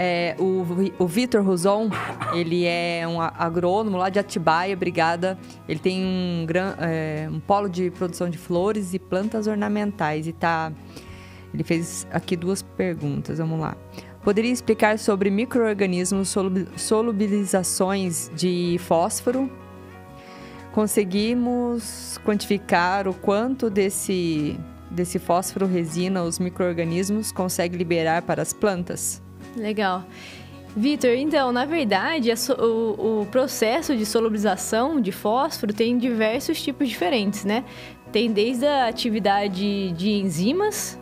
É, 0.00 0.36
o, 0.38 0.64
o 0.96 1.08
Vitor 1.08 1.42
Roson, 1.42 1.90
ele 2.32 2.64
é 2.64 3.02
um 3.08 3.20
agrônomo 3.20 3.96
lá 3.96 4.08
de 4.08 4.20
Atibaia, 4.20 4.76
Brigada. 4.76 5.36
Ele 5.68 5.80
tem 5.80 6.04
um, 6.04 6.46
gran, 6.46 6.76
é, 6.78 7.28
um 7.28 7.40
polo 7.40 7.68
de 7.68 7.90
produção 7.90 8.30
de 8.30 8.38
flores 8.38 8.94
e 8.94 8.98
plantas 9.00 9.48
ornamentais. 9.48 10.28
E 10.28 10.32
tá. 10.32 10.72
Ele 11.52 11.64
fez 11.64 12.06
aqui 12.12 12.36
duas 12.36 12.62
perguntas, 12.62 13.38
vamos 13.38 13.58
lá. 13.58 13.76
Poderia 14.22 14.52
explicar 14.52 15.00
sobre 15.00 15.30
micro-organismos, 15.30 16.28
solubi- 16.28 16.68
solubilizações 16.76 18.30
de 18.36 18.76
fósforo? 18.78 19.50
Conseguimos 20.72 22.20
quantificar 22.24 23.08
o 23.08 23.14
quanto 23.14 23.68
desse, 23.68 24.56
desse 24.88 25.18
fósforo 25.18 25.66
resina 25.66 26.22
os 26.22 26.38
micro-organismos 26.38 27.32
conseguem 27.32 27.76
liberar 27.76 28.22
para 28.22 28.42
as 28.42 28.52
plantas? 28.52 29.20
Legal. 29.58 30.04
Vitor, 30.76 31.10
então, 31.10 31.50
na 31.50 31.64
verdade, 31.64 32.34
so- 32.36 32.52
o, 32.54 33.22
o 33.22 33.26
processo 33.26 33.96
de 33.96 34.06
solubilização 34.06 35.00
de 35.00 35.10
fósforo 35.10 35.72
tem 35.72 35.98
diversos 35.98 36.62
tipos 36.62 36.88
diferentes, 36.88 37.44
né? 37.44 37.64
Tem 38.12 38.30
desde 38.30 38.64
a 38.66 38.86
atividade 38.86 39.90
de 39.92 40.10
enzimas, 40.10 40.98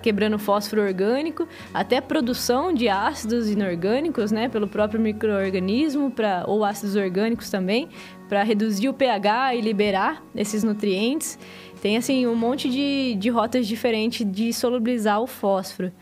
quebrando 0.00 0.38
fósforo 0.38 0.80
orgânico, 0.82 1.46
até 1.74 2.00
produção 2.00 2.72
de 2.72 2.88
ácidos 2.88 3.50
inorgânicos, 3.50 4.30
né? 4.30 4.48
Pelo 4.48 4.66
próprio 4.68 5.00
microorganismo, 5.00 6.10
pra, 6.10 6.44
ou 6.46 6.64
ácidos 6.64 6.96
orgânicos 6.96 7.50
também, 7.50 7.88
para 8.28 8.42
reduzir 8.42 8.88
o 8.88 8.94
pH 8.94 9.56
e 9.56 9.60
liberar 9.60 10.22
esses 10.34 10.62
nutrientes. 10.64 11.38
Tem, 11.82 11.96
assim, 11.96 12.26
um 12.26 12.36
monte 12.36 12.70
de, 12.70 13.16
de 13.16 13.28
rotas 13.28 13.66
diferentes 13.66 14.24
de 14.30 14.52
solubilizar 14.52 15.20
o 15.20 15.26
fósforo. 15.26 15.92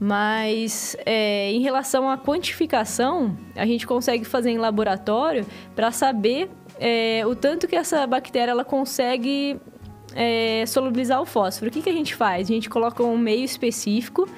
Mas 0.00 0.96
é, 1.04 1.50
em 1.50 1.60
relação 1.60 2.08
à 2.08 2.16
quantificação, 2.16 3.36
a 3.56 3.66
gente 3.66 3.86
consegue 3.86 4.24
fazer 4.24 4.50
em 4.50 4.58
laboratório 4.58 5.44
para 5.74 5.90
saber 5.90 6.48
é, 6.78 7.26
o 7.26 7.34
tanto 7.34 7.66
que 7.66 7.74
essa 7.74 8.06
bactéria 8.06 8.52
ela 8.52 8.64
consegue 8.64 9.60
é, 10.14 10.64
solubilizar 10.66 11.20
o 11.20 11.26
fósforo. 11.26 11.70
O 11.70 11.72
que, 11.72 11.82
que 11.82 11.90
a 11.90 11.92
gente 11.92 12.14
faz? 12.14 12.48
A 12.48 12.52
gente 12.52 12.70
coloca 12.70 13.02
um 13.02 13.18
meio 13.18 13.44
específico 13.44 14.28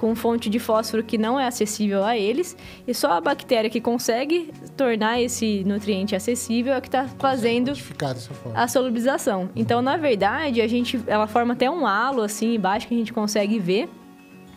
com 0.00 0.14
fonte 0.14 0.48
de 0.48 0.58
fósforo 0.58 1.04
que 1.04 1.18
não 1.18 1.38
é 1.38 1.46
acessível 1.46 2.02
a 2.02 2.16
eles 2.16 2.56
e 2.88 2.94
só 2.94 3.12
a 3.12 3.20
bactéria 3.20 3.68
que 3.68 3.82
consegue 3.82 4.50
tornar 4.74 5.20
esse 5.20 5.62
nutriente 5.64 6.16
acessível 6.16 6.72
é 6.72 6.80
que 6.80 6.88
está 6.88 7.06
fazendo 7.18 7.74
a 8.54 8.66
solubilização. 8.66 9.50
Então, 9.54 9.82
na 9.82 9.98
verdade, 9.98 10.62
a 10.62 10.66
gente, 10.66 10.98
ela 11.06 11.26
forma 11.26 11.52
até 11.52 11.70
um 11.70 11.86
halo 11.86 12.22
assim 12.22 12.54
embaixo 12.54 12.88
que 12.88 12.94
a 12.94 12.96
gente 12.96 13.12
consegue 13.12 13.58
ver, 13.58 13.90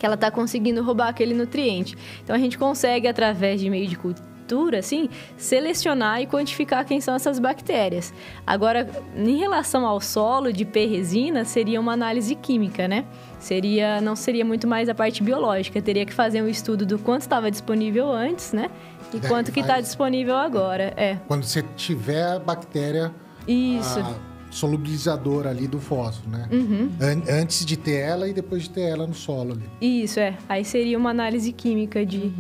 que 0.04 0.06
ela 0.06 0.16
está 0.16 0.30
conseguindo 0.30 0.84
roubar 0.84 1.08
aquele 1.08 1.34
nutriente. 1.34 1.98
Então 2.22 2.36
a 2.36 2.40
gente 2.40 2.58
consegue 2.58 3.08
através 3.08 3.62
de 3.62 3.70
meio 3.70 3.88
de 3.88 3.96
cultura, 3.96 4.80
assim, 4.80 5.08
selecionar 5.38 6.22
e 6.22 6.28
quantificar 6.28 6.84
quem 6.84 7.00
são 7.00 7.16
essas 7.16 7.40
bactérias. 7.40 8.14
Agora, 8.46 8.86
em 9.16 9.38
relação 9.38 9.86
ao 9.86 10.02
solo 10.02 10.52
de 10.52 10.66
P-resina, 10.66 11.46
seria 11.46 11.80
uma 11.80 11.94
análise 11.94 12.36
química, 12.36 12.86
né? 12.86 13.06
Seria, 13.40 14.02
não 14.02 14.14
seria 14.14 14.44
muito 14.44 14.68
mais 14.68 14.90
a 14.90 14.94
parte 14.94 15.24
biológica, 15.24 15.82
teria 15.82 16.06
que 16.06 16.14
fazer 16.14 16.42
um 16.42 16.50
estudo 16.50 16.86
do 16.86 17.00
quanto 17.00 17.22
estava 17.22 17.50
disponível 17.50 18.12
antes, 18.12 18.52
né? 18.52 18.70
E 19.14 19.22
quanto 19.22 19.54
que 19.54 19.62
está 19.62 19.80
disponível 19.80 20.36
agora, 20.36 20.94
é. 20.98 21.18
Quando 21.30 21.46
você 21.46 21.64
tiver 21.78 22.24
a 22.24 22.40
bactéria 22.40 23.10
Isso. 23.48 24.02
a 24.02 24.33
solubilizadora 24.54 25.50
ali 25.50 25.68
do 25.68 25.80
fósforo, 25.80 26.30
né? 26.30 26.48
Uhum. 26.52 26.90
An- 27.02 27.42
antes 27.42 27.66
de 27.66 27.76
ter 27.76 27.96
ela 27.98 28.28
e 28.28 28.34
depois 28.34 28.64
de 28.64 28.70
ter 28.70 28.82
ela 28.82 29.06
no 29.08 29.14
solo 29.14 29.54
ali. 29.54 29.64
Isso, 30.04 30.20
é. 30.20 30.38
Aí 30.48 30.64
seria 30.64 30.98
uma 30.98 31.10
análise 31.10 31.52
química 31.52 32.06
de... 32.06 32.32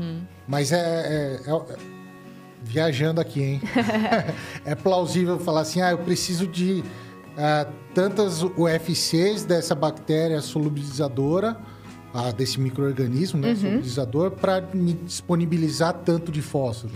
Mas 0.48 0.72
é, 0.72 0.78
é- 0.78 1.50
é- 1.50 1.56
é- 1.74 1.78
viajando 2.64 3.20
aqui, 3.20 3.42
hein? 3.42 3.62
é 4.66 4.76
plausível 4.76 5.40
falar 5.40 5.62
assim, 5.62 5.82
ah, 5.82 5.92
eu 5.92 5.98
preciso 5.98 6.48
de 6.48 6.84
ah, 7.38 7.68
tantas 7.94 8.42
UFCs 8.44 9.44
dessa 9.46 9.74
bactéria 9.76 10.40
solubilizadora, 10.42 11.58
ah, 12.14 12.32
desse 12.32 12.60
microorganismo, 12.60 13.42
Uhum. 13.42 13.50
né, 13.50 13.56
solubilizador, 13.56 14.32
para 14.32 14.62
me 14.74 14.94
disponibilizar 14.94 15.94
tanto 16.06 16.32
de 16.32 16.42
fósforo. 16.42 16.94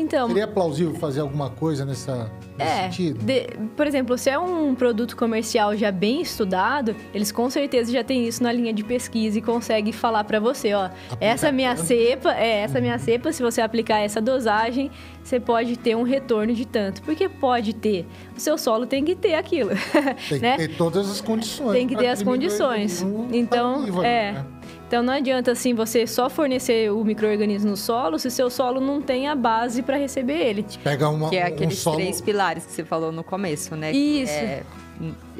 Então, 0.00 0.28
Seria 0.28 0.46
plausível 0.48 0.94
fazer 0.94 1.20
alguma 1.20 1.50
coisa 1.50 1.84
nessa, 1.84 2.30
nesse 2.58 2.70
É, 2.70 2.82
sentido? 2.84 3.24
de- 3.24 3.46
por 3.76 3.86
exemplo, 3.86 4.16
se 4.18 4.30
é 4.30 4.38
um 4.38 4.74
produto 4.74 5.16
comercial 5.16 5.76
já 5.76 5.92
bem 5.92 6.20
estudado, 6.22 6.94
eles 7.14 7.30
com 7.30 7.48
certeza 7.50 7.92
já 7.92 8.02
têm 8.02 8.26
isso 8.26 8.42
na 8.42 8.50
linha 8.52 8.72
de 8.72 8.82
pesquisa 8.82 9.38
e 9.38 9.42
conseguem 9.42 9.92
falar 9.92 10.24
para 10.24 10.40
você, 10.40 10.72
ó, 10.74 10.88
essa 11.20 11.52
minha 11.52 11.74
tanto. 11.74 11.86
cepa, 11.86 12.32
é 12.34 12.60
essa 12.62 12.80
minha 12.80 12.98
cepa, 12.98 13.32
se 13.32 13.42
você 13.42 13.60
aplicar 13.60 13.98
essa 14.00 14.20
dosagem, 14.20 14.90
você 15.22 15.38
pode 15.38 15.76
ter 15.78 15.94
um 15.96 16.02
retorno 16.02 16.52
de 16.54 16.66
tanto. 16.66 17.02
Porque 17.02 17.28
pode 17.28 17.74
ter. 17.74 18.06
O 18.36 18.40
seu 18.40 18.56
solo 18.56 18.86
tem 18.86 19.04
que 19.04 19.14
ter 19.14 19.34
aquilo, 19.34 19.70
Tem 20.28 20.38
né? 20.40 20.52
que 20.56 20.68
ter 20.68 20.76
todas 20.76 21.10
as 21.10 21.20
condições. 21.20 21.72
Tem 21.72 21.86
que 21.86 21.94
ter 21.96 22.08
as 22.08 22.22
condições. 22.22 23.04
Então, 23.32 23.80
tá 23.80 23.84
vivo 23.84 24.00
ali, 24.00 24.08
é. 24.08 24.32
né? 24.32 24.44
Então 24.86 25.02
não 25.02 25.12
adianta 25.12 25.52
assim 25.52 25.72
você 25.72 26.06
só 26.06 26.28
fornecer 26.28 26.90
o 26.90 27.04
microorganismo 27.04 27.70
no 27.70 27.76
solo 27.76 28.18
se 28.18 28.30
seu 28.30 28.50
solo 28.50 28.80
não 28.80 29.00
tem 29.00 29.28
a 29.28 29.34
base 29.34 29.82
para 29.82 29.96
receber 29.96 30.38
ele. 30.38 30.66
Pega 30.82 31.08
uma, 31.08 31.30
Que 31.30 31.36
é 31.36 31.44
um 31.44 31.48
aqueles 31.48 31.78
solo... 31.78 31.96
três 31.96 32.20
pilares 32.20 32.66
que 32.66 32.72
você 32.72 32.84
falou 32.84 33.12
no 33.12 33.22
começo, 33.22 33.76
né? 33.76 33.92
Isso. 33.92 34.32
É, 34.32 34.62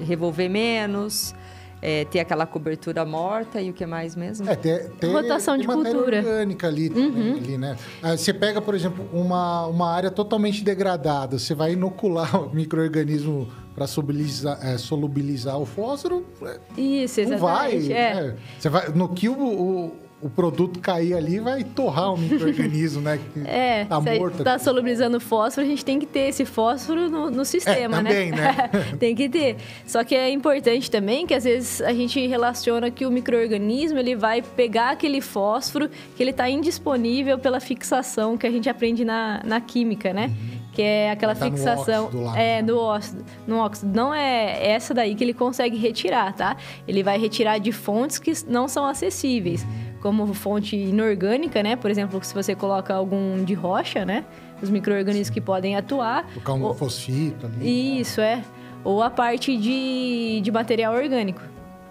revolver 0.00 0.48
menos, 0.48 1.34
é, 1.82 2.04
ter 2.04 2.20
aquela 2.20 2.46
cobertura 2.46 3.04
morta 3.04 3.60
e 3.60 3.70
o 3.70 3.72
que 3.72 3.84
mais 3.86 4.14
mesmo? 4.14 4.48
É, 4.48 4.54
ter, 4.54 4.90
ter, 4.90 5.08
Rotação 5.08 5.56
ter 5.56 5.62
de 5.62 5.66
cultura. 5.66 6.20
Uhum. 6.20 6.26
orgânica 6.26 6.66
ali, 6.66 6.90
também, 6.90 7.32
ali, 7.32 7.58
né? 7.58 7.76
Ah, 8.02 8.16
Você 8.16 8.32
pega, 8.32 8.60
por 8.60 8.74
exemplo, 8.74 9.08
uma, 9.12 9.66
uma 9.66 9.90
área 9.90 10.10
totalmente 10.10 10.62
degradada, 10.62 11.38
você 11.38 11.54
vai 11.54 11.72
inocular 11.72 12.36
o 12.44 12.54
microorganismo 12.54 13.48
para 13.74 13.86
solubilizar, 13.86 14.58
é, 14.62 14.76
solubilizar 14.78 15.58
o 15.58 15.64
fósforo, 15.66 16.26
é, 16.42 16.58
Isso, 16.80 17.22
não 17.22 17.38
vai, 17.38 17.74
exatamente. 17.74 17.92
é. 17.92 18.14
né? 18.14 18.36
Você 18.58 18.68
vai. 18.68 18.88
No 18.88 19.08
que 19.08 19.28
o, 19.28 19.34
o, 19.34 19.96
o 20.22 20.28
produto 20.28 20.80
cair 20.80 21.14
ali, 21.14 21.40
vai 21.40 21.64
torrar 21.64 22.12
o 22.12 22.18
microorganismo, 22.18 23.00
né? 23.00 23.18
Que 23.32 23.40
É, 23.40 23.84
tá 23.86 24.00
morto. 24.00 24.44
tá 24.44 24.58
solubilizando 24.58 25.18
fósforo, 25.18 25.66
a 25.66 25.70
gente 25.70 25.84
tem 25.84 25.98
que 25.98 26.06
ter 26.06 26.28
esse 26.28 26.44
fósforo 26.44 27.08
no, 27.08 27.30
no 27.30 27.44
sistema, 27.44 27.96
também, 27.96 28.30
né? 28.30 28.70
né? 28.72 28.96
tem 29.00 29.14
que 29.14 29.28
ter. 29.28 29.56
Só 29.86 30.04
que 30.04 30.14
é 30.14 30.30
importante 30.30 30.90
também 30.90 31.26
que 31.26 31.32
às 31.32 31.44
vezes 31.44 31.80
a 31.80 31.92
gente 31.94 32.24
relaciona 32.26 32.90
que 32.90 33.06
o 33.06 33.10
microorganismo 33.10 33.98
ele 33.98 34.14
vai 34.14 34.42
pegar 34.42 34.90
aquele 34.90 35.20
fósforo 35.20 35.88
que 36.16 36.22
ele 36.22 36.30
está 36.30 36.48
indisponível 36.50 37.38
pela 37.38 37.60
fixação 37.60 38.36
que 38.36 38.46
a 38.46 38.50
gente 38.50 38.68
aprende 38.68 39.04
na, 39.04 39.40
na 39.44 39.60
química, 39.60 40.12
né? 40.12 40.30
Que 40.72 40.82
é 40.82 41.10
aquela 41.10 41.34
Tá 41.34 41.46
no 41.46 41.52
fixação. 41.56 42.04
óxido 42.06 42.22
lá. 42.22 42.38
É, 42.38 42.62
no 42.62 42.78
óxido, 42.78 43.24
no 43.46 43.56
óxido. 43.58 43.92
Não 43.94 44.14
é 44.14 44.70
essa 44.70 44.94
daí 44.94 45.14
que 45.14 45.24
ele 45.24 45.34
consegue 45.34 45.76
retirar, 45.76 46.32
tá? 46.32 46.56
Ele 46.86 47.02
vai 47.02 47.18
retirar 47.18 47.58
de 47.58 47.72
fontes 47.72 48.18
que 48.18 48.32
não 48.48 48.68
são 48.68 48.86
acessíveis, 48.86 49.66
como 50.00 50.32
fonte 50.32 50.76
inorgânica, 50.76 51.62
né? 51.62 51.74
Por 51.76 51.90
exemplo, 51.90 52.22
se 52.22 52.32
você 52.32 52.54
coloca 52.54 52.94
algum 52.94 53.42
de 53.44 53.52
rocha, 53.54 54.04
né? 54.04 54.24
Os 54.62 54.70
micro-organismos 54.70 55.30
que 55.30 55.40
podem 55.40 55.74
atuar. 55.76 56.26
Tocar 56.34 56.52
um 56.52 56.62
Ou- 56.62 56.74
fosfito 56.74 57.46
ali. 57.46 58.00
Isso, 58.00 58.20
é. 58.20 58.42
Ou 58.84 59.02
a 59.02 59.10
parte 59.10 59.56
de, 59.56 60.40
de 60.42 60.50
material 60.52 60.94
orgânico. 60.94 61.42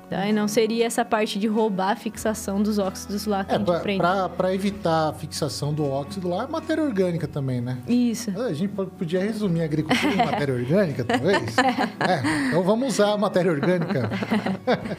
Tá? 0.09 0.27
E 0.27 0.33
não 0.33 0.47
seria 0.47 0.85
essa 0.87 1.05
parte 1.05 1.37
de 1.37 1.45
roubar 1.47 1.91
a 1.91 1.95
fixação 1.95 2.63
dos 2.63 2.79
óxidos 2.79 3.27
lá 3.27 3.43
que 3.43 3.51
a 3.51 3.55
É, 3.55 3.57
gente 3.59 3.67
pra, 3.67 3.77
aprende. 3.77 3.99
pra, 3.99 4.27
pra 4.29 4.55
evitar 4.55 5.09
a 5.09 5.13
fixação 5.13 5.71
do 5.71 5.85
óxido 5.87 6.27
lá, 6.29 6.45
é 6.45 6.47
matéria 6.47 6.83
orgânica 6.83 7.27
também, 7.27 7.61
né? 7.61 7.77
Isso. 7.87 8.31
A 8.41 8.51
gente 8.53 8.69
po- 8.73 8.87
podia 8.87 9.19
resumir 9.21 9.61
a 9.61 9.65
agricultura 9.65 10.11
em 10.13 10.17
matéria 10.17 10.53
orgânica, 10.55 11.03
talvez? 11.03 11.55
É, 11.99 12.47
então 12.47 12.63
vamos 12.63 12.95
usar 12.95 13.13
a 13.13 13.17
matéria 13.17 13.51
orgânica. 13.51 14.09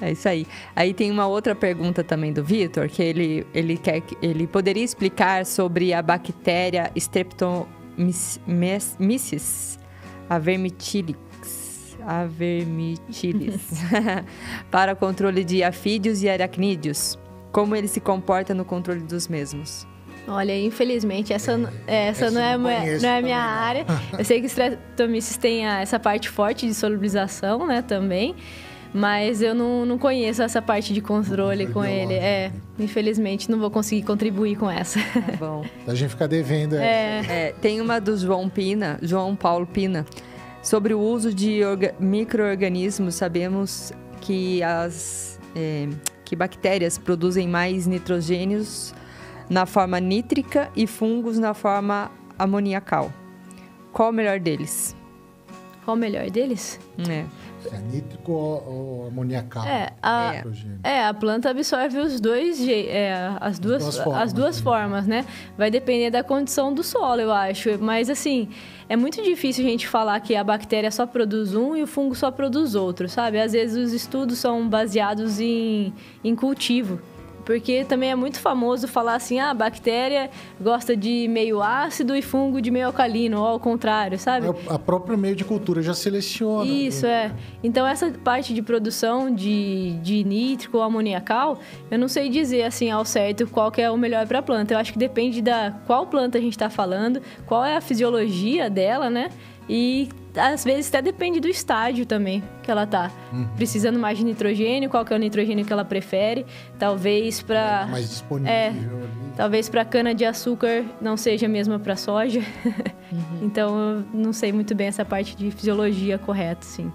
É 0.00 0.12
isso 0.12 0.28
aí. 0.28 0.46
Aí 0.76 0.94
tem 0.94 1.10
uma 1.10 1.26
outra 1.26 1.56
pergunta 1.56 2.04
também 2.04 2.32
do 2.32 2.44
Vitor, 2.44 2.88
que 2.88 3.02
ele, 3.02 3.44
ele 3.52 3.76
quer 3.76 4.00
que 4.00 4.16
ele 4.22 4.46
poderia 4.46 4.84
explicar 4.84 5.44
sobre 5.44 5.92
a 5.92 6.00
bactéria 6.00 6.92
Streptomyces 7.96 9.76
avermitilix, 10.30 11.18
avermitilis, 12.08 13.60
para 14.70 14.94
controle 14.94 15.44
de 15.44 15.62
afídeos 15.62 16.22
e 16.22 16.28
aracnídeos. 16.28 17.18
Como 17.52 17.74
ele 17.74 17.88
se 17.88 18.00
comporta 18.00 18.54
no 18.54 18.64
controle 18.64 19.00
dos 19.00 19.26
mesmos? 19.28 19.86
Olha, 20.26 20.58
infelizmente, 20.58 21.32
essa, 21.32 21.56
n- 21.56 21.66
é, 21.86 22.08
essa 22.08 22.26
essa 22.26 22.34
não 22.34 22.40
é, 22.42 22.52
não 22.56 22.64
minha- 22.64 22.80
conheço 22.80 23.02
não 23.02 23.08
é 23.08 23.12
a 23.12 23.16
também, 23.16 23.24
minha 23.34 23.42
não. 23.42 23.62
área. 23.62 23.86
Eu 24.18 24.24
sei 24.24 24.40
que 24.40 24.46
Streptomyces 24.46 25.36
tem 25.38 25.66
a- 25.66 25.80
essa 25.80 25.98
parte 25.98 26.28
forte 26.28 26.66
de 26.66 26.74
solubilização, 26.74 27.66
né, 27.66 27.80
também. 27.82 28.34
Mas 28.92 29.42
eu 29.42 29.54
não, 29.54 29.84
não 29.84 29.98
conheço 29.98 30.42
essa 30.42 30.62
parte 30.62 30.94
de 30.94 31.02
controle 31.02 31.66
com 31.66 31.84
ele. 31.84 32.14
É, 32.14 32.50
infelizmente, 32.78 33.50
não 33.50 33.58
vou 33.58 33.70
conseguir 33.70 34.02
contribuir 34.02 34.56
com 34.56 34.70
essa. 34.70 34.98
Tá 34.98 35.36
bom. 35.38 35.62
A 35.86 35.94
gente 35.94 36.08
fica 36.08 36.26
devendo. 36.26 36.74
É. 36.74 37.20
É, 37.28 37.54
tem 37.60 37.82
uma 37.82 38.00
do 38.00 38.16
João 38.16 38.48
Pina, 38.48 38.98
João 39.02 39.36
Paulo 39.36 39.66
Pina, 39.66 40.06
sobre 40.68 40.92
o 40.92 41.00
uso 41.00 41.32
de 41.32 41.64
orga- 41.64 41.94
micro-organismos. 41.98 43.14
Sabemos 43.14 43.90
que 44.20 44.62
as 44.62 45.40
é, 45.56 45.88
que 46.26 46.36
bactérias 46.36 46.98
produzem 46.98 47.48
mais 47.48 47.86
nitrogênios 47.86 48.94
na 49.48 49.64
forma 49.64 49.98
nítrica 49.98 50.70
e 50.76 50.86
fungos 50.86 51.38
na 51.38 51.54
forma 51.54 52.10
amoniacal. 52.38 53.10
Qual 53.94 54.10
o 54.10 54.12
melhor 54.12 54.38
deles? 54.38 54.94
Qual 55.88 55.96
o 55.96 55.98
melhor 55.98 56.28
deles? 56.28 56.78
É. 57.08 57.24
É 57.74 57.78
nítrico 57.90 58.30
ou, 58.30 58.68
ou 58.68 59.08
amoniacal? 59.08 59.64
É, 59.64 59.90
a, 60.02 60.32
Nitrogênio. 60.34 60.80
É, 60.84 61.06
a 61.06 61.14
planta 61.14 61.48
absorve 61.48 61.96
os 61.96 62.20
dois, 62.20 62.60
é, 62.68 63.34
as 63.40 63.58
duas, 63.58 63.82
duas 63.82 63.96
formas, 63.96 64.22
as 64.22 64.32
duas 64.34 64.56
né? 64.58 64.62
formas, 64.62 65.06
né? 65.06 65.24
Vai 65.56 65.70
depender 65.70 66.10
da 66.10 66.22
condição 66.22 66.74
do 66.74 66.82
solo, 66.82 67.22
eu 67.22 67.32
acho. 67.32 67.78
Mas 67.80 68.10
assim, 68.10 68.50
é 68.86 68.96
muito 68.96 69.22
difícil 69.22 69.64
a 69.64 69.68
gente 69.70 69.88
falar 69.88 70.20
que 70.20 70.36
a 70.36 70.44
bactéria 70.44 70.90
só 70.90 71.06
produz 71.06 71.54
um 71.54 71.74
e 71.74 71.82
o 71.82 71.86
fungo 71.86 72.14
só 72.14 72.30
produz 72.30 72.74
outro, 72.74 73.08
sabe? 73.08 73.40
Às 73.40 73.52
vezes 73.52 73.86
os 73.86 73.94
estudos 73.94 74.38
são 74.38 74.68
baseados 74.68 75.40
em, 75.40 75.94
em 76.22 76.36
cultivo. 76.36 77.00
Porque 77.48 77.82
também 77.82 78.10
é 78.10 78.14
muito 78.14 78.38
famoso 78.40 78.86
falar 78.86 79.14
assim, 79.14 79.38
ah, 79.38 79.48
a 79.48 79.54
bactéria 79.54 80.28
gosta 80.60 80.94
de 80.94 81.26
meio 81.28 81.62
ácido 81.62 82.14
e 82.14 82.20
fungo 82.20 82.60
de 82.60 82.70
meio 82.70 82.88
alcalino, 82.88 83.40
ou 83.40 83.46
ao 83.46 83.58
contrário, 83.58 84.18
sabe? 84.18 84.48
É, 84.48 84.54
A 84.68 84.78
própria 84.78 85.16
meio 85.16 85.34
de 85.34 85.46
cultura 85.46 85.80
já 85.80 85.94
seleciona. 85.94 86.70
Isso, 86.70 87.06
é. 87.06 87.32
Então, 87.64 87.86
essa 87.86 88.10
parte 88.22 88.52
de 88.52 88.60
produção 88.60 89.34
de, 89.34 89.92
de 90.02 90.22
nítrico 90.24 90.76
ou 90.76 90.82
amoniacal, 90.82 91.58
eu 91.90 91.98
não 91.98 92.06
sei 92.06 92.28
dizer, 92.28 92.64
assim, 92.64 92.90
ao 92.90 93.06
certo 93.06 93.46
qual 93.46 93.72
que 93.72 93.80
é 93.80 93.90
o 93.90 93.96
melhor 93.96 94.26
para 94.26 94.40
a 94.40 94.42
planta. 94.42 94.74
Eu 94.74 94.78
acho 94.78 94.92
que 94.92 94.98
depende 94.98 95.40
da 95.40 95.74
qual 95.86 96.06
planta 96.06 96.36
a 96.36 96.40
gente 96.42 96.52
está 96.52 96.68
falando, 96.68 97.22
qual 97.46 97.64
é 97.64 97.78
a 97.78 97.80
fisiologia 97.80 98.68
dela, 98.68 99.08
né? 99.08 99.30
E, 99.68 100.08
às 100.34 100.64
vezes, 100.64 100.88
até 100.88 101.02
depende 101.02 101.40
do 101.40 101.48
estágio 101.48 102.06
também 102.06 102.42
que 102.62 102.70
ela 102.70 102.86
tá. 102.86 103.10
Precisando 103.56 103.98
mais 103.98 104.16
de 104.16 104.24
nitrogênio, 104.24 104.88
qual 104.88 105.04
que 105.04 105.12
é 105.12 105.16
o 105.16 105.18
nitrogênio 105.18 105.64
que 105.64 105.72
ela 105.72 105.84
prefere. 105.84 106.46
Talvez 106.78 107.42
para... 107.42 107.86
Mais 107.90 108.08
disponível 108.08 108.52
É. 108.52 108.68
ali. 108.68 108.88
Talvez 109.36 109.68
para 109.68 109.84
cana 109.84 110.14
de 110.14 110.24
açúcar 110.24 110.84
não 111.00 111.16
seja 111.16 111.46
a 111.46 111.48
mesma 111.48 111.78
para 111.78 111.94
soja. 111.96 112.40
então 113.42 113.78
eu 113.78 114.04
não 114.12 114.32
sei 114.32 114.52
muito 114.52 114.74
bem 114.74 114.88
essa 114.88 115.04
parte 115.04 115.36
de 115.36 115.50
fisiologia 115.50 116.18
correta, 116.18 116.62
sim. 116.62 116.90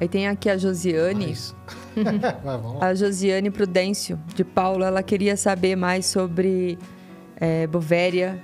Aí 0.00 0.08
tem 0.08 0.28
aqui 0.28 0.50
a 0.50 0.58
Josiane. 0.58 1.28
Mas... 1.28 1.54
A 2.80 2.92
Josiane 2.94 3.50
Prudêncio, 3.50 4.18
de 4.34 4.42
Paulo, 4.44 4.84
ela 4.84 5.02
queria 5.02 5.36
saber 5.36 5.76
mais 5.76 6.06
sobre 6.06 6.76
é, 7.36 7.66
bovéria 7.66 8.42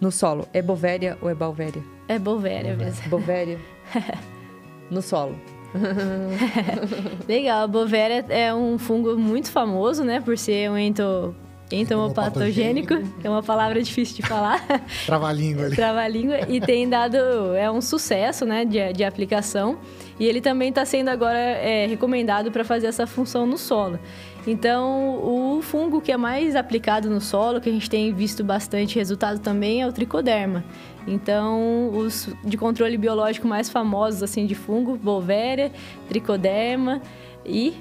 no 0.00 0.12
solo. 0.12 0.46
É 0.52 0.60
bovéria 0.62 1.16
ou 1.20 1.28
é 1.30 1.34
balvéria? 1.34 1.82
É 2.10 2.18
bovéria 2.18 2.74
mesmo. 2.74 3.08
Bovéria 3.08 3.56
no 4.90 5.00
solo. 5.00 5.36
Legal, 7.28 7.62
a 7.62 7.66
Bovéria 7.68 8.26
é 8.28 8.52
um 8.52 8.76
fungo 8.76 9.16
muito 9.16 9.52
famoso, 9.52 10.02
né? 10.02 10.20
Por 10.20 10.36
ser 10.36 10.68
um 10.68 10.76
ento 10.76 11.32
entomopatogênico, 11.70 12.98
que 13.20 13.24
é 13.24 13.30
uma 13.30 13.44
palavra 13.44 13.80
difícil 13.80 14.16
de 14.16 14.22
falar. 14.22 14.60
Trava-língua 15.06 15.66
ali. 15.66 15.76
Trava-língua. 15.76 16.40
E 16.48 16.60
tem 16.60 16.88
dado... 16.88 17.16
É 17.54 17.70
um 17.70 17.80
sucesso, 17.80 18.44
né? 18.44 18.64
De, 18.64 18.92
de 18.92 19.04
aplicação. 19.04 19.78
E 20.18 20.26
ele 20.26 20.40
também 20.40 20.70
está 20.70 20.84
sendo 20.84 21.10
agora 21.10 21.38
é, 21.38 21.86
recomendado 21.86 22.50
para 22.50 22.64
fazer 22.64 22.88
essa 22.88 23.06
função 23.06 23.46
no 23.46 23.56
solo. 23.56 24.00
Então, 24.46 25.20
o 25.22 25.60
fungo 25.62 26.00
que 26.00 26.10
é 26.10 26.16
mais 26.16 26.56
aplicado 26.56 27.08
no 27.08 27.20
solo, 27.20 27.60
que 27.60 27.68
a 27.68 27.72
gente 27.72 27.88
tem 27.88 28.12
visto 28.12 28.42
bastante 28.42 28.96
resultado 28.96 29.38
também, 29.38 29.82
é 29.82 29.86
o 29.86 29.92
tricoderma. 29.92 30.64
Então, 31.10 31.90
os 31.90 32.28
de 32.44 32.56
controle 32.56 32.96
biológico 32.96 33.48
mais 33.48 33.68
famosos 33.68 34.22
assim 34.22 34.46
de 34.46 34.54
fungo, 34.54 34.96
Bovéria, 34.96 35.72
tricoderma 36.08 37.02
e 37.44 37.74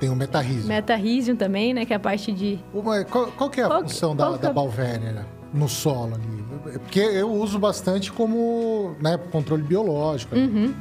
tem 0.00 0.08
o 0.08 0.16
metarrísio. 0.16 0.66
Metarrísio 0.66 1.36
também, 1.36 1.74
né? 1.74 1.84
Que 1.84 1.92
é 1.92 1.96
a 1.96 2.00
parte 2.00 2.32
de. 2.32 2.58
Uma, 2.72 3.04
qual, 3.04 3.26
qual 3.32 3.50
que 3.50 3.60
é 3.60 3.64
a 3.64 3.66
qual, 3.66 3.82
função 3.82 4.14
da, 4.14 4.36
da 4.36 4.52
Balvéria 4.52 5.26
no 5.52 5.68
solo 5.68 6.14
ali? 6.14 6.78
Porque 6.78 7.00
eu 7.00 7.30
uso 7.30 7.58
bastante 7.58 8.10
como 8.12 8.94
né, 9.00 9.18
controle 9.30 9.62
biológico. 9.62 10.34
Uhum. 10.34 10.74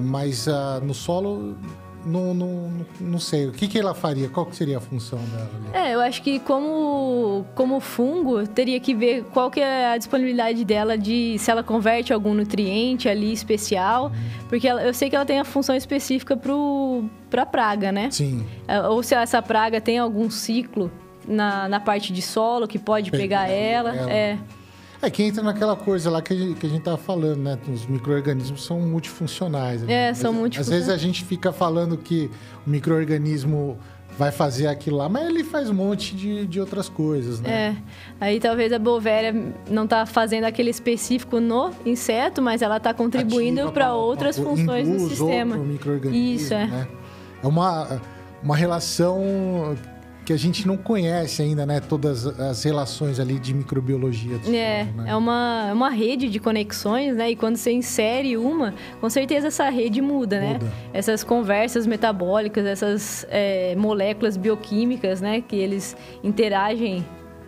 Mas 0.00 0.46
uh, 0.46 0.82
no 0.82 0.94
solo 0.94 1.56
não, 2.08 2.32
não, 2.32 2.86
não 3.00 3.18
sei. 3.18 3.46
O 3.46 3.52
que, 3.52 3.68
que 3.68 3.78
ela 3.78 3.94
faria? 3.94 4.28
Qual 4.28 4.46
que 4.46 4.56
seria 4.56 4.78
a 4.78 4.80
função 4.80 5.18
dela? 5.18 5.50
É, 5.74 5.94
eu 5.94 6.00
acho 6.00 6.22
que 6.22 6.40
como, 6.40 7.44
como 7.54 7.78
fungo, 7.80 8.46
teria 8.46 8.80
que 8.80 8.94
ver 8.94 9.24
qual 9.24 9.50
que 9.50 9.60
é 9.60 9.92
a 9.92 9.98
disponibilidade 9.98 10.64
dela 10.64 10.96
de 10.96 11.36
se 11.38 11.50
ela 11.50 11.62
converte 11.62 12.12
algum 12.12 12.32
nutriente 12.32 13.08
ali 13.08 13.32
especial. 13.32 14.06
Uhum. 14.06 14.46
Porque 14.48 14.66
ela, 14.66 14.82
eu 14.82 14.94
sei 14.94 15.10
que 15.10 15.16
ela 15.16 15.26
tem 15.26 15.38
a 15.38 15.44
função 15.44 15.76
específica 15.76 16.36
para 17.28 17.46
praga, 17.46 17.92
né? 17.92 18.10
Sim. 18.10 18.46
É, 18.66 18.80
ou 18.80 19.02
se 19.02 19.14
essa 19.14 19.42
praga 19.42 19.80
tem 19.80 19.98
algum 19.98 20.30
ciclo 20.30 20.90
na, 21.26 21.68
na 21.68 21.78
parte 21.78 22.12
de 22.12 22.22
solo 22.22 22.66
que 22.66 22.78
pode 22.78 23.10
pegar 23.10 23.48
ela. 23.48 23.94
ela. 23.94 24.10
É. 24.10 24.38
É 25.00 25.08
que 25.08 25.22
entra 25.22 25.42
naquela 25.42 25.76
coisa 25.76 26.10
lá 26.10 26.20
que 26.20 26.32
a 26.32 26.36
gente, 26.36 26.58
que 26.58 26.66
a 26.66 26.68
gente 26.68 26.82
tava 26.82 26.96
falando, 26.96 27.38
né? 27.38 27.58
Os 27.72 27.86
micro-organismos 27.86 28.64
são 28.64 28.80
multifuncionais. 28.80 29.82
Né? 29.82 30.08
É, 30.08 30.14
são 30.14 30.32
multifuncionais. 30.32 30.82
Às 30.82 30.88
vezes 30.88 30.88
a 30.88 30.96
gente 30.96 31.24
fica 31.24 31.52
falando 31.52 31.96
que 31.96 32.30
o 32.66 32.70
micro-organismo 32.70 33.78
vai 34.18 34.32
fazer 34.32 34.66
aquilo 34.66 34.96
lá, 34.96 35.08
mas 35.08 35.28
ele 35.28 35.44
faz 35.44 35.70
um 35.70 35.74
monte 35.74 36.16
de, 36.16 36.44
de 36.44 36.60
outras 36.60 36.88
coisas, 36.88 37.40
né? 37.40 37.50
É. 37.50 37.76
Aí 38.20 38.40
talvez 38.40 38.72
a 38.72 38.78
Bovéria 38.78 39.32
não 39.70 39.86
tá 39.86 40.04
fazendo 40.04 40.42
aquele 40.42 40.70
específico 40.70 41.38
no 41.38 41.70
inseto, 41.86 42.42
mas 42.42 42.60
ela 42.60 42.80
tá 42.80 42.92
contribuindo 42.92 43.70
para 43.70 43.94
outras 43.94 44.36
funções 44.36 44.88
do 44.88 44.98
sistema. 45.08 45.56
Isso, 46.10 46.52
é. 46.52 46.66
Né? 46.66 46.88
É 47.44 47.46
uma, 47.46 48.00
uma 48.42 48.56
relação 48.56 49.76
que 50.28 50.32
a 50.34 50.36
gente 50.36 50.68
não 50.68 50.76
conhece 50.76 51.40
ainda, 51.40 51.64
né? 51.64 51.80
Todas 51.80 52.26
as 52.38 52.62
relações 52.62 53.18
ali 53.18 53.38
de 53.38 53.54
microbiologia. 53.54 54.38
É, 54.46 54.84
né? 54.84 55.04
é 55.06 55.16
uma, 55.16 55.68
é 55.70 55.72
uma 55.72 55.88
rede 55.88 56.28
de 56.28 56.38
conexões, 56.38 57.16
né? 57.16 57.30
E 57.30 57.34
quando 57.34 57.56
você 57.56 57.72
insere 57.72 58.36
uma, 58.36 58.74
com 59.00 59.08
certeza 59.08 59.46
essa 59.46 59.70
rede 59.70 60.02
muda, 60.02 60.38
né? 60.38 60.52
muda. 60.52 60.66
né? 60.66 60.72
Essas 60.92 61.24
conversas 61.24 61.86
metabólicas, 61.86 62.66
essas 62.66 63.26
é, 63.30 63.74
moléculas 63.76 64.36
bioquímicas, 64.36 65.22
né? 65.22 65.40
Que 65.40 65.56
eles 65.56 65.96
interagem. 66.22 67.06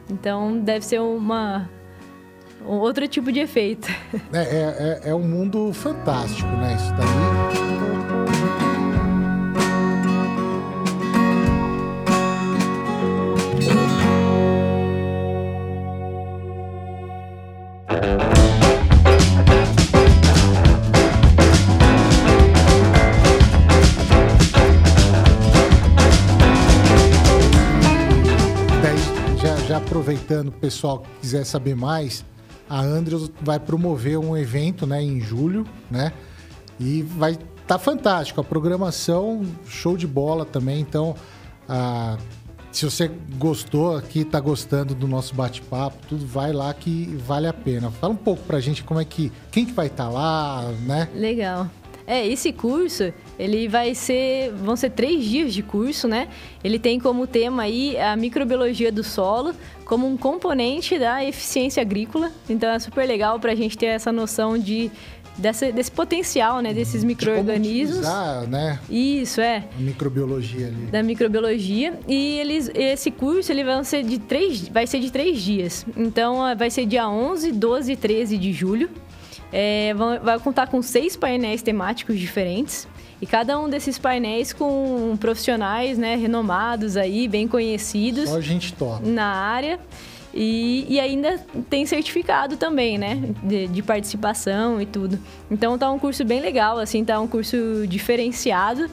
Então, 0.08 0.58
deve 0.58 0.82
ser 0.82 1.02
uma, 1.02 1.68
um 2.66 2.76
outro 2.76 3.06
tipo 3.06 3.30
de 3.30 3.40
efeito. 3.40 3.88
É, 4.32 4.38
é, 4.38 5.00
é, 5.04 5.10
é 5.10 5.14
um 5.14 5.28
mundo 5.28 5.70
fantástico, 5.74 6.48
né? 6.48 6.76
Isso 6.76 6.94
daí. 6.94 7.59
Aproveitando, 30.10 30.48
o 30.48 30.52
pessoal 30.52 31.00
que 31.00 31.08
quiser 31.20 31.44
saber 31.44 31.76
mais, 31.76 32.24
a 32.68 32.80
Andrews 32.80 33.30
vai 33.40 33.60
promover 33.60 34.18
um 34.18 34.36
evento, 34.36 34.86
né, 34.86 35.02
em 35.02 35.20
julho, 35.20 35.66
né? 35.90 36.12
E 36.78 37.02
vai 37.02 37.38
tá 37.66 37.78
fantástico, 37.78 38.40
a 38.40 38.44
programação 38.44 39.46
show 39.66 39.96
de 39.96 40.06
bola 40.06 40.44
também, 40.44 40.80
então 40.80 41.14
a 41.68 42.16
se 42.72 42.84
você 42.84 43.10
gostou 43.36 43.96
aqui, 43.96 44.24
tá 44.24 44.38
gostando 44.38 44.94
do 44.94 45.08
nosso 45.08 45.34
bate-papo, 45.34 45.96
tudo 46.08 46.24
vai 46.24 46.52
lá 46.52 46.72
que 46.72 47.16
vale 47.26 47.48
a 47.48 47.52
pena. 47.52 47.90
Fala 47.90 48.12
um 48.12 48.16
pouco 48.16 48.44
pra 48.44 48.60
gente 48.60 48.84
como 48.84 49.00
é 49.00 49.04
que. 49.04 49.32
Quem 49.50 49.66
que 49.66 49.72
vai 49.72 49.88
estar 49.88 50.04
tá 50.04 50.08
lá, 50.08 50.72
né? 50.86 51.08
Legal. 51.12 51.68
É, 52.06 52.24
esse 52.24 52.52
curso, 52.52 53.12
ele 53.40 53.68
vai 53.68 53.94
ser. 53.94 54.52
Vão 54.52 54.76
ser 54.76 54.90
três 54.90 55.24
dias 55.24 55.54
de 55.54 55.62
curso, 55.62 56.06
né? 56.06 56.28
Ele 56.62 56.78
tem 56.78 57.00
como 57.00 57.26
tema 57.26 57.62
aí 57.62 57.98
a 57.98 58.14
microbiologia 58.14 58.92
do 58.92 59.02
solo 59.02 59.54
como 59.84 60.06
um 60.06 60.16
componente 60.16 60.98
da 60.98 61.24
eficiência 61.24 61.80
agrícola. 61.80 62.30
Então 62.48 62.68
é 62.70 62.78
super 62.78 63.06
legal 63.06 63.40
para 63.40 63.52
a 63.52 63.54
gente 63.54 63.76
ter 63.76 63.86
essa 63.86 64.12
noção 64.12 64.58
de 64.58 64.90
dessa, 65.36 65.72
desse 65.72 65.90
potencial, 65.90 66.60
né, 66.60 66.74
desses 66.74 67.02
micro-organismos. 67.02 68.06
De 68.06 68.50
né? 68.50 68.78
Isso, 68.88 69.40
é. 69.40 69.64
A 69.76 69.80
microbiologia 69.80 70.66
ali. 70.66 70.86
Da 70.86 71.02
microbiologia. 71.02 71.98
E 72.06 72.38
eles, 72.38 72.70
esse 72.74 73.10
curso 73.10 73.50
ele 73.50 73.64
vai 73.64 73.82
ser, 73.84 74.04
de 74.04 74.18
três, 74.18 74.68
vai 74.68 74.86
ser 74.86 75.00
de 75.00 75.10
três 75.10 75.40
dias. 75.40 75.86
Então, 75.96 76.36
vai 76.56 76.70
ser 76.70 76.86
dia 76.86 77.08
11, 77.08 77.52
12 77.52 77.92
e 77.92 77.96
13 77.96 78.38
de 78.38 78.52
julho. 78.52 78.90
É, 79.52 79.92
vai 80.22 80.38
contar 80.38 80.68
com 80.68 80.80
seis 80.80 81.16
painéis 81.16 81.62
temáticos 81.62 82.18
diferentes. 82.18 82.86
E 83.20 83.26
cada 83.26 83.58
um 83.58 83.68
desses 83.68 83.98
painéis 83.98 84.52
com 84.52 85.16
profissionais, 85.20 85.98
né, 85.98 86.16
renomados 86.16 86.96
aí, 86.96 87.28
bem 87.28 87.46
conhecidos. 87.46 88.28
Só 88.28 88.40
gente 88.40 88.72
top. 88.72 89.06
Na 89.06 89.26
área. 89.26 89.78
E, 90.32 90.86
e 90.88 91.00
ainda 91.00 91.38
tem 91.68 91.84
certificado 91.84 92.56
também, 92.56 92.96
né? 92.96 93.20
De, 93.42 93.66
de, 93.66 93.82
participação 93.82 94.80
e 94.80 94.86
tudo. 94.86 95.18
Então 95.50 95.76
tá 95.76 95.90
um 95.90 95.98
curso 95.98 96.24
bem 96.24 96.40
legal, 96.40 96.78
assim, 96.78 97.04
tá 97.04 97.20
um 97.20 97.26
curso 97.26 97.84
diferenciado 97.88 98.88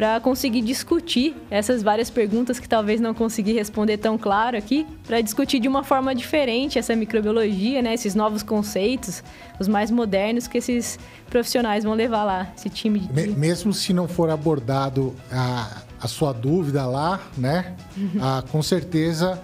para 0.00 0.18
conseguir 0.18 0.62
discutir 0.62 1.36
essas 1.50 1.82
várias 1.82 2.08
perguntas 2.08 2.58
que 2.58 2.66
talvez 2.66 3.02
não 3.02 3.12
consegui 3.12 3.52
responder 3.52 3.98
tão 3.98 4.16
claro 4.16 4.56
aqui, 4.56 4.86
para 5.06 5.20
discutir 5.20 5.60
de 5.60 5.68
uma 5.68 5.84
forma 5.84 6.14
diferente 6.14 6.78
essa 6.78 6.96
microbiologia, 6.96 7.82
né? 7.82 7.92
Esses 7.92 8.14
novos 8.14 8.42
conceitos, 8.42 9.22
os 9.58 9.68
mais 9.68 9.90
modernos 9.90 10.46
que 10.46 10.56
esses 10.56 10.98
profissionais 11.28 11.84
vão 11.84 11.92
levar 11.92 12.24
lá, 12.24 12.50
esse 12.56 12.70
time 12.70 13.00
de... 13.00 13.12
Mesmo 13.12 13.74
se 13.74 13.92
não 13.92 14.08
for 14.08 14.30
abordado 14.30 15.14
a, 15.30 15.82
a 16.00 16.08
sua 16.08 16.32
dúvida 16.32 16.86
lá, 16.86 17.20
né? 17.36 17.76
Uhum. 17.94 18.20
Ah, 18.22 18.42
com 18.50 18.62
certeza 18.62 19.38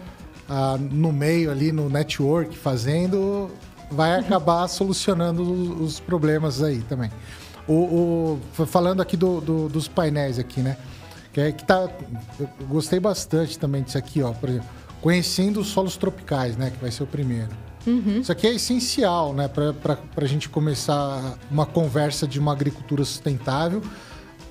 ah, 0.48 0.78
no 0.80 1.12
meio 1.12 1.50
ali, 1.50 1.70
no 1.70 1.90
network, 1.90 2.56
fazendo, 2.56 3.50
vai 3.90 4.14
acabar 4.18 4.66
solucionando 4.68 5.42
os 5.82 6.00
problemas 6.00 6.62
aí 6.62 6.80
também. 6.80 7.10
O, 7.68 8.38
o 8.58 8.66
falando 8.66 9.00
aqui 9.00 9.16
do, 9.16 9.40
do, 9.40 9.68
dos 9.68 9.88
painéis 9.88 10.38
aqui, 10.38 10.60
né? 10.60 10.76
Que, 11.32 11.40
é, 11.40 11.52
que 11.52 11.64
tá, 11.64 11.88
eu 12.38 12.48
gostei 12.68 13.00
bastante 13.00 13.58
também 13.58 13.82
disso 13.82 13.98
aqui, 13.98 14.22
ó. 14.22 14.32
Por 14.32 14.48
exemplo, 14.48 14.68
conhecendo 15.02 15.60
os 15.60 15.68
solos 15.68 15.96
tropicais, 15.96 16.56
né? 16.56 16.70
Que 16.70 16.78
vai 16.80 16.90
ser 16.90 17.02
o 17.02 17.06
primeiro. 17.06 17.50
Uhum. 17.86 18.20
Isso 18.20 18.32
aqui 18.32 18.46
é 18.46 18.54
essencial, 18.54 19.32
né? 19.32 19.48
Para 19.48 19.98
a 20.16 20.26
gente 20.26 20.48
começar 20.48 21.38
uma 21.50 21.66
conversa 21.66 22.26
de 22.26 22.38
uma 22.38 22.52
agricultura 22.52 23.04
sustentável. 23.04 23.82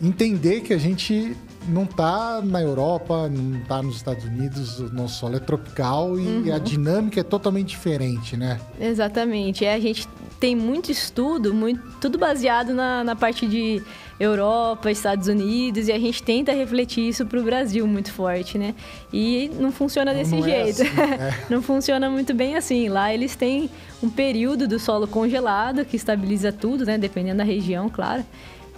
Entender 0.01 0.61
que 0.61 0.73
a 0.73 0.77
gente 0.77 1.35
não 1.67 1.85
tá 1.85 2.41
na 2.43 2.61
Europa, 2.61 3.29
não 3.29 3.59
tá 3.61 3.81
nos 3.81 3.97
Estados 3.97 4.25
Unidos, 4.25 4.79
o 4.79 4.93
nosso 4.93 5.19
solo 5.19 5.35
é 5.35 5.39
tropical 5.39 6.19
e 6.19 6.25
uhum. 6.25 6.53
a 6.53 6.57
dinâmica 6.57 7.19
é 7.19 7.23
totalmente 7.23 7.69
diferente, 7.69 8.37
né? 8.37 8.59
Exatamente. 8.79 9.65
É, 9.65 9.73
a 9.73 9.79
gente 9.79 10.07
tem 10.39 10.55
muito 10.55 10.91
estudo, 10.91 11.53
muito, 11.53 11.81
tudo 11.99 12.17
baseado 12.17 12.73
na, 12.73 13.03
na 13.03 13.15
parte 13.15 13.47
de 13.47 13.81
Europa, 14.19 14.89
Estados 14.89 15.27
Unidos, 15.27 15.87
e 15.87 15.91
a 15.91 15.99
gente 15.99 16.23
tenta 16.23 16.53
refletir 16.53 17.07
isso 17.07 17.25
para 17.25 17.39
o 17.39 17.43
Brasil 17.43 17.85
muito 17.85 18.11
forte, 18.11 18.57
né? 18.57 18.73
E 19.11 19.51
não 19.59 19.71
funciona 19.71 20.13
desse 20.13 20.35
não 20.35 20.45
é 20.45 20.71
jeito. 20.71 20.83
É 20.83 20.85
assim, 20.85 21.01
é. 21.01 21.33
não 21.49 21.61
funciona 21.61 22.09
muito 22.09 22.33
bem 22.33 22.55
assim. 22.55 22.87
Lá 22.87 23.13
eles 23.13 23.35
têm 23.35 23.69
um 24.01 24.09
período 24.09 24.67
do 24.67 24.79
solo 24.79 25.07
congelado 25.07 25.83
que 25.83 25.95
estabiliza 25.95 26.51
tudo, 26.51 26.85
né? 26.85 26.97
Dependendo 26.97 27.37
da 27.37 27.43
região, 27.43 27.89
claro 27.89 28.23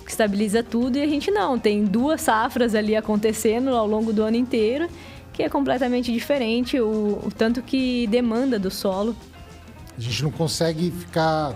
que 0.07 0.11
estabiliza 0.11 0.63
tudo, 0.63 0.97
e 0.97 1.01
a 1.01 1.05
gente 1.05 1.29
não. 1.29 1.59
Tem 1.59 1.83
duas 1.83 2.21
safras 2.21 2.73
ali 2.73 2.95
acontecendo 2.95 3.71
ao 3.75 3.85
longo 3.85 4.13
do 4.13 4.23
ano 4.23 4.37
inteiro, 4.37 4.87
que 5.33 5.43
é 5.43 5.49
completamente 5.49 6.13
diferente 6.13 6.79
o, 6.79 7.19
o 7.25 7.29
tanto 7.29 7.61
que 7.61 8.07
demanda 8.07 8.57
do 8.57 8.71
solo. 8.71 9.13
A 9.97 9.99
gente 10.01 10.23
não 10.23 10.31
consegue 10.31 10.91
ficar 10.91 11.53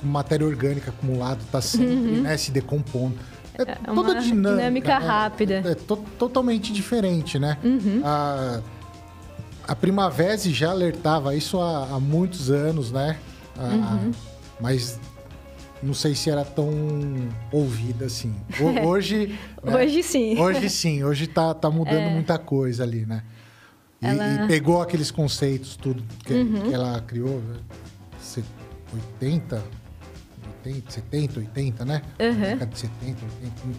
com 0.00 0.06
matéria 0.06 0.46
orgânica 0.46 0.90
acumulada, 0.90 1.40
tá 1.50 1.60
sempre 1.60 1.86
uhum. 1.94 2.22
né, 2.22 2.36
se 2.36 2.52
decompondo. 2.52 3.16
é, 3.58 3.62
É 3.62 3.74
toda 3.74 4.12
uma 4.12 4.14
dinâmica. 4.20 4.56
dinâmica 4.56 4.98
né? 5.00 5.06
rápida. 5.06 5.54
É, 5.66 5.74
to- 5.74 6.04
totalmente 6.16 6.72
diferente, 6.72 7.36
né? 7.36 7.58
Uhum. 7.64 8.00
A, 8.04 8.60
a 9.66 9.74
Primavese 9.74 10.52
já 10.52 10.70
alertava 10.70 11.34
isso 11.34 11.60
há, 11.60 11.88
há 11.94 11.98
muitos 11.98 12.48
anos, 12.48 12.92
né? 12.92 13.18
A- 13.58 13.64
Uhum. 13.64 14.12
Mas 14.60 14.98
não 15.82 15.94
sei 15.94 16.14
se 16.14 16.28
era 16.30 16.44
tão 16.44 16.68
ouvida 17.52 18.06
assim. 18.06 18.34
Ho- 18.60 18.86
Hoje. 18.88 19.38
né? 19.62 19.76
Hoje 19.76 20.02
sim. 20.02 20.38
Hoje 20.38 20.68
sim, 20.70 21.04
hoje 21.04 21.26
tá, 21.26 21.54
tá 21.54 21.70
mudando 21.70 22.10
muita 22.10 22.38
coisa 22.38 22.82
ali, 22.82 23.06
né? 23.06 23.22
E, 24.00 24.06
Ela- 24.06 24.24
Uhum. 24.24 24.44
e 24.44 24.48
pegou 24.48 24.80
aqueles 24.82 25.10
conceitos, 25.10 25.76
tudo 25.76 26.02
que, 26.24 26.44
que 26.44 26.72
ela 26.74 27.00
criou, 27.00 27.40
né? 27.40 27.56
Se- 28.20 28.44
80, 29.20 29.62
80, 30.64 30.90
70, 30.90 31.40
80, 31.40 31.84
né? 31.84 32.02
Uhum. 32.20 32.40
Década 32.40 32.66
de 32.66 32.78
70, 32.78 33.18
80, 33.42 33.78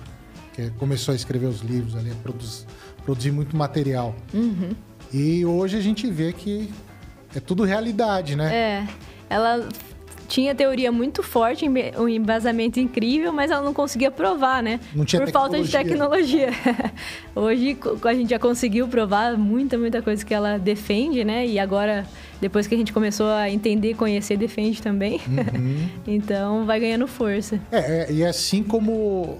que 0.54 0.70
começou 0.78 1.14
a 1.14 1.16
escrever 1.16 1.47
os 1.47 1.62
livros 1.62 1.95
ali, 1.95 2.12
a 2.12 2.16
produzir, 2.16 2.66
produzir 3.06 3.32
muito 3.32 3.56
material. 3.56 4.16
Uhum. 4.34 4.72
E 5.12 5.45
hoje 5.45 5.78
a 5.78 5.82
gente 5.82 6.10
vê 6.10 6.32
que 6.34 6.72
é 7.36 7.39
tudo 7.39 7.64
realidade, 7.64 8.36
né? 8.36 8.54
É, 8.54 8.88
ela 9.30 9.68
tinha 10.30 10.54
teoria 10.54 10.92
muito 10.92 11.24
forte, 11.24 11.66
um 11.98 12.08
embasamento 12.08 12.80
incrível, 12.80 13.34
mas 13.34 13.50
ela 13.50 13.64
não 13.64 13.74
conseguia 13.74 14.12
provar, 14.12 14.62
né? 14.62 14.80
Não 14.94 15.04
tinha 15.04 15.22
Por 15.24 15.32
falta 15.32 15.60
de 15.62 15.70
tecnologia. 15.70 16.50
Hoje 17.36 17.76
a 18.06 18.14
gente 18.14 18.30
já 18.30 18.38
conseguiu 18.40 18.88
provar 18.88 19.36
muita, 19.36 19.78
muita 19.78 20.02
coisa 20.04 20.24
que 20.24 20.34
ela 20.34 20.60
defende, 20.60 21.26
né? 21.26 21.48
E 21.48 21.58
agora, 21.58 22.06
depois 22.40 22.68
que 22.68 22.76
a 22.76 22.78
gente 22.78 22.94
começou 22.94 23.28
a 23.28 23.50
entender, 23.50 23.96
conhecer, 23.96 24.38
defende 24.38 24.82
também. 24.82 25.20
Uhum. 25.28 25.90
então 26.08 26.64
vai 26.66 26.80
ganhando 26.80 27.08
força. 27.08 27.60
É, 27.72 28.04
é, 28.04 28.12
e 28.12 28.24
assim 28.24 28.62
como 28.62 29.40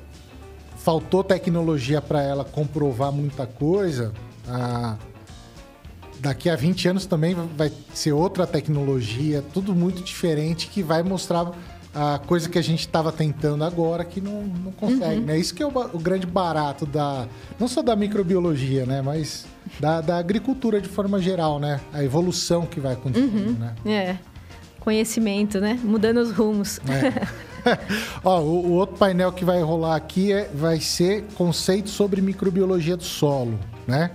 faltou 0.78 1.24
tecnologia 1.24 2.02
para 2.02 2.24
ela 2.24 2.44
comprovar 2.44 3.12
muita 3.12 3.46
coisa, 3.46 4.12
a- 4.48 4.98
daqui 6.20 6.50
a 6.50 6.56
20 6.56 6.88
anos 6.90 7.06
também 7.06 7.36
vai 7.56 7.72
ser 7.94 8.12
outra 8.12 8.46
tecnologia, 8.46 9.44
tudo 9.54 9.74
muito 9.74 10.02
diferente 10.04 10.68
que 10.68 10.84
vai 10.84 11.02
mostrar 11.04 11.52
a 11.94 12.20
coisa 12.20 12.48
que 12.48 12.58
a 12.58 12.62
gente 12.62 12.82
estava 12.82 13.12
tentando 13.12 13.64
agora 13.64 14.06
que 14.06 14.22
não, 14.22 14.44
não 14.44 14.72
consegue, 14.72 15.22
né? 15.22 15.38
Isso 15.38 15.54
que 15.54 15.64
é 15.64 15.66
o, 15.66 15.70
o 15.70 16.00
grande 16.00 16.28
barato 16.28 16.86
da 16.86 17.28
não 17.60 17.68
só 17.68 17.82
da 17.82 17.96
microbiologia, 17.96 18.86
né, 18.86 19.02
mas 19.02 19.46
da, 19.80 20.00
da 20.02 20.18
agricultura 20.18 20.80
de 20.80 20.88
forma 20.88 21.20
geral, 21.20 21.60
né? 21.60 21.80
A 21.92 22.04
evolução 22.04 22.66
que 22.66 22.80
vai 22.80 22.94
acontecendo, 22.94 23.58
né? 23.60 23.76
É. 23.86 24.18
Conhecimento, 24.80 25.60
né? 25.60 25.80
Mudando 25.84 26.18
os 26.18 26.32
rumos. 26.32 26.80
É. 26.88 27.50
Ó, 28.24 28.40
o, 28.40 28.68
o 28.68 28.72
outro 28.74 28.96
painel 28.98 29.32
que 29.32 29.44
vai 29.44 29.62
rolar 29.62 29.96
aqui 29.96 30.32
é, 30.32 30.50
vai 30.54 30.80
ser 30.80 31.26
conceito 31.36 31.90
sobre 31.90 32.22
microbiologia 32.22 32.96
do 32.96 33.04
solo, 33.04 33.60
né? 33.86 34.12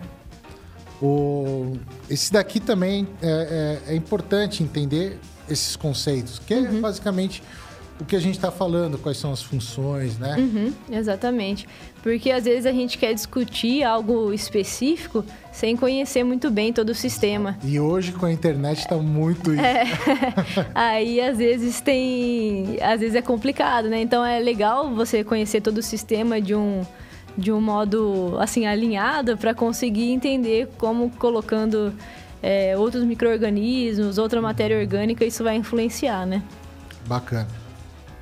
O, 1.05 1.77
esse 2.09 2.33
daqui 2.33 2.59
também 2.59 3.07
é, 3.21 3.81
é- 3.89 3.93
é 3.93 3.97
importante 3.97 4.63
entender 4.63 5.19
esses 5.51 5.77
conceitos, 5.77 6.39
que 6.39 6.55
é 6.55 6.63
basicamente 6.63 7.43
o 8.01 8.05
que 8.05 8.17
a 8.17 8.19
gente 8.21 8.35
está 8.37 8.51
falando, 8.51 8.99
quais 8.99 9.19
são 9.19 9.31
as 9.33 9.43
funções, 9.43 10.19
né? 10.19 10.35
Uhum, 10.39 10.73
exatamente. 10.91 11.69
Porque 12.03 12.31
às 12.31 12.45
vezes 12.45 12.67
a 12.67 12.73
gente 12.73 12.97
quer 12.99 13.13
discutir 13.15 13.85
algo 13.85 14.33
específico 14.33 15.25
sem 15.53 15.77
conhecer 15.77 16.25
muito 16.25 16.51
bem 16.51 16.73
todo 16.73 16.89
o 16.91 16.95
sistema. 16.95 17.57
E 17.63 17.79
hoje 17.79 18.11
com 18.13 18.27
a 18.27 18.33
internet 18.33 18.79
está 18.81 18.97
muito 18.97 19.53
isso. 19.53 19.63
É. 19.63 19.85
Aí 20.75 21.21
às 21.21 21.39
vezes 21.39 21.81
tem. 21.81 22.79
Às 22.83 23.01
vezes 23.01 23.15
é 23.15 23.23
complicado, 23.23 23.89
né? 23.89 24.01
Então 24.01 24.25
é 24.25 24.41
legal 24.41 24.93
você 24.95 25.23
conhecer 25.23 25.61
todo 25.61 25.79
o 25.79 25.83
sistema 25.83 26.41
de 26.41 26.55
um, 26.55 26.83
de 27.37 27.51
um 27.53 27.61
modo 27.61 28.37
assim 28.39 28.67
alinhado 28.67 29.37
para 29.37 29.55
conseguir 29.55 30.11
entender 30.13 30.69
como 30.79 31.11
colocando 31.11 31.93
é, 32.43 32.77
outros 32.77 33.03
micro-organismos, 33.05 34.19
outra 34.19 34.41
matéria 34.41 34.79
orgânica, 34.79 35.25
isso 35.25 35.43
vai 35.43 35.57
influenciar, 35.57 36.27
né? 36.27 36.43
Bacana. 37.07 37.49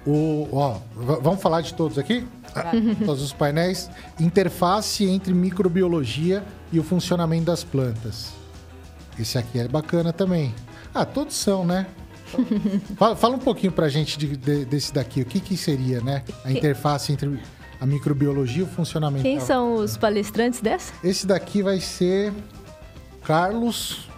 O, 0.07 0.49
ó, 0.53 0.79
vamos 0.97 1.41
falar 1.41 1.61
de 1.61 1.75
todos 1.75 1.99
aqui? 1.99 2.27
Todos 3.05 3.23
os 3.23 3.33
painéis. 3.33 3.89
Interface 4.19 5.05
entre 5.09 5.33
microbiologia 5.33 6.43
e 6.73 6.79
o 6.79 6.83
funcionamento 6.83 7.45
das 7.47 7.63
plantas. 7.65 8.33
Esse 9.19 9.39
aqui 9.39 9.59
é 9.61 9.69
bacana 9.69 10.13
também. 10.13 10.55
Ah, 10.95 11.05
todos 11.05 11.35
são, 11.37 11.65
né? 11.65 11.87
Fala, 12.97 13.15
fala 13.15 13.37
um 13.37 13.39
pouquinho 13.39 13.73
pra 13.73 13.89
gente 13.91 14.19
de- 14.19 14.37
de- 14.37 14.65
desse 14.65 14.93
daqui. 14.93 15.21
O 15.21 15.25
que, 15.27 15.39
que 15.39 15.57
seria, 15.57 16.01
né? 16.01 16.23
A 16.45 16.51
interface 16.51 17.13
entre 17.13 17.39
a 17.83 17.87
microbiologia 17.87 18.61
e 18.61 18.63
o 18.63 18.67
funcionamento. 18.69 19.25
Quem 19.25 19.41
são 19.41 19.75
os 19.75 19.97
palestrantes 19.97 20.61
dessa? 20.61 20.93
Esse 21.03 21.27
daqui 21.27 21.65
vai 21.65 21.81
ser 21.81 22.33
Carlos. 23.25 24.09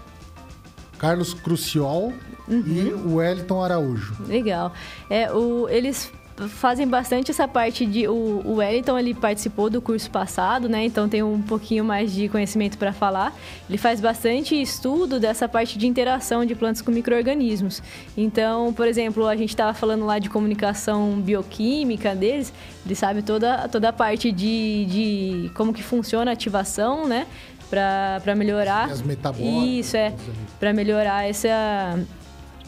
Carlos 0.98 1.32
Cruciol 1.32 2.12
e 2.46 2.92
o 2.92 3.16
Wellington 3.16 3.62
Araújo. 3.62 4.14
Legal. 4.26 4.70
É, 5.08 5.32
o, 5.32 5.66
eles 5.68 6.12
fazem 6.48 6.86
bastante 6.86 7.30
essa 7.30 7.46
parte 7.46 7.86
de. 7.86 8.08
O, 8.08 8.42
o 8.44 8.54
Wellington 8.56 8.98
ele 8.98 9.14
participou 9.14 9.70
do 9.70 9.80
curso 9.80 10.10
passado, 10.10 10.68
né? 10.68 10.84
Então 10.84 11.08
tem 11.08 11.22
um 11.22 11.40
pouquinho 11.40 11.84
mais 11.84 12.12
de 12.12 12.28
conhecimento 12.28 12.76
para 12.76 12.92
falar. 12.92 13.32
Ele 13.68 13.78
faz 13.78 14.00
bastante 14.00 14.60
estudo 14.60 15.20
dessa 15.20 15.48
parte 15.48 15.78
de 15.78 15.86
interação 15.86 16.44
de 16.44 16.54
plantas 16.54 16.82
com 16.82 16.90
micro-organismos. 16.90 17.82
Então, 18.16 18.72
por 18.72 18.88
exemplo, 18.88 19.26
a 19.28 19.36
gente 19.36 19.50
estava 19.50 19.72
falando 19.72 20.04
lá 20.04 20.18
de 20.18 20.28
comunicação 20.28 21.20
bioquímica 21.20 22.14
deles, 22.14 22.52
ele 22.84 22.94
sabe 22.94 23.22
toda, 23.22 23.68
toda 23.68 23.88
a 23.90 23.92
parte 23.92 24.32
de, 24.32 24.86
de 24.86 25.50
como 25.54 25.72
que 25.72 25.82
funciona 25.82 26.32
a 26.32 26.34
ativação, 26.34 27.06
né? 27.06 27.26
Para 27.70 28.34
melhorar. 28.36 28.90
As 28.90 29.02
metabólicas. 29.02 29.86
Isso, 29.86 29.96
é. 29.96 30.12
Para 30.60 30.72
melhorar 30.72 31.28
essa 31.28 31.98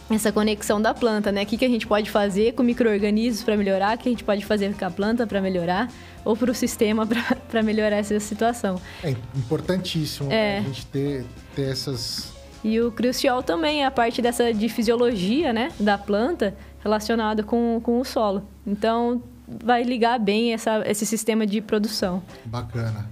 essa 0.09 0.31
conexão 0.31 0.81
da 0.81 0.95
planta, 0.95 1.33
né? 1.33 1.43
O 1.43 1.47
que, 1.47 1.57
que 1.57 1.65
a 1.65 1.69
gente 1.69 1.87
pode 1.87 2.11
fazer 2.11 2.53
com 2.55 2.63
micro-organismos 2.63 3.43
para 3.43 3.57
melhorar, 3.57 3.97
o 3.97 4.01
que 4.01 4.09
a 4.09 4.13
gente 4.13 4.23
pode 4.25 4.45
fazer 4.45 4.73
com 4.75 4.85
a 4.85 4.91
planta 4.91 5.27
para 5.27 5.41
melhorar, 5.41 5.91
ou 6.25 6.37
para 6.37 6.51
o 6.51 6.55
sistema 6.55 7.07
para 7.51 7.63
melhorar 7.63 7.97
essa 7.97 8.19
situação. 8.21 8.81
É 9.03 9.11
importantíssimo 9.35 10.31
É. 10.33 10.59
a 10.59 10.61
gente 10.63 10.87
ter, 10.87 11.25
ter 11.55 11.71
essas. 11.71 12.33
E 12.63 12.81
o 12.81 12.91
crucial 12.93 13.43
também 13.43 13.83
é 13.83 13.87
a 13.87 13.91
parte 13.91 14.21
dessa 14.23 14.53
de 14.53 14.69
fisiologia, 14.69 15.53
né, 15.53 15.71
da 15.79 15.97
planta 15.99 16.55
relacionada 16.83 17.43
com, 17.43 17.81
com 17.83 18.01
o 18.01 18.05
solo. 18.05 18.43
Então, 18.67 19.23
vai 19.65 19.83
ligar 19.83 20.19
bem 20.19 20.53
essa, 20.53 20.83
esse 20.89 21.05
sistema 21.07 21.47
de 21.47 21.61
produção. 21.61 22.23
Bacana. 22.45 23.09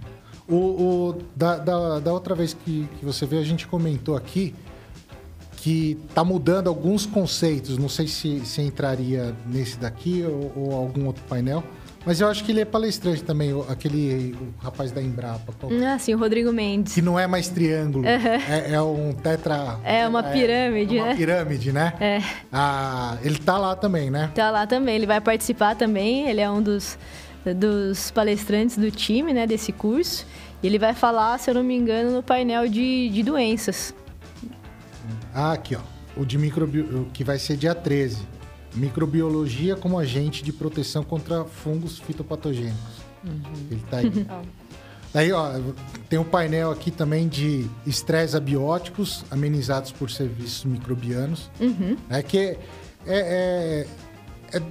O, 0.48 0.54
o- 0.56 1.18
da, 1.34 1.56
da, 1.56 1.98
da 2.00 2.12
outra 2.12 2.34
vez 2.34 2.54
que, 2.54 2.88
que 2.98 3.04
você 3.04 3.24
veio, 3.26 3.40
a 3.42 3.44
gente 3.44 3.66
comentou 3.66 4.16
aqui 4.16 4.54
que 5.64 5.96
tá 6.14 6.22
mudando 6.22 6.68
alguns 6.68 7.06
conceitos. 7.06 7.78
Não 7.78 7.88
sei 7.88 8.06
se, 8.06 8.44
se 8.44 8.60
entraria 8.60 9.34
nesse 9.46 9.78
daqui 9.78 10.22
ou, 10.22 10.52
ou 10.54 10.74
algum 10.74 11.06
outro 11.06 11.24
painel. 11.26 11.64
Mas 12.04 12.20
eu 12.20 12.28
acho 12.28 12.44
que 12.44 12.52
ele 12.52 12.60
é 12.60 12.66
palestrante 12.66 13.24
também, 13.24 13.50
aquele 13.66 14.36
o 14.38 14.62
rapaz 14.62 14.92
da 14.92 15.00
Embrapa. 15.00 15.54
qual- 15.58 15.72
Ah, 15.82 15.98
sim, 15.98 16.12
o 16.12 16.18
Rodrigo 16.18 16.52
Mendes. 16.52 16.92
Que 16.92 17.00
não 17.00 17.18
é 17.18 17.26
mais 17.26 17.48
triângulo, 17.48 18.04
é, 18.06 18.74
é 18.74 18.82
um 18.82 19.14
tetra... 19.14 19.80
É 19.82 20.06
uma 20.06 20.22
pirâmide, 20.22 20.98
é 20.98 21.00
uma 21.00 21.08
né? 21.08 21.16
pirâmide, 21.16 21.72
né? 21.72 21.94
É. 21.98 22.20
Ah, 22.52 23.16
ele 23.22 23.38
tá 23.38 23.56
lá 23.56 23.74
também, 23.74 24.10
né? 24.10 24.30
Tá 24.34 24.50
lá 24.50 24.66
também, 24.66 24.96
ele 24.96 25.06
vai 25.06 25.18
participar 25.22 25.76
também, 25.76 26.28
ele 26.28 26.42
é 26.42 26.50
um 26.50 26.60
dos, 26.60 26.98
dos 27.56 28.10
palestrantes 28.10 28.76
do 28.76 28.90
time, 28.90 29.32
né, 29.32 29.46
desse 29.46 29.72
curso. 29.72 30.26
E 30.62 30.66
ele 30.66 30.78
vai 30.78 30.92
falar, 30.92 31.38
se 31.38 31.48
eu 31.48 31.54
não 31.54 31.64
me 31.64 31.74
engano, 31.74 32.10
no 32.10 32.22
painel 32.22 32.68
de, 32.68 33.08
de 33.08 33.22
doenças. 33.22 33.94
Ah, 35.34 35.52
aqui, 35.52 35.74
ó. 35.74 35.80
O 36.16 36.24
de 36.24 36.38
microbi... 36.38 36.80
o 36.80 37.06
que 37.12 37.24
vai 37.24 37.38
ser 37.38 37.56
dia 37.56 37.74
13. 37.74 38.18
Microbiologia 38.74 39.74
como 39.74 39.98
agente 39.98 40.42
de 40.42 40.52
proteção 40.52 41.02
contra 41.02 41.44
fungos 41.44 41.98
fitopatogênicos. 41.98 43.02
Ele 43.70 43.82
tá 43.90 43.98
aí. 43.98 44.10
Daí, 45.12 45.30
ó, 45.30 45.48
tem 46.08 46.18
um 46.18 46.24
painel 46.24 46.72
aqui 46.72 46.90
também 46.90 47.28
de 47.28 47.70
estresse 47.86 48.36
abióticos 48.36 49.24
amenizados 49.30 49.92
por 49.92 50.10
serviços 50.10 50.64
microbianos. 50.64 51.48
É 52.10 52.20
que 52.20 52.38
é, 52.38 52.56
é, 53.06 53.86
é, 54.52 54.62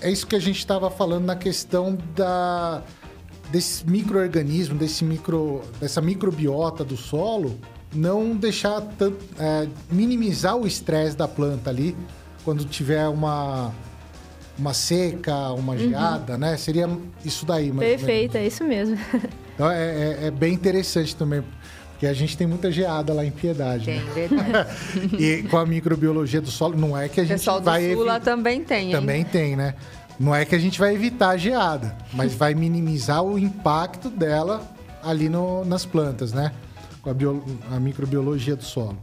é 0.00 0.10
isso 0.10 0.24
que 0.24 0.36
a 0.36 0.40
gente 0.40 0.58
estava 0.58 0.88
falando 0.88 1.24
na 1.24 1.34
questão 1.34 1.98
da 2.14 2.84
desse 3.50 3.84
microorganismo, 3.88 4.78
desse 4.78 5.04
micro, 5.04 5.62
dessa 5.80 6.00
microbiota 6.00 6.84
do 6.84 6.96
solo, 6.96 7.58
não 7.94 8.36
deixar 8.36 8.80
tanto, 8.98 9.18
é, 9.38 9.66
minimizar 9.90 10.56
o 10.56 10.66
estresse 10.66 11.16
da 11.16 11.26
planta 11.28 11.70
ali 11.70 11.96
quando 12.44 12.64
tiver 12.64 13.06
uma 13.08 13.72
uma 14.58 14.74
seca, 14.74 15.52
uma 15.52 15.78
geada, 15.78 16.36
né? 16.36 16.56
Seria 16.56 16.90
isso 17.24 17.46
daí, 17.46 17.66
menos. 17.72 17.78
Perfeito, 17.80 18.36
é 18.36 18.46
isso 18.46 18.64
mesmo. 18.64 18.98
Então 19.54 19.68
é, 19.68 20.18
é- 20.22 20.26
é 20.26 20.30
bem 20.30 20.54
interessante 20.54 21.16
também, 21.16 21.42
porque 21.90 22.06
a 22.06 22.12
gente 22.12 22.36
tem 22.36 22.46
muita 22.46 22.70
geada 22.70 23.12
lá 23.12 23.24
em 23.24 23.30
Piedade. 23.32 23.86
Tem, 23.86 23.98
né? 24.00 24.04
verdade. 24.14 24.70
e 25.18 25.42
com 25.48 25.56
a 25.56 25.66
microbiologia 25.66 26.40
do 26.40 26.48
solo, 26.48 26.76
não 26.78 26.96
é 26.96 27.08
que 27.08 27.20
a 27.20 27.24
gente 27.24 27.38
pessoal 27.38 27.58
do 27.58 27.64
vai 27.64 27.92
Sul 27.92 28.04
lá 28.04 28.20
também 28.20 28.62
tem, 28.62 28.86
hein? 28.86 28.92
também 28.92 29.24
tem, 29.24 29.56
né? 29.56 29.74
Não 30.16 30.32
é 30.32 30.44
que 30.44 30.54
a 30.54 30.60
gente 30.60 30.78
vai 30.78 30.94
evitar 30.94 31.30
a 31.30 31.36
geada, 31.36 31.96
mas 32.12 32.34
vai 32.34 32.54
minimizar 32.54 33.20
o 33.24 33.36
impacto 33.36 34.08
dela 34.08 34.62
ali 35.02 35.28
no, 35.28 35.64
nas 35.64 35.84
plantas, 35.84 36.32
né? 36.32 36.52
Com 37.08 37.12
a, 37.12 37.14
bio, 37.14 37.42
a 37.70 37.80
microbiologia 37.80 38.54
do 38.54 38.62
solo. 38.62 38.98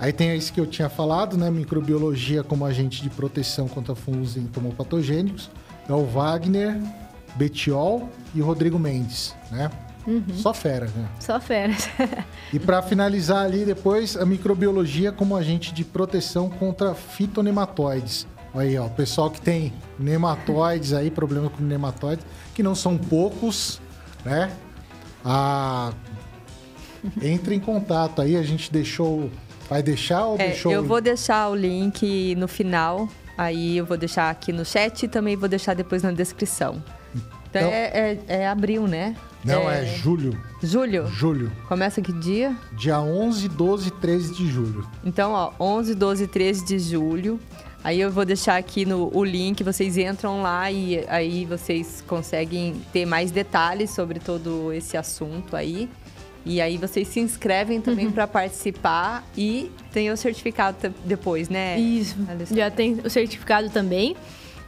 Aí 0.00 0.10
tem 0.10 0.34
isso 0.34 0.52
que 0.52 0.58
eu 0.58 0.66
tinha 0.66 0.88
falado, 0.88 1.36
né? 1.36 1.50
Microbiologia 1.50 2.42
como 2.42 2.64
agente 2.64 3.02
de 3.02 3.10
proteção 3.10 3.68
contra 3.68 3.94
fungos 3.94 4.38
entomopatogênicos. 4.38 5.50
É 5.86 5.92
o 5.92 6.04
Wagner, 6.06 6.80
Betiol 7.36 8.08
e 8.34 8.40
Rodrigo 8.40 8.78
Mendes, 8.78 9.34
né? 9.50 9.70
Uhum. 10.06 10.24
Só 10.34 10.54
fera, 10.54 10.86
né? 10.86 11.08
Só 11.20 11.38
fera. 11.38 11.74
e 12.52 12.58
para 12.58 12.80
finalizar 12.82 13.44
ali 13.44 13.64
depois, 13.64 14.16
a 14.16 14.24
microbiologia 14.24 15.12
como 15.12 15.36
agente 15.36 15.74
de 15.74 15.84
proteção 15.84 16.48
contra 16.48 16.94
fitonematóides. 16.94 18.26
Aí, 18.54 18.78
ó, 18.78 18.86
o 18.86 18.90
pessoal 18.90 19.30
que 19.30 19.40
tem 19.40 19.72
nematóides 19.98 20.92
aí, 20.92 21.10
problema 21.10 21.50
com 21.50 21.62
nematóides, 21.62 22.24
que 22.54 22.62
não 22.62 22.74
são 22.74 22.96
poucos, 22.96 23.80
né? 24.24 24.50
Ah, 25.24 25.92
entre 27.22 27.54
em 27.54 27.60
contato 27.60 28.20
aí, 28.20 28.36
a 28.36 28.42
gente 28.42 28.72
deixou. 28.72 29.30
Vai 29.68 29.82
deixar 29.82 30.26
ou 30.26 30.34
é, 30.34 30.48
deixou? 30.48 30.70
Eu 30.72 30.84
vou 30.84 31.00
deixar 31.00 31.48
o 31.48 31.54
link 31.54 32.34
no 32.36 32.46
final. 32.46 33.08
Aí 33.36 33.78
eu 33.78 33.86
vou 33.86 33.96
deixar 33.96 34.28
aqui 34.28 34.52
no 34.52 34.64
chat 34.64 35.04
e 35.04 35.08
também 35.08 35.36
vou 35.36 35.48
deixar 35.48 35.74
depois 35.74 36.02
na 36.02 36.12
descrição. 36.12 36.82
Então, 37.48 37.62
então 37.62 37.70
é, 37.70 38.18
é, 38.28 38.40
é 38.40 38.48
abril, 38.48 38.86
né? 38.86 39.16
Não, 39.44 39.70
é... 39.70 39.82
é... 39.82 39.86
julho. 39.96 40.38
Julho? 40.62 41.06
Julho. 41.08 41.52
Começa 41.68 42.00
que 42.00 42.12
dia? 42.12 42.56
Dia 42.72 43.00
11, 43.00 43.48
12 43.48 43.88
e 43.88 43.90
13 43.90 44.34
de 44.34 44.48
julho. 44.48 44.86
Então, 45.04 45.32
ó, 45.32 45.52
11, 45.58 45.94
12 45.94 46.24
e 46.24 46.26
13 46.26 46.64
de 46.64 46.78
julho. 46.78 47.40
Aí 47.84 48.00
eu 48.00 48.12
vou 48.12 48.24
deixar 48.24 48.56
aqui 48.56 48.84
no 48.84 49.10
o 49.12 49.24
link, 49.24 49.64
vocês 49.64 49.96
entram 49.96 50.40
lá 50.40 50.70
e 50.70 51.04
aí 51.08 51.44
vocês 51.44 52.02
conseguem 52.06 52.80
ter 52.92 53.04
mais 53.04 53.32
detalhes 53.32 53.90
sobre 53.90 54.20
todo 54.20 54.72
esse 54.72 54.96
assunto 54.96 55.56
aí. 55.56 55.90
E 56.44 56.60
aí 56.60 56.76
vocês 56.76 57.08
se 57.08 57.20
inscrevem 57.20 57.80
também 57.80 58.06
uhum. 58.06 58.12
para 58.12 58.26
participar 58.26 59.24
e 59.36 59.70
tem 59.92 60.10
o 60.10 60.16
certificado 60.16 60.92
depois, 61.04 61.48
né? 61.48 61.78
Isso. 61.78 62.16
Já 62.54 62.70
tem 62.70 62.98
o 63.04 63.08
certificado 63.08 63.70
também. 63.70 64.16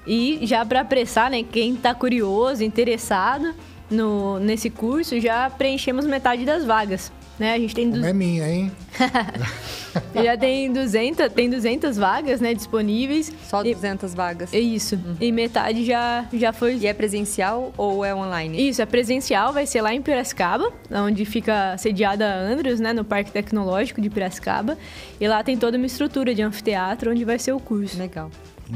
E 0.07 0.41
já 0.43 0.64
para 0.64 0.81
apressar, 0.81 1.31
né, 1.31 1.43
quem 1.43 1.75
está 1.75 1.95
curioso, 1.95 2.62
interessado 2.62 3.55
no, 3.91 4.39
nesse 4.39 4.68
curso, 4.70 5.18
já 5.18 5.49
preenchemos 5.51 6.07
metade 6.07 6.45
das 6.45 6.64
vagas. 6.64 7.11
Né? 7.39 7.55
A 7.55 7.59
gente 7.59 7.74
tem... 7.74 7.91
Du... 7.91 8.05
É 8.05 8.12
minha, 8.12 8.49
hein? 8.49 8.72
já 10.14 10.37
tem 10.37 10.72
200, 10.72 11.32
tem 11.32 11.51
200 11.51 11.97
vagas, 11.97 12.41
né, 12.41 12.55
disponíveis. 12.55 13.32
Só 13.49 13.62
200 13.62 14.12
e... 14.12 14.16
vagas. 14.16 14.55
É 14.55 14.61
isso. 14.61 14.95
Uhum. 14.95 15.16
E 15.20 15.32
metade 15.32 15.85
já, 15.85 16.26
já 16.32 16.53
foi... 16.53 16.76
E 16.76 16.87
é 16.87 16.93
presencial 16.93 17.72
ou 17.76 18.05
é 18.05 18.14
online? 18.14 18.68
Isso, 18.68 18.80
é 18.80 18.87
presencial, 18.87 19.53
vai 19.53 19.66
ser 19.66 19.82
lá 19.82 19.93
em 19.93 20.01
Piracicaba, 20.01 20.72
onde 20.91 21.24
fica 21.24 21.76
sediada 21.78 22.24
a 22.26 22.39
Andrews, 22.39 22.78
né, 22.78 22.93
no 22.93 23.05
Parque 23.05 23.32
Tecnológico 23.32 24.01
de 24.01 24.09
Piracicaba. 24.09 24.78
E 25.20 25.26
lá 25.26 25.43
tem 25.43 25.57
toda 25.57 25.76
uma 25.76 25.87
estrutura 25.87 26.35
de 26.35 26.43
anfiteatro 26.43 27.11
onde 27.11 27.24
vai 27.24 27.39
ser 27.39 27.53
o 27.53 27.61
curso. 27.61 27.99
Legal. 27.99 28.30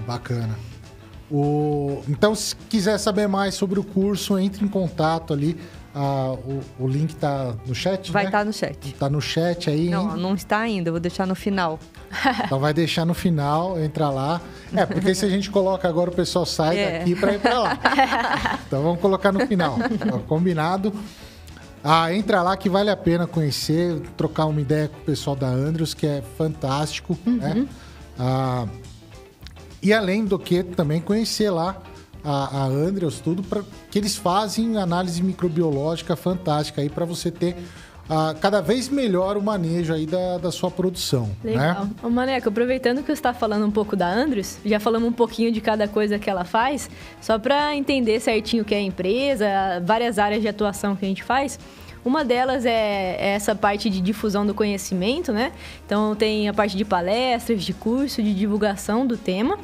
Bacana. 0.07 0.57
O... 1.31 2.03
Então, 2.09 2.35
se 2.35 2.57
quiser 2.57 2.99
saber 2.99 3.29
mais 3.29 3.55
sobre 3.55 3.79
o 3.79 3.85
curso, 3.85 4.39
entre 4.39 4.65
em 4.65 4.69
contato 4.69 5.33
ali. 5.33 5.57
Ah, 5.95 6.33
o, 6.33 6.63
o, 6.79 6.87
link 6.87 7.17
tá 7.17 7.55
no 7.67 7.75
chat? 7.75 8.13
Vai 8.13 8.27
estar 8.27 8.39
né? 8.39 8.43
tá 8.43 8.45
no 8.45 8.53
chat. 8.53 8.95
Tá 8.95 9.11
no 9.11 9.21
chat 9.21 9.71
aí. 9.71 9.89
Não, 9.89 10.17
não 10.17 10.35
está 10.35 10.59
ainda, 10.59 10.89
eu 10.91 10.93
vou 10.93 11.01
deixar 11.01 11.27
no 11.27 11.35
final. 11.35 11.79
Então 12.45 12.59
vai 12.59 12.73
deixar 12.73 13.05
no 13.05 13.15
final, 13.15 13.79
entra 13.79 14.09
lá. 14.09 14.41
É, 14.75 14.87
porque 14.87 15.15
se 15.15 15.25
a 15.25 15.29
gente 15.29 15.51
coloca 15.51 15.89
agora, 15.89 16.11
o 16.11 16.15
pessoal 16.15 16.47
sai 16.47 16.79
é. 16.79 16.99
daqui 16.99 17.15
para 17.15 17.35
ir 17.35 17.41
para 17.41 17.59
lá. 17.59 17.79
Então 18.67 18.83
vamos 18.83 19.01
colocar 19.01 19.33
no 19.33 19.47
final. 19.47 19.77
Combinado. 20.27 20.93
Ah, 21.83 22.13
entra 22.13 22.43
lá 22.43 22.57
que 22.57 22.69
vale 22.69 22.91
a 22.91 22.97
pena 22.97 23.27
conhecer, 23.27 24.01
trocar 24.17 24.47
uma 24.47 24.61
ideia 24.61 24.89
com 24.89 24.99
o 24.99 25.05
pessoal 25.05 25.37
da 25.37 25.49
Andrews, 25.49 25.95
que 25.95 26.07
é 26.07 26.23
fantástico, 26.37 27.17
uhum. 27.27 27.37
né? 27.37 27.69
Ah, 28.19 28.67
e 29.83 29.93
além 29.93 30.25
do 30.25 30.39
que, 30.39 30.63
também 30.63 31.01
conhecer 31.01 31.51
lá 31.51 31.81
a, 32.29 32.59
a 32.59 32.65
Andrews, 32.67 33.21
tudo, 33.21 33.43
para 33.43 33.63
que 33.91 33.99
eles 33.99 34.15
fazem 34.15 34.77
análise 34.77 35.23
microbiológica 35.23 36.15
fantástica 36.15 36.83
aí 36.83 36.91
para 36.91 37.07
você 37.07 37.31
ter 37.31 37.57
uh, 38.05 38.39
cada 38.39 38.61
vez 38.61 38.91
melhor 38.91 39.39
o 39.39 39.43
manejo 39.43 39.95
aí 39.95 40.05
da, 40.05 40.37
da 40.37 40.53
sua 40.53 40.71
produção. 40.71 41.31
Né? 41.43 41.53
Legal. 41.53 41.85
Né? 41.87 41.91
Ô, 42.03 42.11
Maneco, 42.11 42.51
aproveitando 42.51 42.99
que 42.99 43.07
você 43.07 43.13
está 43.13 43.33
falando 43.33 43.65
um 43.65 43.71
pouco 43.71 43.97
da 43.97 44.07
Andrews, 44.07 44.59
já 44.63 44.79
falamos 44.79 45.09
um 45.09 45.13
pouquinho 45.13 45.51
de 45.51 45.63
cada 45.63 45.89
coisa 45.89 46.19
que 46.19 46.29
ela 46.29 46.45
faz, 46.45 46.91
só 47.19 47.39
para 47.39 47.75
entender 47.75 48.21
certinho 48.21 48.63
o 48.63 48.67
que 48.67 48.75
é 48.75 48.79
a 48.79 48.83
empresa, 48.83 49.47
várias 49.83 50.19
áreas 50.19 50.43
de 50.43 50.49
atuação 50.49 50.95
que 50.95 51.07
a 51.07 51.09
gente 51.09 51.23
faz. 51.23 51.59
Uma 52.05 52.25
delas 52.25 52.65
é, 52.65 53.17
é 53.19 53.29
essa 53.35 53.55
parte 53.55 53.89
de 53.91 54.01
difusão 54.01 54.47
do 54.47 54.55
conhecimento, 54.55 55.33
né? 55.33 55.53
Então 55.85 56.15
tem 56.15 56.49
a 56.49 56.55
parte 56.55 56.77
de 56.77 56.85
palestras, 56.85 57.63
de 57.63 57.73
curso, 57.73 58.23
de 58.23 58.35
divulgação 58.35 59.07
do 59.07 59.17
tema. 59.17 59.59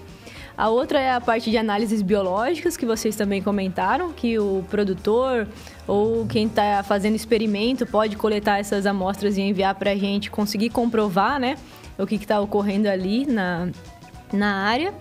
A 0.56 0.68
outra 0.68 1.00
é 1.00 1.12
a 1.12 1.20
parte 1.20 1.50
de 1.50 1.58
análises 1.58 2.00
biológicas, 2.00 2.76
que 2.76 2.86
vocês 2.86 3.16
também 3.16 3.42
comentaram, 3.42 4.12
que 4.12 4.38
o 4.38 4.64
produtor 4.70 5.48
ou 5.86 6.24
quem 6.26 6.46
está 6.46 6.82
fazendo 6.84 7.16
experimento 7.16 7.84
pode 7.84 8.16
coletar 8.16 8.58
essas 8.58 8.86
amostras 8.86 9.36
e 9.36 9.42
enviar 9.42 9.74
para 9.74 9.90
a 9.90 9.96
gente 9.96 10.30
conseguir 10.30 10.70
comprovar 10.70 11.40
né, 11.40 11.56
o 11.98 12.06
que 12.06 12.14
está 12.14 12.40
ocorrendo 12.40 12.88
ali 12.88 13.26
na, 13.26 13.68
na 14.32 14.54
área. 14.62 14.94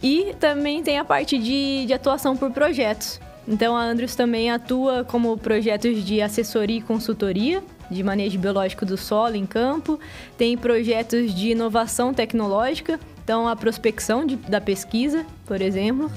E 0.00 0.34
também 0.38 0.82
tem 0.82 0.98
a 0.98 1.04
parte 1.04 1.38
de, 1.38 1.86
de 1.86 1.92
atuação 1.92 2.36
por 2.36 2.52
projetos. 2.52 3.20
Então 3.48 3.76
a 3.76 3.82
Andrews 3.82 4.14
também 4.14 4.50
atua 4.50 5.02
como 5.04 5.36
projetos 5.36 6.04
de 6.04 6.22
assessoria 6.22 6.78
e 6.78 6.82
consultoria 6.82 7.62
de 7.90 8.02
manejo 8.02 8.38
biológico 8.38 8.86
do 8.86 8.96
solo 8.96 9.36
em 9.36 9.44
campo, 9.46 9.98
tem 10.36 10.56
projetos 10.56 11.34
de 11.34 11.50
inovação 11.50 12.14
tecnológica, 12.14 12.98
então 13.24 13.48
a 13.48 13.56
prospecção 13.56 14.26
de, 14.26 14.36
da 14.36 14.60
pesquisa, 14.60 15.24
por 15.46 15.60
exemplo, 15.62 16.12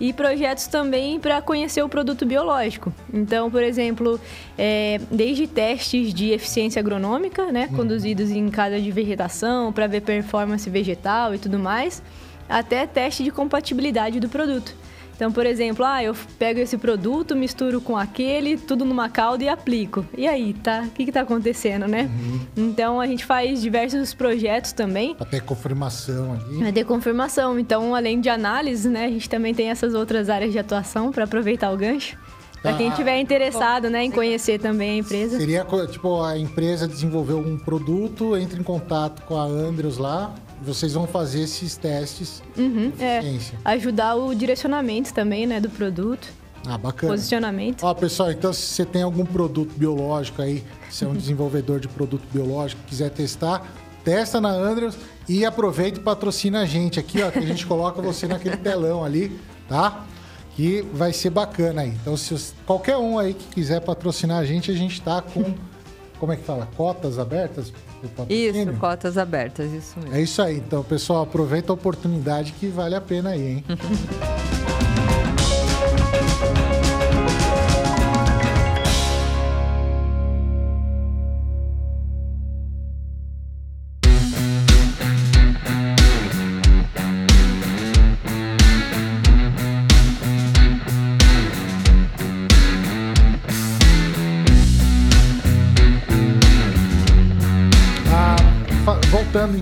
e 0.00 0.12
projetos 0.12 0.66
também 0.66 1.18
para 1.18 1.40
conhecer 1.40 1.82
o 1.82 1.88
produto 1.88 2.26
biológico. 2.26 2.92
Então, 3.12 3.50
por 3.50 3.62
exemplo, 3.62 4.20
é, 4.58 5.00
desde 5.10 5.46
testes 5.46 6.12
de 6.12 6.30
eficiência 6.30 6.80
agronômica, 6.80 7.52
né, 7.52 7.68
uhum. 7.70 7.76
conduzidos 7.76 8.30
em 8.30 8.48
casa 8.48 8.80
de 8.80 8.90
vegetação 8.90 9.72
para 9.72 9.86
ver 9.86 10.02
performance 10.02 10.68
vegetal 10.68 11.34
e 11.34 11.38
tudo 11.38 11.58
mais, 11.58 12.02
até 12.48 12.86
teste 12.86 13.22
de 13.22 13.30
compatibilidade 13.30 14.18
do 14.18 14.28
produto. 14.28 14.74
Então, 15.18 15.32
por 15.32 15.44
exemplo, 15.44 15.84
ah, 15.84 16.00
eu 16.00 16.14
pego 16.38 16.60
esse 16.60 16.78
produto, 16.78 17.34
misturo 17.34 17.80
com 17.80 17.96
aquele, 17.96 18.56
tudo 18.56 18.84
numa 18.84 19.08
calda 19.08 19.42
e 19.42 19.48
aplico. 19.48 20.06
E 20.16 20.28
aí, 20.28 20.54
tá? 20.54 20.84
O 20.86 20.90
que 20.90 21.06
que 21.06 21.10
tá 21.10 21.22
acontecendo, 21.22 21.88
né? 21.88 22.08
Uhum. 22.08 22.40
Então, 22.56 23.00
a 23.00 23.06
gente 23.08 23.24
faz 23.24 23.60
diversos 23.60 24.14
projetos 24.14 24.70
também. 24.70 25.16
Ter 25.28 25.42
confirmação 25.42 26.34
ali. 26.34 26.72
Ter 26.72 26.84
confirmação. 26.84 27.58
Então, 27.58 27.96
além 27.96 28.20
de 28.20 28.28
análise, 28.28 28.88
né, 28.88 29.06
a 29.06 29.08
gente 29.08 29.28
também 29.28 29.52
tem 29.52 29.70
essas 29.70 29.92
outras 29.92 30.30
áreas 30.30 30.52
de 30.52 30.58
atuação 30.60 31.10
para 31.10 31.24
aproveitar 31.24 31.72
o 31.72 31.76
gancho. 31.76 32.16
Para 32.62 32.74
quem 32.74 32.88
estiver 32.88 33.14
ah, 33.14 33.20
interessado 33.20 33.90
né, 33.90 34.04
em 34.04 34.12
conhecer 34.12 34.60
também 34.60 34.90
a 34.90 34.96
empresa. 34.98 35.36
Seria, 35.36 35.66
tipo, 35.90 36.22
a 36.22 36.38
empresa 36.38 36.86
desenvolveu 36.86 37.38
um 37.38 37.58
produto, 37.58 38.36
entra 38.36 38.58
em 38.58 38.62
contato 38.62 39.22
com 39.22 39.36
a 39.36 39.42
Andrews 39.42 39.98
lá, 39.98 40.32
vocês 40.62 40.92
vão 40.92 41.06
fazer 41.06 41.42
esses 41.42 41.76
testes 41.76 42.42
uhum, 42.56 42.90
de 42.90 43.02
é, 43.02 43.38
ajudar 43.64 44.16
o 44.16 44.34
direcionamento 44.34 45.12
também, 45.14 45.46
né, 45.46 45.60
do 45.60 45.70
produto. 45.70 46.28
Ah, 46.66 46.76
bacana. 46.76 47.12
Posicionamento. 47.12 47.84
Ó, 47.84 47.94
pessoal, 47.94 48.30
então 48.30 48.52
se 48.52 48.62
você 48.62 48.84
tem 48.84 49.02
algum 49.02 49.24
produto 49.24 49.72
biológico 49.76 50.42
aí, 50.42 50.64
se 50.90 51.04
é 51.04 51.08
um 51.08 51.14
desenvolvedor 51.16 51.80
de 51.80 51.88
produto 51.88 52.24
biológico, 52.32 52.82
quiser 52.86 53.10
testar, 53.10 53.66
testa 54.04 54.40
na 54.40 54.50
Andrews 54.50 54.96
e 55.28 55.44
aproveita 55.44 56.00
e 56.00 56.02
patrocina 56.02 56.60
a 56.60 56.66
gente 56.66 56.98
aqui, 56.98 57.22
ó, 57.22 57.30
que 57.30 57.38
a 57.38 57.46
gente 57.46 57.64
coloca 57.66 58.02
você 58.02 58.26
naquele 58.26 58.56
telão 58.56 59.04
ali, 59.04 59.38
tá? 59.68 60.04
Que 60.56 60.82
vai 60.92 61.12
ser 61.12 61.30
bacana 61.30 61.82
aí. 61.82 61.90
Então, 61.90 62.16
se 62.16 62.52
qualquer 62.66 62.96
um 62.96 63.18
aí 63.18 63.32
que 63.32 63.46
quiser 63.54 63.80
patrocinar 63.80 64.38
a 64.38 64.44
gente, 64.44 64.70
a 64.70 64.74
gente 64.74 65.00
tá 65.00 65.22
com 65.22 65.54
como 66.18 66.32
é 66.32 66.36
que 66.36 66.42
fala? 66.42 66.68
Cotas 66.76 67.18
abertas 67.18 67.72
isso, 68.28 68.72
cotas 68.78 69.18
abertas, 69.18 69.72
isso 69.72 69.98
mesmo. 69.98 70.14
É 70.14 70.22
isso 70.22 70.40
aí. 70.42 70.56
Então, 70.56 70.82
pessoal, 70.82 71.22
aproveita 71.22 71.72
a 71.72 71.74
oportunidade 71.74 72.52
que 72.52 72.68
vale 72.68 72.94
a 72.94 73.00
pena 73.00 73.30
aí, 73.30 73.42
hein? 73.42 73.64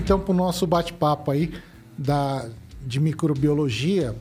então 0.07 0.17
para 0.17 0.31
o 0.31 0.35
nosso 0.35 0.65
bate-papo 0.65 1.31
aí 1.31 1.51
da, 1.97 2.45
de 2.85 2.97
microbiologia. 2.97 4.15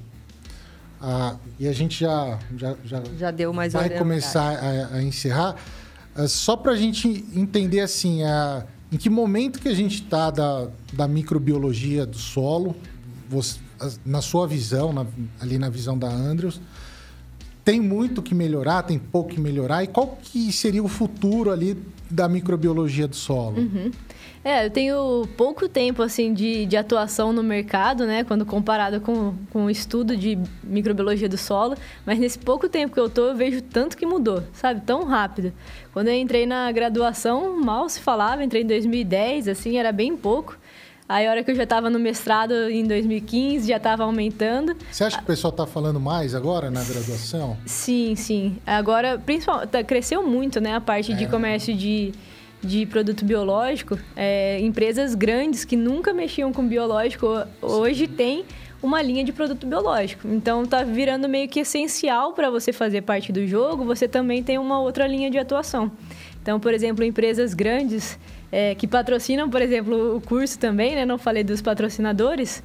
ah, 1.00 1.36
e 1.60 1.68
a 1.68 1.72
gente 1.72 2.00
já, 2.00 2.40
já, 2.56 2.74
já, 2.84 3.02
Já 3.16 3.30
deu 3.30 3.52
mais 3.52 3.72
vai 3.72 3.88
começar 3.90 4.58
a, 4.58 4.96
a 4.96 5.02
encerrar. 5.04 5.54
Ah, 6.16 6.26
só 6.26 6.56
para 6.56 6.72
a 6.72 6.76
gente 6.76 7.24
entender 7.32 7.78
assim, 7.82 8.24
ah, 8.24 8.66
em 8.90 8.96
que 8.96 9.08
momento 9.08 9.60
que 9.60 9.68
a 9.68 9.74
gente 9.74 10.02
está 10.02 10.28
da, 10.32 10.66
da 10.92 11.06
microbiologia 11.06 12.04
do 12.04 12.18
solo, 12.18 12.74
você- 13.30 13.60
na 14.04 14.20
sua 14.20 14.48
visão, 14.48 14.92
na- 14.92 15.06
ali 15.40 15.56
na 15.56 15.68
visão 15.68 15.96
da 15.96 16.08
Andrews, 16.08 16.60
tem 17.64 17.80
muito 17.80 18.22
que 18.22 18.34
melhorar, 18.34 18.82
tem 18.82 18.98
pouco 18.98 19.30
que 19.30 19.40
melhorar, 19.40 19.84
e 19.84 19.86
qual 19.86 20.18
que 20.20 20.50
seria 20.52 20.82
o 20.82 20.88
futuro 20.88 21.52
ali 21.52 21.76
da 22.10 22.28
microbiologia 22.28 23.06
do 23.06 23.14
solo? 23.16 23.56
É, 24.46 24.64
eu 24.64 24.70
tenho 24.70 25.28
pouco 25.36 25.68
tempo, 25.68 26.04
assim, 26.04 26.32
de, 26.32 26.66
de 26.66 26.76
atuação 26.76 27.32
no 27.32 27.42
mercado, 27.42 28.06
né? 28.06 28.22
Quando 28.22 28.46
comparado 28.46 29.00
com, 29.00 29.34
com 29.50 29.64
o 29.64 29.70
estudo 29.70 30.16
de 30.16 30.38
microbiologia 30.62 31.28
do 31.28 31.36
solo. 31.36 31.74
Mas 32.06 32.16
nesse 32.20 32.38
pouco 32.38 32.68
tempo 32.68 32.94
que 32.94 33.00
eu 33.00 33.10
tô, 33.10 33.30
eu 33.30 33.34
vejo 33.34 33.60
tanto 33.60 33.96
que 33.96 34.06
mudou, 34.06 34.44
sabe? 34.52 34.82
Tão 34.82 35.02
rápido. 35.02 35.52
Quando 35.92 36.06
eu 36.08 36.14
entrei 36.14 36.46
na 36.46 36.70
graduação, 36.70 37.60
mal 37.60 37.88
se 37.88 37.98
falava. 37.98 38.44
Entrei 38.44 38.62
em 38.62 38.66
2010, 38.66 39.48
assim, 39.48 39.78
era 39.78 39.90
bem 39.90 40.16
pouco. 40.16 40.56
Aí, 41.08 41.26
a 41.26 41.30
hora 41.32 41.42
que 41.42 41.50
eu 41.50 41.54
já 41.56 41.64
estava 41.64 41.90
no 41.90 41.98
mestrado, 41.98 42.52
em 42.70 42.84
2015, 42.86 43.66
já 43.66 43.78
estava 43.78 44.04
aumentando. 44.04 44.76
Você 44.92 45.02
acha 45.02 45.16
que 45.18 45.24
o 45.24 45.26
pessoal 45.26 45.50
está 45.50 45.66
falando 45.66 45.98
mais 45.98 46.36
agora 46.36 46.70
na 46.70 46.84
graduação? 46.84 47.56
Sim, 47.66 48.14
sim. 48.14 48.58
Agora, 48.64 49.18
principalmente, 49.18 49.70
tá- 49.70 49.82
cresceu 49.82 50.22
muito, 50.24 50.60
né? 50.60 50.76
A 50.76 50.80
parte 50.80 51.12
de 51.14 51.26
comércio 51.26 51.74
de, 51.74 52.12
de 52.62 52.86
produto 52.86 53.24
biológico. 53.24 53.98
É, 54.14 54.58
empresas 54.60 55.14
grandes 55.14 55.64
que 55.64 55.76
nunca 55.76 56.12
mexiam 56.12 56.52
com 56.52 56.66
biológico, 56.66 57.26
hoje 57.60 58.06
tem 58.06 58.44
uma 58.82 59.00
linha 59.02 59.24
de 59.24 59.32
produto 59.32 59.66
biológico. 59.66 60.28
Então, 60.28 60.64
tá 60.66 60.82
virando 60.82 61.28
meio 61.28 61.48
que 61.48 61.60
essencial 61.60 62.32
para 62.32 62.50
você 62.50 62.72
fazer 62.72 63.02
parte 63.02 63.32
do 63.32 63.46
jogo, 63.46 63.84
você 63.84 64.06
também 64.06 64.42
tem 64.42 64.58
uma 64.58 64.80
outra 64.80 65.06
linha 65.06 65.30
de 65.30 65.38
atuação. 65.38 65.90
Então, 66.42 66.60
por 66.60 66.72
exemplo, 66.72 67.04
empresas 67.04 67.54
grandes 67.54 68.18
é, 68.52 68.74
que 68.74 68.86
patrocinam, 68.86 69.50
por 69.50 69.60
exemplo, 69.60 70.16
o 70.16 70.20
curso 70.20 70.58
também, 70.58 70.94
né? 70.94 71.04
Não 71.04 71.18
falei 71.18 71.42
dos 71.42 71.60
patrocinadores. 71.60 72.62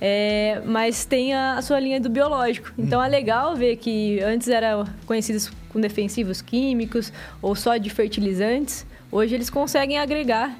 É, 0.00 0.60
mas 0.64 1.06
tem 1.06 1.32
a, 1.32 1.54
a 1.54 1.62
sua 1.62 1.80
linha 1.80 1.98
do 1.98 2.10
biológico. 2.10 2.70
Então 2.78 3.02
é 3.02 3.08
legal 3.08 3.56
ver 3.56 3.76
que 3.76 4.20
antes 4.20 4.46
era 4.48 4.84
conhecidos 5.06 5.50
com 5.70 5.80
defensivos 5.80 6.42
químicos 6.42 7.12
ou 7.40 7.54
só 7.54 7.76
de 7.78 7.88
fertilizantes. 7.88 8.86
Hoje 9.10 9.34
eles 9.34 9.48
conseguem 9.50 9.98
agregar 9.98 10.56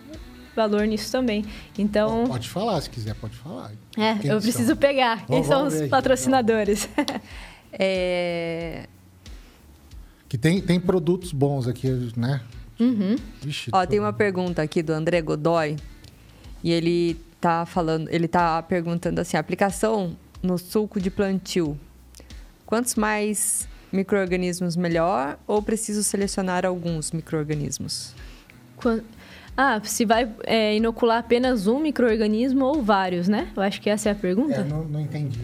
valor 0.55 0.87
nisso 0.87 1.13
também. 1.13 1.45
Então, 1.79 2.25
Pode 2.27 2.49
falar, 2.49 2.81
se 2.81 2.89
quiser, 2.89 3.15
pode 3.15 3.37
falar. 3.37 3.73
é, 3.97 4.15
Quem 4.15 4.31
eu 4.31 4.41
são? 4.41 4.51
preciso 4.51 4.77
pegar. 4.77 5.19
Quem 5.27 5.43
Vamos- 5.43 5.47
são 5.47 5.59
vamos 5.71 5.75
os 5.75 5.89
patrocinadores? 5.89 6.89
É, 7.79 8.87
Que 10.29 10.39
tem, 10.39 10.61
tem 10.63 10.81
produtos 10.81 11.31
bons 11.33 11.69
aqui, 11.69 11.89
né? 12.17 12.41
Uhum. 12.81 13.17
Vixe, 13.43 13.71
Ó, 13.73 13.83
tô- 13.85 13.87
tem 13.91 14.01
uma 14.01 14.13
pergunta 14.15 14.63
aqui 14.63 14.83
do 14.83 14.93
André 14.95 15.21
Godoy. 15.21 15.77
E 16.65 16.73
ele 16.73 17.15
tá 17.41 17.67
falando, 17.67 18.09
ele 18.11 18.27
tá 18.29 18.63
perguntando 18.63 19.21
assim: 19.21 19.37
aplicação 19.37 20.17
no 20.43 20.57
suco 20.57 20.99
de 21.01 21.11
plantio. 21.11 21.79
Quantos 22.65 22.95
mais 22.95 23.69
micro-organismos 23.93 24.75
melhor 24.75 25.39
ou 25.47 25.63
preciso 25.63 26.03
selecionar 26.03 26.65
alguns 26.65 27.13
micro-organismos? 27.13 28.15
Ah, 29.57 29.81
se 29.83 30.05
vai 30.05 30.29
é, 30.45 30.77
inocular 30.77 31.19
apenas 31.19 31.67
um 31.67 31.79
microorganismo 31.81 32.65
ou 32.65 32.83
vários, 32.83 33.27
né? 33.27 33.49
Eu 33.57 33.63
acho 33.63 33.81
que 33.81 33.89
essa 33.89 34.11
é 34.11 34.13
a 34.13 34.15
pergunta. 34.15 34.57
É, 34.57 34.65
não, 34.65 34.85
não 34.85 35.01
entendi. 35.01 35.41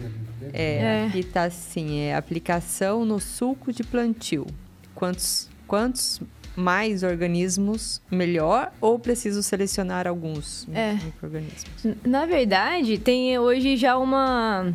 É, 0.53 0.75
É. 0.75 1.05
aqui 1.07 1.23
tá 1.23 1.45
assim, 1.45 1.99
é 2.01 2.15
aplicação 2.15 3.03
no 3.05 3.19
suco 3.19 3.73
de 3.73 3.83
plantio. 3.83 4.45
Quantos, 4.93 5.49
quantos 5.67 6.21
mais 6.55 7.01
organismos 7.01 7.99
melhor 8.11 8.71
ou 8.79 8.99
preciso 8.99 9.41
selecionar 9.41 10.05
alguns 10.07 10.67
É. 10.71 10.93
micro-organismos? 10.93 11.87
Na 12.05 12.27
verdade, 12.27 12.99
tem 12.99 13.39
hoje 13.39 13.75
já 13.77 13.97
uma. 13.97 14.71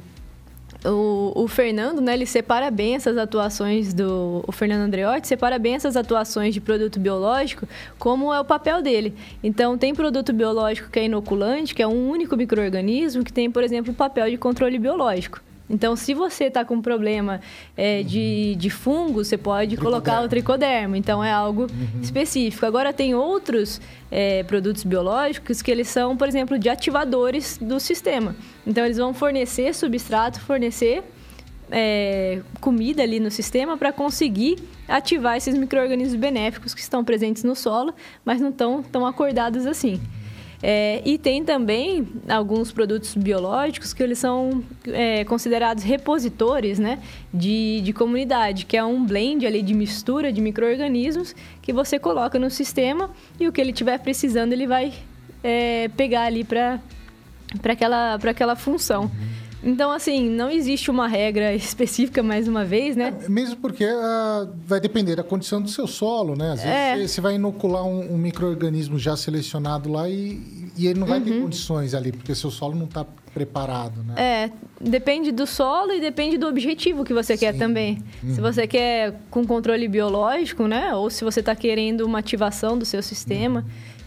O, 0.84 1.32
o 1.34 1.48
Fernando, 1.48 2.00
né, 2.00 2.14
ele 2.14 2.24
separa 2.26 2.70
bem 2.70 2.94
essas 2.94 3.16
atuações 3.16 3.92
do. 3.92 4.44
O 4.46 4.52
Fernando 4.52 4.82
Andreotti 4.82 5.26
separa 5.26 5.58
bem 5.58 5.74
essas 5.74 5.96
atuações 5.96 6.54
de 6.54 6.60
produto 6.60 7.00
biológico, 7.00 7.66
como 7.98 8.32
é 8.32 8.40
o 8.40 8.44
papel 8.44 8.80
dele. 8.80 9.14
Então, 9.42 9.76
tem 9.76 9.92
produto 9.92 10.32
biológico 10.32 10.88
que 10.88 11.00
é 11.00 11.04
inoculante, 11.06 11.74
que 11.74 11.82
é 11.82 11.86
um 11.86 12.08
único 12.08 12.36
microorganismo, 12.36 13.24
que 13.24 13.32
tem, 13.32 13.50
por 13.50 13.64
exemplo, 13.64 13.92
o 13.92 13.96
papel 13.96 14.30
de 14.30 14.36
controle 14.36 14.78
biológico. 14.78 15.40
Então, 15.70 15.94
se 15.94 16.14
você 16.14 16.44
está 16.44 16.64
com 16.64 16.80
problema 16.80 17.40
é, 17.76 18.02
de, 18.02 18.54
de 18.56 18.70
fungo, 18.70 19.24
você 19.24 19.36
pode 19.36 19.76
colocar 19.76 20.22
o 20.22 20.28
tricoderma. 20.28 20.96
Então, 20.96 21.22
é 21.22 21.30
algo 21.30 21.66
específico. 22.02 22.64
Agora, 22.64 22.92
tem 22.92 23.14
outros 23.14 23.80
é, 24.10 24.42
produtos 24.44 24.84
biológicos 24.84 25.60
que 25.60 25.70
eles 25.70 25.88
são, 25.88 26.16
por 26.16 26.26
exemplo, 26.26 26.58
de 26.58 26.68
ativadores 26.68 27.58
do 27.58 27.78
sistema. 27.78 28.34
Então, 28.66 28.84
eles 28.84 28.96
vão 28.96 29.12
fornecer 29.12 29.74
substrato, 29.74 30.40
fornecer 30.40 31.04
é, 31.70 32.40
comida 32.60 33.02
ali 33.02 33.20
no 33.20 33.30
sistema 33.30 33.76
para 33.76 33.92
conseguir 33.92 34.58
ativar 34.86 35.36
esses 35.36 35.56
micro-organismos 35.56 36.18
benéficos 36.18 36.74
que 36.74 36.80
estão 36.80 37.04
presentes 37.04 37.44
no 37.44 37.54
solo, 37.54 37.94
mas 38.24 38.40
não 38.40 38.48
estão 38.48 38.82
tão 38.82 39.06
acordados 39.06 39.66
assim. 39.66 40.00
É, 40.60 41.00
e 41.04 41.16
tem 41.16 41.44
também 41.44 42.08
alguns 42.28 42.72
produtos 42.72 43.14
biológicos 43.14 43.94
que 43.94 44.02
eles 44.02 44.18
são 44.18 44.64
é, 44.88 45.24
considerados 45.24 45.84
repositores 45.84 46.80
né, 46.80 46.98
de, 47.32 47.80
de 47.80 47.92
comunidade, 47.92 48.66
que 48.66 48.76
é 48.76 48.82
um 48.82 49.04
blend 49.04 49.46
ali 49.46 49.62
de 49.62 49.72
mistura 49.72 50.32
de 50.32 50.40
micro-organismos 50.40 51.34
que 51.62 51.72
você 51.72 51.96
coloca 51.98 52.38
no 52.40 52.50
sistema 52.50 53.08
e 53.38 53.46
o 53.46 53.52
que 53.52 53.60
ele 53.60 53.70
estiver 53.70 53.98
precisando 54.00 54.52
ele 54.52 54.66
vai 54.66 54.92
é, 55.44 55.88
pegar 55.96 56.22
ali 56.22 56.42
para 56.42 56.80
aquela, 57.64 58.14
aquela 58.14 58.56
função. 58.56 59.08
Então, 59.62 59.90
assim, 59.90 60.30
não 60.30 60.48
existe 60.50 60.90
uma 60.90 61.08
regra 61.08 61.52
específica, 61.54 62.22
mais 62.22 62.46
uma 62.46 62.64
vez, 62.64 62.94
né? 62.94 63.12
Mesmo 63.28 63.56
porque 63.56 63.84
ah, 63.84 64.48
vai 64.64 64.78
depender 64.80 65.16
da 65.16 65.24
condição 65.24 65.60
do 65.60 65.68
seu 65.68 65.86
solo, 65.86 66.36
né? 66.36 66.52
Às 66.52 66.60
vezes 66.62 66.66
É. 66.76 66.96
você- 66.96 67.08
você 67.08 67.20
vai 67.20 67.34
inocular 67.34 67.84
um, 67.84 68.14
um 68.14 68.16
micro-organismo 68.18 68.98
já 68.98 69.16
selecionado 69.16 69.90
lá 69.90 70.08
e, 70.08 70.40
e 70.76 70.86
ele 70.86 71.00
não 71.00 71.06
vai 71.06 71.18
Uhum. 71.18 71.24
ter 71.24 71.40
condições 71.42 71.92
ali, 71.94 72.12
porque 72.12 72.34
seu 72.34 72.50
solo 72.50 72.76
não 72.76 72.84
está 72.84 73.04
preparado, 73.34 74.02
né? 74.04 74.14
É, 74.16 74.50
depende 74.80 75.30
do 75.32 75.46
solo 75.46 75.92
e 75.92 76.00
depende 76.00 76.38
do 76.38 76.46
objetivo 76.46 77.04
que 77.04 77.12
você 77.12 77.36
quer 77.36 77.52
Sim. 77.52 77.58
também. 77.58 77.98
Se 78.34 78.40
você 78.40 78.66
quer 78.66 79.14
com 79.30 79.44
controle 79.44 79.86
biológico, 79.88 80.66
né? 80.66 80.94
Ou 80.94 81.10
se 81.10 81.24
você 81.24 81.40
está 81.40 81.54
querendo 81.54 82.02
uma 82.02 82.18
ativação 82.20 82.78
do 82.78 82.84
seu 82.84 83.02
sistema, 83.02 83.64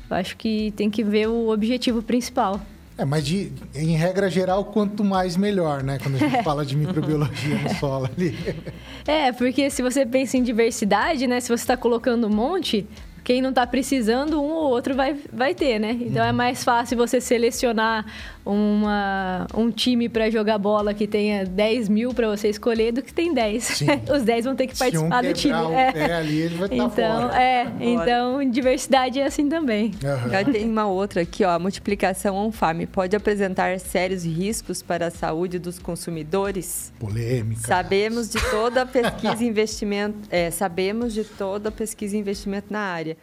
eu 0.10 0.16
acho 0.16 0.36
que 0.38 0.72
tem 0.76 0.90
que 0.90 1.04
ver 1.04 1.28
o 1.28 1.50
objetivo 1.50 2.02
principal. 2.02 2.60
É, 3.02 3.06
mas 3.06 3.26
de, 3.26 3.52
em 3.74 3.96
regra 3.96 4.30
geral, 4.30 4.64
quanto 4.64 5.04
mais 5.04 5.36
melhor, 5.36 5.82
né? 5.82 5.98
Quando 5.98 6.16
a 6.16 6.18
gente 6.20 6.44
fala 6.44 6.64
de 6.64 6.78
microbiologia 6.78 7.58
no 7.58 7.74
solo 7.80 8.06
ali. 8.06 8.38
É, 9.08 9.32
porque 9.32 9.72
se 9.72 9.82
você 9.82 10.06
pensa 10.06 10.38
em 10.38 10.44
diversidade, 10.44 11.26
né? 11.26 11.40
Se 11.40 11.48
você 11.48 11.64
está 11.64 11.76
colocando 11.76 12.28
um 12.28 12.30
monte, 12.30 12.88
quem 13.24 13.42
não 13.42 13.50
está 13.50 13.66
precisando, 13.68 14.42
um 14.42 14.52
ou 14.52 14.70
outro 14.72 14.96
vai, 14.96 15.16
vai 15.32 15.54
ter, 15.54 15.80
né? 15.80 15.96
Então 16.00 16.24
é 16.26 16.32
mais 16.32 16.64
fácil 16.64 16.98
você 16.98 17.22
selecionar 17.22 18.06
uma, 18.46 19.48
um 19.56 19.70
time 19.70 20.10
para 20.10 20.30
jogar 20.30 20.58
bola 20.58 20.94
que 20.94 21.06
tenha 21.08 21.46
10 21.46 21.88
mil 21.90 22.14
para 22.14 22.28
você 22.28 22.50
escolher 22.50 22.92
do 22.92 23.02
que 23.02 23.14
tem 23.14 23.34
10. 23.34 23.64
Sim. 23.64 23.86
Os 24.14 24.24
10 24.24 24.46
vão 24.46 24.56
ter 24.56 24.68
que 24.68 24.76
Se 24.78 24.84
um 24.98 25.10
participar 25.10 25.22
do 25.24 25.34
time. 25.34 25.54
o 25.54 25.72
É. 25.74 25.92
pé 25.92 26.14
ali, 26.16 26.40
ele 26.40 26.56
vai 26.56 26.66
estar 26.68 26.76
Então, 26.76 27.22
fora. 27.30 27.42
é, 27.44 27.68
então 27.80 28.50
diversidade 28.50 29.20
é 29.20 29.26
assim 29.26 29.48
também. 29.48 29.92
Já 30.02 30.44
tem 30.44 30.66
uma 30.70 30.88
outra 30.88 31.22
aqui, 31.22 31.44
ó. 31.44 31.52
A 31.52 31.60
multiplicação 31.60 32.36
on-farm 32.36 32.82
pode 32.92 33.16
apresentar 33.16 33.80
sérios 33.80 34.24
riscos 34.26 34.82
para 34.82 35.08
a 35.08 35.12
saúde 35.12 35.60
dos 35.60 35.78
consumidores? 35.80 36.92
Polêmica. 37.00 37.62
Sabemos 37.68 38.30
de 38.30 38.40
toda 38.50 38.82
a 38.82 38.86
pesquisa 38.86 39.44
e 39.44 39.48
investimento. 39.48 40.18
É, 40.30 40.50
sabemos 40.52 41.14
de 41.14 41.24
toda 41.24 41.70
a 41.70 41.72
pesquisa 41.72 42.16
e 42.16 42.20
investimento 42.20 42.68
na 42.72 42.80
área. 42.80 43.18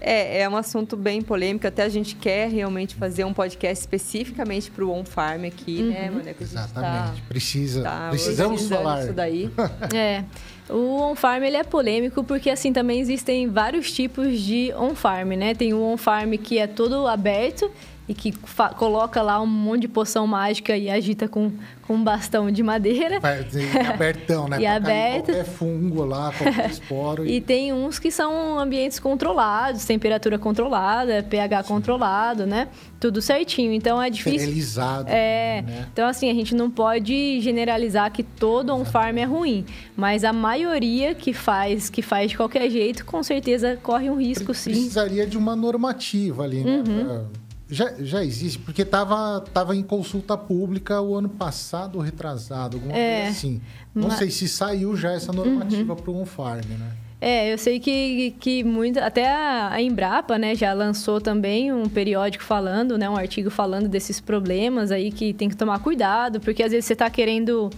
É, 0.00 0.42
é 0.42 0.48
um 0.48 0.56
assunto 0.56 0.96
bem 0.96 1.22
polêmico. 1.22 1.66
Até 1.66 1.82
a 1.82 1.88
gente 1.88 2.14
quer 2.14 2.48
realmente 2.48 2.94
fazer 2.94 3.24
um 3.24 3.32
podcast 3.32 3.82
especificamente 3.82 4.70
para 4.70 4.84
o 4.84 4.92
On 4.92 5.04
Farm 5.04 5.44
aqui, 5.44 5.82
né, 5.82 6.10
Mané? 6.10 6.34
Que 6.34 6.44
a 6.44 6.46
gente 6.46 6.58
Exatamente. 6.58 7.22
Precisa, 7.22 7.82
tá 7.82 8.08
precisamos 8.10 8.68
falar. 8.68 9.04
Isso 9.04 9.12
daí. 9.12 9.50
É. 9.94 10.24
O 10.68 11.00
on-farm 11.00 11.42
ele 11.44 11.56
é 11.56 11.64
polêmico 11.64 12.22
porque 12.22 12.50
assim 12.50 12.72
também 12.72 13.00
existem 13.00 13.48
vários 13.48 13.90
tipos 13.90 14.38
de 14.38 14.72
on-farm, 14.74 15.30
né? 15.30 15.54
Tem 15.54 15.72
o 15.72 15.82
on-farm 15.82 16.34
que 16.34 16.58
é 16.58 16.66
todo 16.66 17.06
aberto 17.06 17.70
e 18.08 18.14
que 18.14 18.32
coloca 18.76 19.20
lá 19.20 19.38
um 19.40 19.46
monte 19.46 19.82
de 19.82 19.88
poção 19.88 20.26
mágica 20.26 20.74
e 20.74 20.88
agita 20.88 21.28
com, 21.28 21.52
com 21.86 21.94
um 21.94 22.02
bastão 22.02 22.50
de 22.50 22.62
madeira. 22.62 23.20
E 23.20 23.78
abertão, 23.86 24.48
né? 24.48 24.60
e 24.60 24.66
aberto. 24.66 25.26
Qualquer 25.26 25.44
fungo 25.44 26.04
lá, 26.04 26.32
qualquer 26.32 26.70
esporo. 26.70 27.26
e... 27.26 27.36
e 27.36 27.40
tem 27.40 27.72
uns 27.72 27.98
que 27.98 28.10
são 28.10 28.58
ambientes 28.58 28.98
controlados, 28.98 29.84
temperatura 29.84 30.38
controlada, 30.38 31.22
pH 31.22 31.62
Sim. 31.62 31.68
controlado, 31.68 32.46
né? 32.46 32.68
Tudo 32.98 33.20
certinho. 33.20 33.72
Então 33.72 34.02
é 34.02 34.08
difícil. 34.08 34.38
Esterilizado. 34.38 35.08
É. 35.10 35.62
Né? 35.66 35.86
Então, 35.92 36.08
assim, 36.08 36.30
a 36.30 36.34
gente 36.34 36.54
não 36.54 36.70
pode 36.70 37.40
generalizar 37.42 38.10
que 38.10 38.22
todo 38.22 38.74
on-farm 38.74 39.18
é 39.18 39.24
ruim. 39.24 39.66
Mas 39.94 40.24
a 40.24 40.32
maioria 40.32 41.14
que 41.14 41.34
faz, 41.34 41.90
que 41.90 42.00
faz 42.00 42.30
de 42.30 42.38
qualquer 42.38 42.70
jeito, 42.70 43.04
com 43.04 43.22
certeza 43.22 43.78
corre 43.82 44.08
um 44.08 44.18
risco, 44.18 44.54
sim. 44.54 44.70
Precisaria 44.70 45.26
de 45.26 45.36
uma 45.36 45.54
normativa 45.54 46.44
ali, 46.44 46.64
né? 46.64 46.82
Uhum. 46.86 47.47
Já, 47.70 47.92
já 47.98 48.24
existe, 48.24 48.58
porque 48.58 48.82
estava 48.82 49.40
tava 49.52 49.76
em 49.76 49.82
consulta 49.82 50.36
pública 50.38 51.00
o 51.02 51.14
ano 51.14 51.28
passado, 51.28 51.98
retrasado, 51.98 52.78
alguma 52.78 52.96
é, 52.96 53.16
coisa 53.16 53.30
assim. 53.30 53.60
Não 53.94 54.08
mas... 54.08 54.18
sei 54.18 54.30
se 54.30 54.48
saiu 54.48 54.96
já 54.96 55.12
essa 55.12 55.32
normativa 55.32 55.92
uhum. 55.92 56.00
para 56.00 56.10
o 56.10 56.20
on-farm, 56.20 56.64
né? 56.66 56.92
É, 57.20 57.52
eu 57.52 57.58
sei 57.58 57.80
que, 57.80 58.32
que 58.38 58.62
muito, 58.62 58.98
até 59.00 59.26
a 59.26 59.82
Embrapa, 59.82 60.38
né, 60.38 60.54
já 60.54 60.72
lançou 60.72 61.20
também 61.20 61.72
um 61.72 61.88
periódico 61.88 62.44
falando, 62.44 62.96
né, 62.96 63.10
um 63.10 63.16
artigo 63.16 63.50
falando 63.50 63.88
desses 63.88 64.20
problemas 64.20 64.92
aí 64.92 65.10
que 65.10 65.32
tem 65.32 65.48
que 65.48 65.56
tomar 65.56 65.80
cuidado, 65.80 66.38
porque 66.38 66.62
às 66.62 66.70
vezes 66.70 66.84
você 66.84 66.92
está 66.92 67.10
querendo 67.10 67.70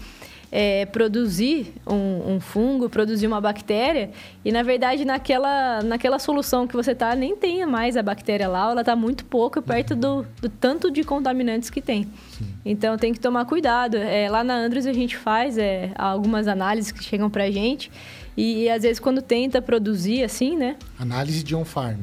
é, 0.53 0.85
produzir 0.87 1.75
um, 1.87 2.35
um, 2.35 2.41
fungo, 2.41 2.89
produzir 2.89 3.27
uma 3.27 3.41
bactéria, 3.41 4.11
e 4.45 4.51
na 4.51 4.63
verdade 4.63 5.05
naquela, 5.05 5.83
naquela 5.83 6.19
solução 6.19 6.67
que 6.67 6.75
você 6.75 6.93
está 6.93 7.15
nem 7.15 7.37
tem 7.37 7.65
mais 7.67 7.97
a 7.97 8.03
bactéria 8.03 8.49
lá, 8.49 8.71
ela 8.71 8.81
está 8.81 8.97
muito 8.97 9.25
pouco 9.25 9.63
perto 9.63 9.95
do, 9.95 10.27
do, 10.41 10.49
tanto 10.49 10.91
de 10.91 11.05
contaminantes 11.05 11.71
que 11.71 11.81
tem. 11.81 12.09
Sim. 12.31 12.47
Então 12.65 12.97
tem 12.97 13.13
que 13.13 13.21
tomar 13.21 13.45
cuidado. 13.45 13.97
É, 13.97 14.29
lá 14.29 14.43
na 14.43 14.55
Andros 14.55 14.87
a 14.87 14.93
gente 14.93 15.17
faz 15.17 15.57
é, 15.57 15.93
algumas 15.97 16.49
análises 16.49 16.91
que 16.91 17.03
chegam 17.05 17.31
para 17.31 17.45
a 17.45 17.51
gente, 17.51 17.91
e, 18.37 18.65
e, 18.65 18.71
às 18.71 18.83
vezes 18.83 18.99
quando 18.99 19.21
tenta 19.21 19.61
produzir 19.61 20.25
assim, 20.25 20.57
né? 20.57 20.77
Análise 20.99 21.43
de 21.43 21.55
on-farm. 21.55 22.01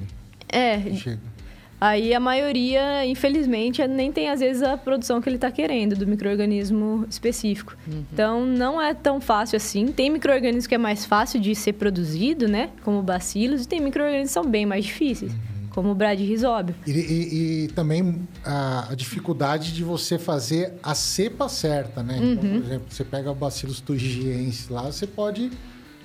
É. 0.50 0.80
Chega. 0.94 1.37
Aí 1.80 2.14
a 2.14 2.20
maioria, 2.20 3.06
infelizmente, 3.06 3.86
nem 3.88 4.12
tem 4.12 4.30
às 4.30 4.40
vezes 4.40 4.64
a 4.64 4.76
produção 4.76 5.22
que 5.22 5.30
ele 5.30 5.36
está 5.36 5.52
querendo 5.52 5.96
do 5.96 6.08
microorganismo 6.08 7.06
específico. 7.08 7.78
Uhum. 7.88 8.04
Então 8.12 8.46
não 8.46 8.82
é 8.82 8.96
tão 8.96 9.22
fácil 9.22 9.58
assim. 9.58 9.88
Tem 9.88 10.10
microorganismo 10.10 10.68
que 10.68 10.74
é 10.74 10.80
mais 10.80 11.06
fácil 11.06 11.40
de 11.40 11.54
ser 11.54 11.74
produzido, 11.74 12.48
né? 12.48 12.72
Como 12.84 13.02
bacilos, 13.04 13.64
e 13.64 13.68
tem 13.68 13.80
microorganismos 13.80 14.30
que 14.30 14.34
são 14.34 14.50
bem 14.50 14.66
mais 14.66 14.86
difíceis. 14.86 15.32
Uhum. 15.32 15.68
Como 15.70 15.92
o 15.92 15.96
bradyrhizóbio. 15.96 16.74
E, 16.88 16.92
e, 16.92 17.66
e 17.66 17.68
também 17.68 18.28
a, 18.44 18.92
a, 18.92 18.96
dificuldade 18.96 19.72
de 19.72 19.84
você 19.84 20.18
fazer 20.18 20.74
a 20.82 20.96
cepa 20.96 21.48
certa, 21.48 22.02
né? 22.02 22.18
Então, 22.18 22.50
uhum. 22.50 22.62
por 22.62 22.66
exemplo, 22.66 22.86
você 22.90 23.04
pega 23.04 23.32
o 23.32 23.36
Bacillus 23.36 23.80
thuringiensis 23.82 24.68
lá, 24.70 24.82
você 24.82 25.06
pode 25.06 25.52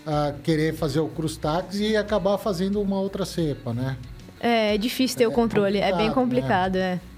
uh, 0.07 0.39
querer 0.43 0.75
fazer 0.75 1.01
o 1.01 1.09
crustax 1.09 1.81
e 1.81 1.97
acabar 1.97 2.37
fazendo 2.37 2.83
uma 2.83 3.01
outra 3.01 3.25
cepa, 3.25 3.73
né? 3.73 3.97
É, 4.43 4.75
é 4.75 4.79
difícil 4.79 5.17
ter 5.17 5.25
é 5.25 5.29
o 5.29 5.33
controle, 5.33 5.79
é 5.79 5.97
bem 5.97 6.11
complicado, 6.11 6.75
né? 6.75 7.01
é. 7.09 7.13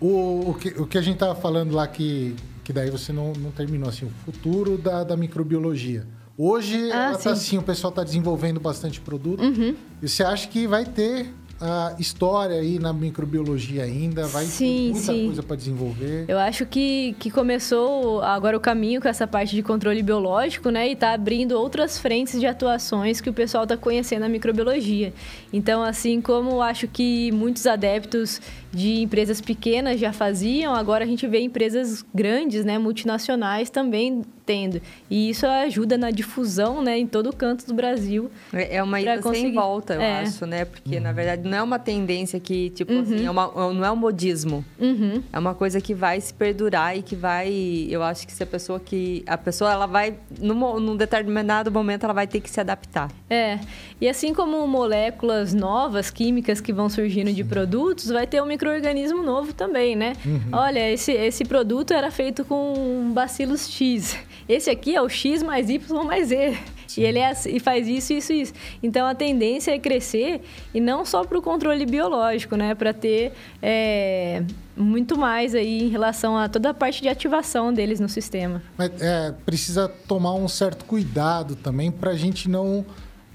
O, 0.00 0.50
o, 0.50 0.54
que, 0.54 0.68
o 0.70 0.86
que 0.86 0.98
a 0.98 1.02
gente 1.02 1.14
estava 1.14 1.34
falando 1.34 1.72
lá 1.72 1.86
que, 1.86 2.34
que 2.64 2.72
daí 2.72 2.90
você 2.90 3.12
não, 3.12 3.32
não 3.34 3.50
terminou, 3.50 3.88
assim, 3.88 4.06
o 4.06 4.10
futuro 4.24 4.76
da, 4.76 5.04
da 5.04 5.16
microbiologia. 5.16 6.06
Hoje, 6.36 6.90
ah, 6.90 7.10
ela 7.10 7.18
tá 7.18 7.30
assim, 7.30 7.58
o 7.58 7.62
pessoal 7.62 7.90
está 7.90 8.02
desenvolvendo 8.02 8.58
bastante 8.58 9.00
produto. 9.00 9.42
Uhum. 9.42 9.76
E 10.02 10.08
você 10.08 10.24
acha 10.24 10.48
que 10.48 10.66
vai 10.66 10.84
ter 10.84 11.32
a 11.60 11.94
história 11.98 12.56
aí 12.56 12.78
na 12.78 12.92
microbiologia 12.92 13.84
ainda, 13.84 14.26
vai 14.26 14.44
sim, 14.44 14.66
ter 14.66 14.92
muita 14.92 15.12
sim. 15.12 15.26
coisa 15.26 15.42
para 15.42 15.56
desenvolver. 15.56 16.24
Eu 16.28 16.38
acho 16.38 16.66
que, 16.66 17.14
que 17.18 17.30
começou 17.30 18.20
agora 18.22 18.56
o 18.56 18.60
caminho 18.60 19.00
com 19.00 19.08
essa 19.08 19.26
parte 19.26 19.54
de 19.54 19.62
controle 19.62 20.02
biológico, 20.02 20.70
né? 20.70 20.88
E 20.88 20.92
está 20.92 21.12
abrindo 21.12 21.52
outras 21.52 21.98
frentes 21.98 22.40
de 22.40 22.46
atuações 22.46 23.20
que 23.20 23.30
o 23.30 23.32
pessoal 23.32 23.62
está 23.64 23.76
conhecendo 23.76 24.24
a 24.24 24.28
microbiologia. 24.28 25.12
Então, 25.54 25.84
assim 25.84 26.20
como 26.20 26.60
acho 26.60 26.88
que 26.88 27.30
muitos 27.30 27.64
adeptos 27.64 28.40
de 28.72 29.02
empresas 29.02 29.40
pequenas 29.40 30.00
já 30.00 30.12
faziam, 30.12 30.74
agora 30.74 31.04
a 31.04 31.06
gente 31.06 31.28
vê 31.28 31.38
empresas 31.38 32.04
grandes, 32.12 32.64
né, 32.64 32.76
multinacionais 32.76 33.70
também 33.70 34.22
tendo. 34.44 34.82
E 35.08 35.30
isso 35.30 35.46
ajuda 35.46 35.96
na 35.96 36.10
difusão, 36.10 36.82
né, 36.82 36.98
em 36.98 37.06
todo 37.06 37.32
canto 37.32 37.64
do 37.66 37.72
Brasil. 37.72 38.28
É, 38.52 38.76
é 38.76 38.82
uma 38.82 39.00
ida 39.00 39.18
conseguir... 39.18 39.42
sem 39.42 39.54
volta, 39.54 39.94
eu 39.94 40.00
é. 40.00 40.22
acho, 40.22 40.44
né? 40.44 40.64
Porque, 40.64 40.96
uhum. 40.96 41.02
na 41.02 41.12
verdade, 41.12 41.48
não 41.48 41.56
é 41.56 41.62
uma 41.62 41.78
tendência 41.78 42.40
que, 42.40 42.70
tipo 42.70 42.92
uhum. 42.92 43.00
assim, 43.02 43.24
é 43.24 43.30
uma, 43.30 43.46
não 43.72 43.84
é 43.84 43.92
um 43.92 43.96
modismo. 43.96 44.64
Uhum. 44.78 45.22
É 45.32 45.38
uma 45.38 45.54
coisa 45.54 45.80
que 45.80 45.94
vai 45.94 46.20
se 46.20 46.34
perdurar 46.34 46.98
e 46.98 47.02
que 47.02 47.14
vai... 47.14 47.86
Eu 47.88 48.02
acho 48.02 48.26
que 48.26 48.32
se 48.32 48.42
a 48.42 48.46
pessoa 48.46 48.80
que... 48.80 49.22
A 49.24 49.38
pessoa, 49.38 49.70
ela 49.70 49.86
vai... 49.86 50.16
Num, 50.40 50.80
num 50.80 50.96
determinado 50.96 51.70
momento, 51.70 52.02
ela 52.02 52.12
vai 52.12 52.26
ter 52.26 52.40
que 52.40 52.50
se 52.50 52.60
adaptar. 52.60 53.08
É. 53.30 53.60
E 54.00 54.08
assim 54.08 54.34
como 54.34 54.66
moléculas 54.66 55.43
novas, 55.52 56.10
químicas 56.10 56.60
que 56.60 56.72
vão 56.72 56.88
surgindo 56.88 57.32
de 57.32 57.44
produtos, 57.44 58.08
vai 58.08 58.26
ter 58.26 58.42
um 58.42 58.46
microorganismo 58.46 59.22
novo 59.22 59.52
também, 59.52 59.96
né? 59.96 60.14
Uhum. 60.24 60.40
Olha, 60.52 60.90
esse, 60.90 61.12
esse 61.12 61.44
produto 61.44 61.92
era 61.92 62.10
feito 62.10 62.44
com 62.44 63.10
bacilos 63.12 63.68
X. 63.68 64.16
Esse 64.48 64.70
aqui 64.70 64.94
é 64.94 65.02
o 65.02 65.08
X 65.08 65.42
mais 65.42 65.68
Y 65.68 66.04
mais 66.04 66.28
Z. 66.28 66.56
Sim. 66.86 67.00
E 67.00 67.04
ele 67.04 67.18
é, 67.18 67.32
e 67.46 67.58
faz 67.58 67.88
isso, 67.88 68.12
isso, 68.12 68.32
isso. 68.32 68.52
Então 68.82 69.06
a 69.06 69.14
tendência 69.14 69.72
é 69.72 69.78
crescer 69.78 70.42
e 70.72 70.80
não 70.80 71.04
só 71.04 71.24
para 71.24 71.38
o 71.38 71.42
controle 71.42 71.84
biológico, 71.84 72.56
né? 72.56 72.74
Para 72.74 72.92
ter 72.92 73.32
é, 73.60 74.42
muito 74.76 75.16
mais 75.16 75.54
aí 75.54 75.82
em 75.82 75.88
relação 75.88 76.36
a 76.36 76.48
toda 76.48 76.70
a 76.70 76.74
parte 76.74 77.02
de 77.02 77.08
ativação 77.08 77.72
deles 77.72 77.98
no 77.98 78.08
sistema. 78.08 78.62
Mas 78.76 78.90
é, 79.00 79.34
precisa 79.44 79.88
tomar 79.88 80.34
um 80.34 80.46
certo 80.46 80.84
cuidado 80.84 81.56
também 81.56 81.90
para 81.90 82.10
a 82.10 82.16
gente 82.16 82.48
não 82.48 82.84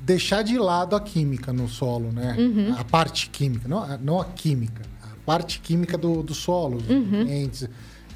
deixar 0.09 0.41
de 0.41 0.57
lado 0.57 0.95
a 0.95 0.99
química 0.99 1.53
no 1.53 1.69
solo, 1.69 2.11
né? 2.11 2.35
Uhum. 2.35 2.75
A 2.75 2.83
parte 2.83 3.29
química, 3.29 3.67
não, 3.67 3.97
não 3.99 4.19
a 4.19 4.25
química, 4.25 4.81
a 5.03 5.23
parte 5.23 5.59
química 5.59 5.95
do, 5.95 6.23
do 6.23 6.33
solo, 6.33 6.79
uhum. 6.89 6.99
nutrientes. 6.99 7.69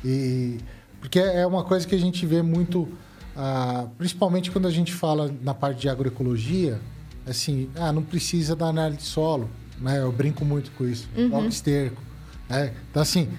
E, 0.04 0.58
porque 1.00 1.20
é 1.20 1.46
uma 1.46 1.64
coisa 1.64 1.88
que 1.88 1.94
a 1.94 2.00
gente 2.00 2.26
vê 2.26 2.42
muito, 2.42 2.90
ah, 3.38 3.86
principalmente 3.96 4.50
quando 4.50 4.68
a 4.68 4.72
gente 4.72 4.92
fala 4.92 5.32
na 5.44 5.54
parte 5.54 5.82
de 5.82 5.90
agroecologia, 5.90 6.82
assim, 7.28 7.70
ah, 7.76 7.92
não 7.92 8.02
precisa 8.02 8.56
da 8.56 8.66
análise 8.66 9.02
de 9.02 9.06
solo, 9.06 9.48
né? 9.80 10.00
Eu 10.00 10.12
brinco 10.12 10.44
muito 10.44 10.72
com 10.72 10.88
isso, 10.88 11.08
uhum. 11.16 11.48
esterco. 11.48 12.02
Né? 12.50 12.74
Então, 12.90 13.04
assim, 13.04 13.30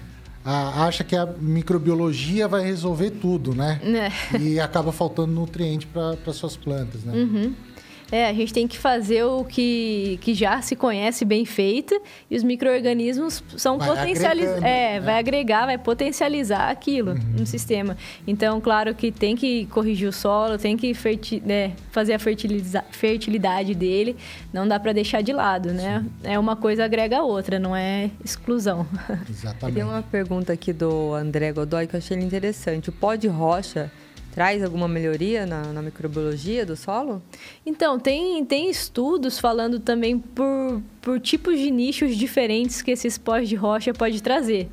acha 0.45 1.03
que 1.03 1.13
a 1.15 1.25
microbiologia 1.25 2.47
vai 2.47 2.63
resolver 2.63 3.11
tudo, 3.11 3.53
né? 3.53 3.81
É. 3.83 4.37
E 4.39 4.61
acaba 4.61 4.93
faltando 4.93 5.33
nutriente 5.33 5.85
para 5.85 6.31
suas 6.31 6.55
plantas, 6.55 7.03
né? 7.03 7.13
Uhum. 7.13 7.53
É, 8.11 8.27
a 8.27 8.33
gente 8.33 8.53
tem 8.53 8.67
que 8.67 8.77
fazer 8.77 9.23
o 9.23 9.43
que, 9.43 10.19
que 10.21 10.33
já 10.33 10.61
se 10.61 10.75
conhece 10.75 11.25
bem 11.25 11.43
feito 11.45 11.99
e 12.29 12.35
os 12.35 12.43
micro-organismos 12.43 13.43
são 13.57 13.77
potencializados. 13.77 14.63
É, 14.63 14.93
né? 14.93 14.99
vai 14.99 15.17
agregar, 15.17 15.65
vai 15.65 15.77
potencializar 15.77 16.69
aquilo 16.69 17.11
uhum. 17.11 17.39
no 17.39 17.45
sistema. 17.45 17.97
Então, 18.27 18.61
claro 18.61 18.93
que 18.93 19.11
tem 19.11 19.35
que 19.35 19.65
corrigir 19.67 20.07
o 20.07 20.13
solo, 20.13 20.57
tem 20.57 20.77
que 20.77 20.93
ferti 20.93 21.41
né, 21.43 21.73
fazer 21.91 22.13
a 22.13 22.19
fertilidade 22.91 23.73
dele, 23.73 24.15
não 24.53 24.67
dá 24.67 24.79
para 24.79 24.93
deixar 24.93 25.21
de 25.21 25.33
lado, 25.33 25.73
né? 25.73 26.03
Sim. 26.03 26.31
É 26.31 26.39
uma 26.39 26.55
coisa 26.55 26.85
agrega 26.85 27.17
a 27.17 27.23
outra, 27.23 27.57
não 27.57 27.75
é 27.75 28.11
exclusão. 28.23 28.85
Exatamente. 29.29 29.75
Tem 29.75 29.83
uma 29.83 30.03
pergunta 30.03 30.53
aqui 30.53 30.71
do 30.71 31.13
André 31.13 31.51
Godoy 31.51 31.87
que 31.87 31.95
eu 31.95 31.97
achei 31.97 32.17
interessante. 32.17 32.89
O 32.89 32.91
pó 32.91 33.15
de 33.15 33.27
rocha 33.27 33.91
traz 34.35 34.61
alguma 34.61 34.85
melhoria 34.85 35.45
na, 35.45 35.71
na, 35.71 35.81
microbiologia 35.81 36.65
do 36.65 36.75
solo? 36.75 37.23
Então, 37.65 37.97
tem, 37.97 38.43
tem 38.43 38.69
estudos 38.69 39.39
falando 39.39 39.79
também 39.79 40.19
por, 40.19 40.81
por 41.01 41.21
tipos 41.21 41.57
de 41.57 41.71
nichos 41.71 42.17
diferentes 42.17 42.81
que 42.81 42.91
esses 42.91 43.17
pós 43.17 43.47
de 43.47 43.55
rocha 43.55 43.93
pode 43.93 44.21
trazer. 44.21 44.67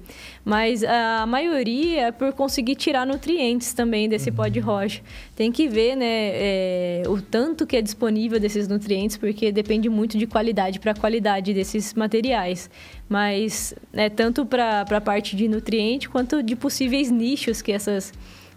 Mas 0.44 0.82
a 0.82 1.24
maioria 1.26 2.08
é 2.08 2.10
por 2.10 2.32
conseguir 2.32 2.74
tirar 2.74 3.06
nutrientes 3.06 3.72
também 3.72 4.08
desse 4.08 4.30
uhum. 4.30 4.36
pó 4.36 4.48
de 4.48 4.58
rocha. 4.58 5.00
Tem 5.36 5.52
que 5.52 5.68
ver 5.68 5.94
né, 5.94 6.30
é, 6.32 7.02
o 7.06 7.22
tanto 7.22 7.64
que 7.64 7.76
é 7.76 7.80
disponível 7.80 8.40
desses 8.40 8.66
nutrientes, 8.66 9.16
porque 9.16 9.52
depende 9.52 9.88
muito 9.88 10.18
de 10.18 10.26
qualidade 10.26 10.80
para 10.80 10.92
qualidade 10.92 11.54
desses 11.54 11.94
materiais. 11.94 12.68
Mas 13.08 13.72
é 13.92 14.10
tanto 14.10 14.44
para 14.44 14.80
a 14.80 15.00
parte 15.00 15.36
de 15.36 15.46
nutriente 15.46 16.08
quanto 16.08 16.42
de 16.42 16.56
possíveis 16.56 17.12
nichos 17.12 17.62
que 17.62 17.70
essas 17.70 18.12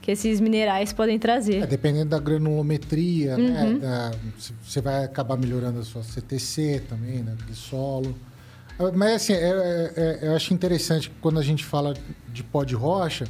que 0.06 0.12
esses 0.12 0.40
minerais 0.40 0.94
podem 0.94 1.18
trazer. 1.18 1.64
É, 1.64 1.66
dependendo 1.66 2.12
da 2.12 2.20
granulometria, 2.20 3.36
né, 3.36 3.64
uhum. 3.64 3.80
né? 3.80 4.12
você 4.64 4.80
vai 4.80 5.04
acabar 5.04 5.36
melhorando 5.36 5.80
a 5.80 5.84
sua 5.84 6.04
CTC 6.04 6.84
também, 6.88 7.24
né? 7.24 7.34
Aquele 7.34 7.56
solo. 7.56 8.16
Ah, 8.78 8.92
mas 8.94 9.14
assim, 9.14 9.34
é, 9.34 9.40
é, 9.40 9.94
é, 9.96 10.28
eu 10.28 10.36
acho 10.36 10.54
interessante 10.54 11.12
quando 11.20 11.40
a 11.40 11.42
gente 11.42 11.66
fala 11.66 11.96
de 12.32 12.44
pó 12.44 12.64
de 12.64 12.76
rocha, 12.76 13.26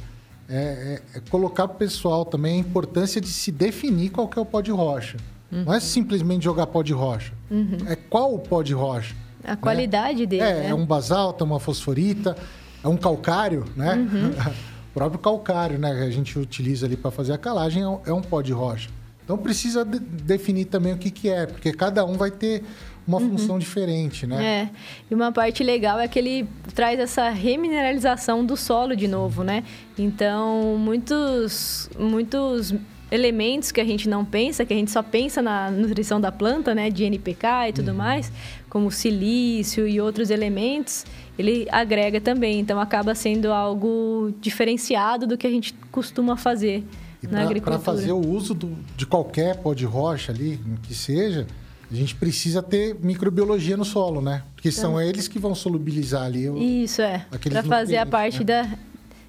é, 0.50 1.00
é, 1.14 1.16
é 1.16 1.20
colocar 1.30 1.66
para 1.66 1.76
o 1.76 1.78
pessoal 1.78 2.26
também 2.26 2.56
a 2.56 2.58
importância 2.58 3.22
de 3.22 3.28
se 3.28 3.50
definir 3.50 4.10
qual 4.10 4.28
que 4.28 4.38
é 4.38 4.42
o 4.42 4.44
pó 4.44 4.60
de 4.60 4.70
rocha. 4.70 5.16
Uhum. 5.50 5.64
Não 5.64 5.72
é 5.72 5.80
simplesmente 5.80 6.44
jogar 6.44 6.66
pó 6.66 6.82
de 6.82 6.92
rocha. 6.92 7.32
Uhum. 7.50 7.78
É 7.88 7.96
qual 7.96 8.34
o 8.34 8.38
pó 8.38 8.62
de 8.62 8.74
rocha. 8.74 9.14
A 9.42 9.56
qualidade 9.56 10.26
dele, 10.26 10.42
É, 10.42 10.54
né? 10.54 10.68
é 10.68 10.74
um 10.74 10.84
basalto, 10.84 11.42
é 11.42 11.46
uma 11.46 11.58
fosforita, 11.58 12.36
é 12.84 12.88
um 12.88 12.98
calcário, 12.98 13.64
né? 13.74 13.96
Uhum. 15.00 15.06
o 15.06 15.10
próprio 15.10 15.18
calcário, 15.20 15.78
né? 15.78 15.94
Que 15.94 16.02
a 16.02 16.10
gente 16.10 16.38
utiliza 16.38 16.86
ali 16.86 16.96
para 16.96 17.10
fazer 17.10 17.32
a 17.32 17.38
calagem 17.38 17.82
é 17.82 17.88
um, 17.88 18.00
é 18.06 18.12
um 18.12 18.22
pó 18.22 18.40
de 18.42 18.52
rocha. 18.52 18.88
Então 19.24 19.36
precisa 19.36 19.84
de- 19.84 19.98
definir 19.98 20.66
também 20.66 20.92
o 20.92 20.98
que, 20.98 21.10
que 21.10 21.28
é, 21.28 21.46
porque 21.46 21.72
cada 21.72 22.04
um 22.04 22.14
vai 22.14 22.30
ter 22.30 22.62
uma 23.06 23.20
função 23.20 23.58
diferente, 23.58 24.26
né? 24.26 24.44
É, 24.44 24.70
e 25.10 25.14
uma 25.14 25.30
parte 25.30 25.62
legal 25.62 25.98
é 26.00 26.08
que 26.08 26.18
ele 26.18 26.48
traz 26.74 26.98
essa 26.98 27.28
remineralização 27.30 28.44
do 28.44 28.56
solo 28.56 28.96
de 28.96 29.06
novo, 29.06 29.44
né? 29.44 29.62
Então, 29.96 30.76
muitos, 30.78 31.88
muitos 31.98 32.74
elementos 33.10 33.70
que 33.70 33.80
a 33.80 33.84
gente 33.84 34.08
não 34.08 34.24
pensa, 34.24 34.64
que 34.64 34.72
a 34.72 34.76
gente 34.76 34.90
só 34.90 35.02
pensa 35.02 35.40
na 35.40 35.70
nutrição 35.70 36.20
da 36.20 36.32
planta, 36.32 36.74
né? 36.74 36.90
De 36.90 37.04
NPK 37.04 37.68
e 37.68 37.72
tudo 37.72 37.94
mais, 37.94 38.32
como 38.68 38.90
silício 38.90 39.86
e 39.86 40.00
outros 40.00 40.30
elementos, 40.30 41.04
ele 41.38 41.68
agrega 41.70 42.20
também. 42.20 42.58
Então, 42.60 42.80
acaba 42.80 43.14
sendo 43.14 43.52
algo 43.52 44.34
diferenciado 44.40 45.26
do 45.26 45.36
que 45.38 45.46
a 45.46 45.50
gente 45.50 45.72
costuma 45.92 46.36
fazer 46.36 46.84
E 47.22 47.26
na 47.28 47.42
agricultura. 47.42 47.78
para 47.78 47.84
fazer 47.84 48.12
o 48.12 48.18
uso 48.26 48.54
do- 48.54 48.76
de 48.96 49.06
qualquer 49.06 49.56
pó 49.58 49.72
de 49.72 49.84
rocha 49.84 50.32
ali, 50.32 50.58
que 50.82 50.94
seja, 50.94 51.46
a 51.90 51.94
gente 51.94 52.14
precisa 52.16 52.60
ter 52.62 52.96
microbiologia 53.00 53.76
no 53.76 53.84
solo, 53.84 54.20
né? 54.20 54.42
Porque 54.56 54.72
são 54.72 55.00
eles 55.00 55.28
que 55.28 55.38
vão 55.38 55.54
solubilizar 55.54 56.22
ali 56.24 56.48
o, 56.50 56.56
Isso, 56.58 57.00
é. 57.02 57.24
Para 57.48 57.62
fazer 57.62 57.98
a 57.98 58.06
parte 58.06 58.42
da, 58.42 58.68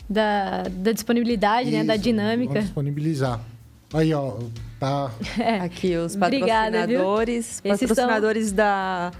da, 0.09 0.63
da 0.63 0.91
disponibilidade, 0.91 1.69
né? 1.69 1.83
Da 1.83 1.93
Isso, 1.95 2.03
dinâmica. 2.03 2.61
Disponibilizar. 2.61 3.39
Aí, 3.93 4.13
ó, 4.13 4.33
tá. 4.79 5.11
Aqui 5.63 5.95
os 5.95 6.15
Obrigada, 6.15 6.85
viu? 6.85 6.99
patrocinadores, 6.99 7.45
são- 7.45 7.71
patrocinadores 7.71 8.51
da, 8.51 9.11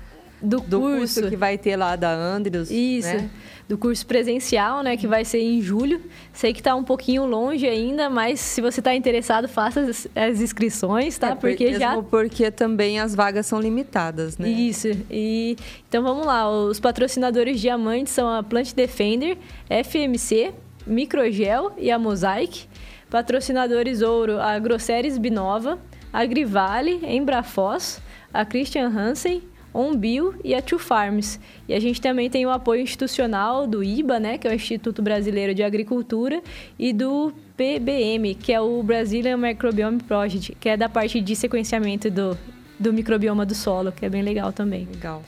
Do, 0.41 0.59
do 0.59 0.79
curso. 0.81 1.15
curso. 1.21 1.29
que 1.29 1.37
vai 1.37 1.57
ter 1.57 1.75
lá 1.77 1.95
da 1.95 2.11
Andrews. 2.13 2.69
Isso. 2.69 3.07
né? 3.07 3.29
Do 3.69 3.77
curso 3.77 4.05
presencial, 4.05 4.81
né? 4.81 4.95
Que 4.95 5.07
vai 5.07 5.25
ser 5.25 5.39
em 5.41 5.61
julho. 5.61 6.01
Sei 6.31 6.53
que 6.53 6.63
tá 6.63 6.73
um 6.73 6.85
pouquinho 6.85 7.25
longe 7.25 7.67
ainda, 7.67 8.09
mas 8.09 8.39
se 8.39 8.61
você 8.61 8.81
tá 8.81 8.95
interessado, 8.95 9.45
faça 9.49 9.81
as, 9.81 10.07
as 10.15 10.39
inscrições, 10.39 11.17
tá? 11.17 11.31
É, 11.31 11.35
porque 11.35 11.65
mesmo 11.65 11.79
já 11.79 12.01
porque 12.01 12.49
também 12.49 12.97
as 12.97 13.13
vagas 13.13 13.45
são 13.45 13.59
limitadas, 13.59 14.37
né? 14.37 14.47
Isso. 14.47 14.87
E 15.11 15.57
então 15.89 16.01
vamos 16.01 16.25
lá, 16.25 16.49
os 16.49 16.79
patrocinadores 16.79 17.59
diamantes 17.59 18.13
são 18.13 18.29
a 18.29 18.41
Plant 18.41 18.73
Defender, 18.73 19.37
FMC, 19.69 20.53
Microgel 20.85 21.73
e 21.77 21.91
a 21.91 21.99
Mosaic. 21.99 22.67
Patrocinadores 23.09 24.01
ouro, 24.01 24.39
a 24.39 24.59
Grosseries 24.59 25.17
Binova, 25.17 25.79
a 26.11 26.19
Agrivale, 26.19 26.99
Embrafós, 27.03 28.01
a 28.33 28.45
Christian 28.45 28.87
Hansen, 28.87 29.41
OnBio 29.73 30.35
e 30.43 30.55
a 30.55 30.61
Two 30.61 30.79
Farms. 30.79 31.39
E 31.67 31.73
a 31.73 31.79
gente 31.79 32.01
também 32.01 32.29
tem 32.29 32.45
o 32.45 32.49
apoio 32.49 32.81
institucional 32.81 33.67
do 33.67 33.83
IBA, 33.83 34.19
né, 34.19 34.37
que 34.37 34.47
é 34.47 34.51
o 34.51 34.53
Instituto 34.53 35.01
Brasileiro 35.01 35.53
de 35.53 35.63
Agricultura, 35.63 36.41
e 36.77 36.91
do 36.91 37.31
PBM, 37.55 38.35
que 38.35 38.51
é 38.51 38.59
o 38.59 38.81
Brazilian 38.81 39.37
Microbiome 39.37 40.01
Project, 40.03 40.57
que 40.59 40.69
é 40.69 40.75
da 40.75 40.89
parte 40.89 41.21
de 41.21 41.35
sequenciamento 41.35 42.09
do, 42.09 42.37
do 42.79 42.91
microbioma 42.91 43.45
do 43.45 43.53
solo, 43.53 43.91
que 43.91 44.05
é 44.05 44.09
bem 44.09 44.21
legal 44.21 44.51
também. 44.51 44.87
Legal. 44.91 45.23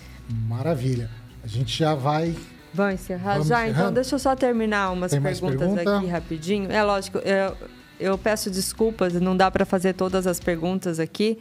Maravilha. 0.47 1.09
A 1.43 1.47
gente 1.47 1.77
já 1.77 1.95
vai. 1.95 2.35
Vamos 2.79 2.93
encerrar 2.93 3.33
Vamos 3.33 3.47
já? 3.49 3.67
Então, 3.67 3.91
deixa 3.91 4.15
eu 4.15 4.19
só 4.19 4.35
terminar 4.37 4.91
umas 4.91 5.11
Tem 5.11 5.21
perguntas 5.21 5.59
pergunta? 5.59 5.97
aqui 5.97 6.07
rapidinho. 6.07 6.71
É 6.71 6.81
lógico, 6.81 7.17
eu, 7.17 7.57
eu 7.99 8.17
peço 8.17 8.49
desculpas, 8.49 9.13
não 9.15 9.35
dá 9.35 9.51
para 9.51 9.65
fazer 9.65 9.93
todas 9.93 10.25
as 10.25 10.39
perguntas 10.39 10.97
aqui, 10.97 11.37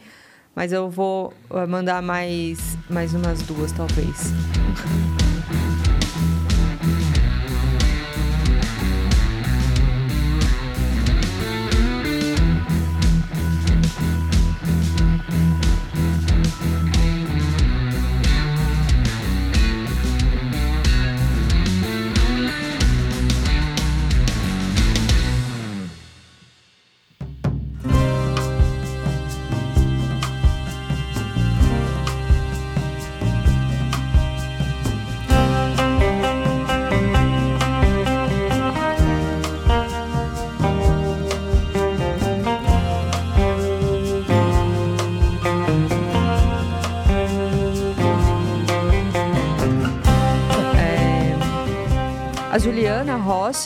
mas 0.53 0.73
eu 0.73 0.91
vou 0.91 1.33
eh, 1.51 1.67
mandar 1.67 2.03
mais, 2.03 2.77
mais 2.91 3.15
umas 3.15 3.41
duas, 3.43 3.71
talvez. 3.71 4.33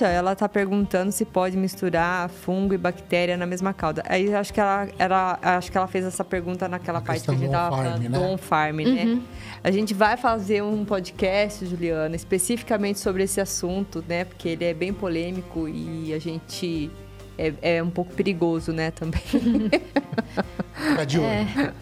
Ela 0.00 0.34
tá 0.34 0.48
perguntando 0.48 1.12
se 1.12 1.24
pode 1.24 1.56
misturar 1.56 2.28
fungo 2.28 2.74
e 2.74 2.78
bactéria 2.78 3.36
na 3.36 3.46
mesma 3.46 3.72
calda. 3.72 4.02
Aí 4.08 4.32
acho 4.34 4.52
que 4.52 4.60
ela, 4.60 4.88
ela, 4.98 5.38
acho 5.42 5.70
que 5.70 5.76
ela 5.76 5.86
fez 5.86 6.04
essa 6.04 6.24
pergunta 6.24 6.68
naquela 6.68 6.98
A 6.98 7.02
parte 7.02 7.24
que 7.24 7.30
a 7.30 7.34
gente 7.34 7.46
do 7.46 7.52
tava 7.52 7.76
on-farm, 7.76 7.84
falando 7.84 8.02
né? 8.02 8.18
do 8.18 8.24
on-farm, 8.24 8.76
né? 8.76 9.20
A 9.62 9.70
gente 9.70 9.94
vai 9.94 10.16
fazer 10.16 10.62
um 10.62 10.84
podcast, 10.84 11.66
Juliana, 11.66 12.16
especificamente 12.16 12.98
sobre 12.98 13.24
esse 13.24 13.40
assunto, 13.40 14.04
né? 14.08 14.24
Porque 14.24 14.48
ele 14.48 14.64
é 14.64 14.74
bem 14.74 14.92
polêmico 14.92 15.68
e 15.68 16.12
a 16.14 16.18
gente 16.18 16.90
é, 17.38 17.76
é 17.76 17.82
um 17.82 17.90
pouco 17.90 18.12
perigoso, 18.14 18.72
né, 18.72 18.90
também. 18.90 19.22
Ficar 20.90 21.04
de 21.04 21.18
olho. 21.18 21.72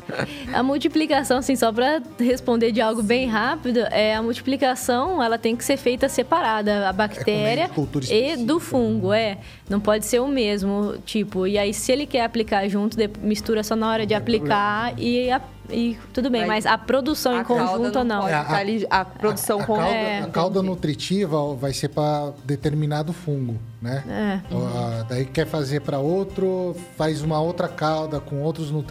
A 0.52 0.62
multiplicação, 0.62 1.38
assim, 1.38 1.56
só 1.56 1.72
para 1.72 2.02
responder 2.18 2.72
de 2.72 2.80
algo 2.80 3.02
bem 3.02 3.26
rápido, 3.28 3.78
é 3.90 4.14
a 4.14 4.22
multiplicação, 4.22 5.22
ela 5.22 5.38
tem 5.38 5.56
que 5.56 5.64
ser 5.64 5.76
feita 5.76 6.08
separada, 6.08 6.88
a 6.88 6.92
bactéria 6.92 7.68
cultura 7.68 8.04
e 8.12 8.36
do 8.36 8.58
fungo, 8.60 9.12
é. 9.12 9.38
Não 9.68 9.80
pode 9.80 10.04
ser 10.06 10.20
o 10.20 10.28
mesmo 10.28 10.94
tipo. 11.04 11.46
E 11.46 11.56
aí, 11.56 11.72
se 11.72 11.92
ele 11.92 12.06
quer 12.06 12.24
aplicar 12.24 12.68
junto, 12.68 12.96
de- 12.96 13.10
mistura 13.22 13.62
só 13.62 13.76
na 13.76 13.88
hora 13.90 14.04
de 14.06 14.14
aplicar 14.14 14.92
e, 14.98 15.30
a- 15.30 15.40
e 15.70 15.96
tudo 16.12 16.28
bem. 16.28 16.40
Mas 16.46 16.50
Mas 16.64 16.66
a 16.66 16.76
produção 16.76 17.40
em 17.40 17.44
calda 17.44 17.76
conjunto 17.78 18.04
não. 18.04 18.20
Pode 18.22 18.32
É, 18.32 18.36
a- 18.36 18.44
tá 18.44 18.56
ali- 18.56 18.86
a, 18.90 19.04
produção 19.04 19.60
a, 19.60 19.64
com 19.64 19.76
calda, 19.76 19.90
É, 19.94 20.18
a 20.22 20.26
calda 20.26 20.62
nutritiva 20.62 21.54
vai 21.54 21.72
ser 21.72 21.88
para 21.88 22.32
determinado 22.44 23.12
fungo, 23.12 23.56
né? 23.80 24.02
É. 24.08 24.40
Ah, 24.52 25.06
daí 25.08 25.24
quer 25.24 25.46
fazer 25.46 25.80
para 25.80 25.98
outro, 26.00 26.74
faz 26.98 27.22
uma 27.22 27.40
outra 27.40 27.68
calda 27.68 28.18
com 28.18 28.42
outros 28.42 28.70
nutrientes. 28.72 28.89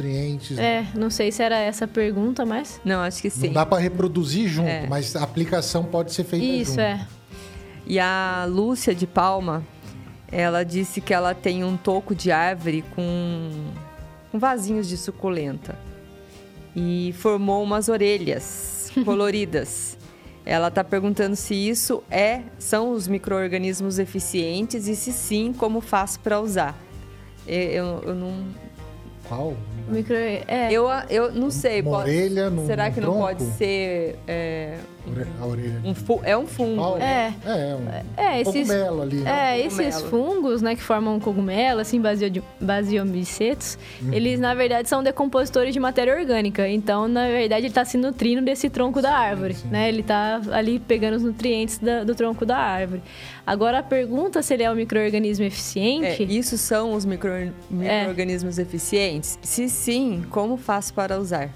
É, 0.57 0.85
não 0.95 1.09
sei 1.09 1.31
se 1.31 1.41
era 1.43 1.57
essa 1.57 1.85
a 1.85 1.87
pergunta, 1.87 2.45
mas. 2.45 2.79
Não, 2.85 3.01
acho 3.01 3.21
que 3.21 3.29
sim. 3.29 3.47
Não 3.47 3.53
dá 3.53 3.65
para 3.65 3.79
reproduzir 3.81 4.47
junto, 4.47 4.67
É. 4.69 4.87
mas 4.87 5.15
a 5.15 5.23
aplicação 5.23 5.83
pode 5.83 6.13
ser 6.13 6.23
feita 6.23 6.45
Isso, 6.45 6.71
junto. 6.71 6.81
é. 6.81 7.05
E 7.85 7.99
a 7.99 8.45
Lúcia 8.47 8.93
de 8.93 9.07
Palma, 9.07 9.63
ela 10.31 10.63
disse 10.63 11.01
que 11.01 11.13
ela 11.13 11.33
tem 11.33 11.63
um 11.63 11.75
toco 11.75 12.13
de 12.13 12.31
árvore 12.31 12.83
com, 12.95 13.49
com 14.31 14.37
vasinhos 14.39 14.87
de 14.87 14.95
suculenta. 14.97 15.75
E 16.75 17.13
formou 17.17 17.63
umas 17.63 17.89
orelhas 17.89 18.91
coloridas. 19.03 19.97
Ela 20.45 20.67
está 20.69 20.83
perguntando 20.83 21.35
se 21.35 21.53
isso 21.53 22.01
é 22.09 22.41
são 22.57 22.91
os 22.91 23.07
micro-organismos 23.07 23.99
eficientes 23.99 24.87
e 24.87 24.95
se 24.95 25.11
sim, 25.11 25.53
como 25.53 25.81
faço 25.81 26.19
para 26.19 26.39
usar. 26.39 26.75
Eu, 27.47 27.61
eu, 27.61 28.03
eu 28.07 28.15
não, 28.15 28.45
Qual? 29.27 29.55
Micro... 29.89 30.15
É. 30.15 30.69
eu, 30.71 30.87
eu 31.09 31.31
não 31.31 31.49
sei. 31.51 31.81
Uma 31.81 31.97
pode- 31.99 32.09
orelha 32.09 32.49
no 32.49 32.65
será 32.65 32.89
que 32.91 32.99
não 33.01 33.09
tronco? 33.13 33.19
pode 33.27 33.43
ser 33.43 34.15
é, 34.27 34.75
A 35.41 35.45
orelha. 35.45 35.81
um 35.83 35.95
fu- 35.95 36.21
é 36.23 36.37
um 36.37 36.45
fungo? 36.45 36.97
Né? 36.97 37.33
É. 37.45 37.49
É, 37.49 37.75
um 37.75 38.23
É, 38.23 38.41
esses, 38.41 38.53
cogumelo 38.67 39.01
ali, 39.01 39.15
né? 39.17 39.31
É, 39.59 39.65
esses 39.65 39.95
Cogumelo. 39.95 40.09
fungos, 40.09 40.61
né, 40.61 40.75
que 40.75 40.81
formam 40.83 41.15
um 41.15 41.19
cogumelo, 41.19 41.79
assim, 41.79 41.99
basio- 41.99 42.43
basiomicetos, 42.59 43.77
Uhum. 44.01 44.13
eles, 44.13 44.39
na 44.39 44.53
verdade, 44.53 44.87
são 44.89 45.01
decompositores 45.03 45.73
de 45.73 45.79
matéria 45.79 46.13
orgânica. 46.15 46.67
Então, 46.67 47.07
na 47.07 47.27
verdade, 47.27 47.61
ele 47.61 47.67
está 47.69 47.85
se 47.85 47.97
nutrindo 47.97 48.41
desse 48.41 48.69
tronco 48.69 49.01
da 49.01 49.11
árvore, 49.13 49.55
sim. 49.55 49.67
né? 49.69 49.89
Ele 49.89 50.01
está 50.01 50.41
ali 50.51 50.79
pegando 50.79 51.15
os 51.15 51.23
nutrientes 51.23 51.77
da- 51.79 52.03
do 52.03 52.13
tronco 52.15 52.45
da 52.45 52.57
árvore. 52.57 53.01
Agora, 53.45 53.79
a 53.79 53.83
pergunta 53.83 54.41
se 54.43 54.53
ele 54.53 54.63
é 54.63 54.71
um 54.71 54.75
microorganismo 54.75 55.43
É, 55.43 55.47
eficiente... 55.47 56.23
isso 56.29 56.57
são 56.57 56.93
os 56.93 57.03
micro, 57.05 57.31
micro-organismos 57.69 58.59
eficientes? 58.59 59.39
Se 59.41 59.67
sim, 59.69 60.23
como 60.29 60.55
faço 60.57 60.93
para 60.93 61.17
usar? 61.19 61.49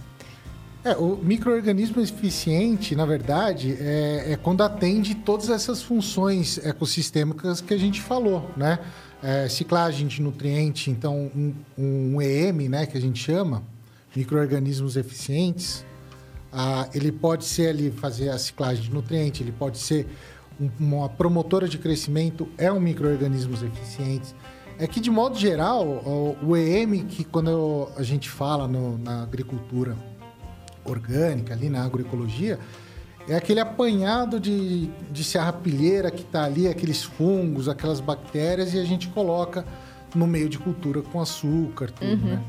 É, 0.86 0.98
o 0.98 1.16
microorganismo 1.16 2.02
eficiente, 2.02 2.94
na 2.96 3.06
verdade, 3.06 3.78
é, 3.80 4.34
é 4.34 4.36
quando 4.36 4.62
atende 4.62 5.16
todas 5.16 5.50
essas 5.50 5.82
funções 5.82 6.58
ecossistêmicas 6.58 7.62
que 7.62 7.74
a 7.74 7.78
gente 7.78 8.02
falou, 8.02 8.52
né? 8.58 8.80
É, 9.22 9.48
ciclagem 9.48 10.06
de 10.08 10.22
nutriente, 10.22 10.92
então 10.92 11.32
um, 11.34 11.54
um 11.78 12.22
EM, 12.22 12.68
né, 12.68 12.86
que 12.86 12.98
a 12.98 13.02
gente 13.02 13.24
chama, 13.24 13.64
microorganismos 14.14 14.98
eficientes, 14.98 15.86
Ah, 16.56 16.88
ele 16.94 17.12
pode 17.12 17.46
ser 17.46 17.70
ali 17.70 17.90
fazer 17.90 18.30
a 18.30 18.38
ciclagem 18.38 18.84
de 18.84 18.94
nutrientes, 18.94 19.42
ele 19.42 19.52
pode 19.52 19.80
ser 19.80 20.06
um, 20.62 20.70
uma 20.80 21.10
promotora 21.10 21.68
de 21.68 21.80
crescimento, 21.80 22.48
é 22.60 22.72
um 22.72 22.80
microorganismos 22.80 23.64
eficientes. 23.64 24.36
É 24.78 24.86
que, 24.86 25.00
de 25.00 25.10
modo 25.10 25.36
geral, 25.36 25.84
o, 25.88 26.38
o 26.44 26.56
EM, 26.56 27.06
que 27.06 27.24
quando 27.24 27.90
a 27.98 28.04
gente 28.04 28.30
fala 28.30 28.68
no, 28.68 29.00
na 29.00 29.24
agricultura 29.24 29.96
orgânica, 30.86 31.54
ali 31.54 31.70
na 31.70 31.84
agroecologia, 31.84 32.60
é 33.28 33.36
aquele 33.36 33.60
apanhado 33.60 34.40
de, 34.40 34.88
de 35.12 35.24
serrapilheira 35.24 36.12
que 36.12 36.22
está 36.22 36.44
ali, 36.44 36.68
aqueles 36.68 37.04
fungos, 37.04 37.70
aquelas 37.70 38.00
bactérias, 38.00 38.74
e 38.74 38.80
a 38.80 38.84
gente 38.84 39.08
coloca 39.10 39.66
no 40.14 40.28
meio 40.28 40.50
de 40.50 40.60
cultura 40.60 41.02
com 41.02 41.22
açúcar, 41.22 41.90
tudo, 41.92 42.12
uhum. 42.12 42.36
né? 42.36 42.44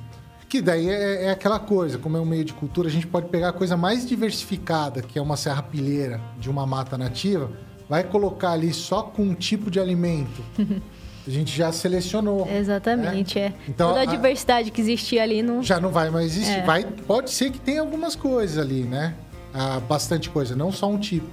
Que 0.48 0.61
daí 0.61 0.89
é, 0.89 1.24
é, 1.24 1.31
aquela 1.31 1.59
coisa, 1.59 1.98
como 1.98 2.16
é 2.16 2.20
um 2.20 2.24
meio 2.24 2.44
de 2.44 2.52
cultura, 2.52 2.89
a 2.89 2.90
gente 2.90 3.06
pode 3.06 3.28
pegar 3.28 3.48
a 3.48 3.52
coisa 3.52 3.77
mais 3.77 4.06
diversificada, 4.06 5.02
que 5.02 5.19
é 5.19 5.23
uma 5.23 5.36
serrapilheira 5.36 6.20
de 6.39 6.48
uma 6.48 6.65
mata 6.66 6.97
nativa, 6.97 7.51
vai 7.89 8.05
colocar 8.05 8.52
ali 8.52 8.73
só 8.73 9.02
com 9.02 9.23
um 9.23 9.35
tipo 9.35 9.70
de 9.70 9.81
alimento. 9.81 10.43
a 11.26 11.30
gente 11.30 11.56
já 11.56 11.72
selecionou. 11.72 12.46
Exatamente, 12.51 13.38
né? 13.38 13.46
é. 13.46 13.55
Então, 13.68 13.88
Toda 13.88 14.01
a, 14.01 14.02
a, 14.02 14.06
diversidade 14.06 14.70
que 14.70 14.80
existia 14.80 15.22
ali 15.22 15.42
não. 15.42 15.62
Já 15.62 15.80
não 15.80 15.90
vai 15.90 16.10
mais 16.10 16.26
existir. 16.26 16.59
É. 16.59 16.62
Vai, 16.62 16.84
pode 16.84 17.30
ser 17.30 17.51
que 17.51 17.59
tenha 17.59 17.80
algumas 17.80 18.14
coisas 18.14 18.59
ali, 18.59 18.82
né? 18.82 19.14
Ah, 19.52 19.80
bastante 19.80 20.28
coisa, 20.28 20.55
não 20.55 20.70
só 20.70 20.88
um 20.88 20.98
tipo. 20.98 21.26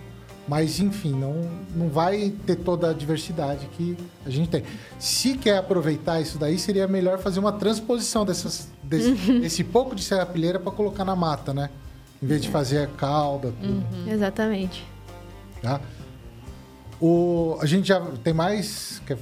Mas, 0.47 0.79
enfim, 0.79 1.11
não, 1.13 1.49
não 1.75 1.87
vai 1.87 2.33
ter 2.45 2.55
toda 2.55 2.89
a 2.89 2.93
diversidade 2.93 3.67
que 3.77 3.95
a 4.25 4.29
gente 4.29 4.49
tem. 4.49 4.63
Se 4.99 5.37
quer 5.37 5.57
aproveitar 5.57 6.19
isso 6.19 6.37
daí, 6.37 6.57
seria 6.57 6.87
melhor 6.87 7.19
fazer 7.19 7.39
uma 7.39 7.51
transposição 7.51 8.25
dessas, 8.25 8.69
desse, 8.83 9.11
desse 9.39 9.63
pouco 9.63 9.95
de 9.95 10.03
serrapilheira 10.03 10.59
para 10.59 10.71
colocar 10.71 11.05
na 11.05 11.15
mata, 11.15 11.53
né? 11.53 11.69
Em 12.21 12.27
vez 12.27 12.41
de 12.41 12.49
fazer 12.49 12.83
a 12.83 12.87
cauda, 12.87 13.53
tudo. 13.61 13.73
Uhum. 13.73 14.11
Exatamente. 14.11 14.85
Tá? 15.61 15.79
O, 16.99 17.57
a 17.59 17.65
gente 17.65 17.87
já 17.87 17.99
tem 18.23 18.33
mais. 18.33 19.01
Quer, 19.05 19.17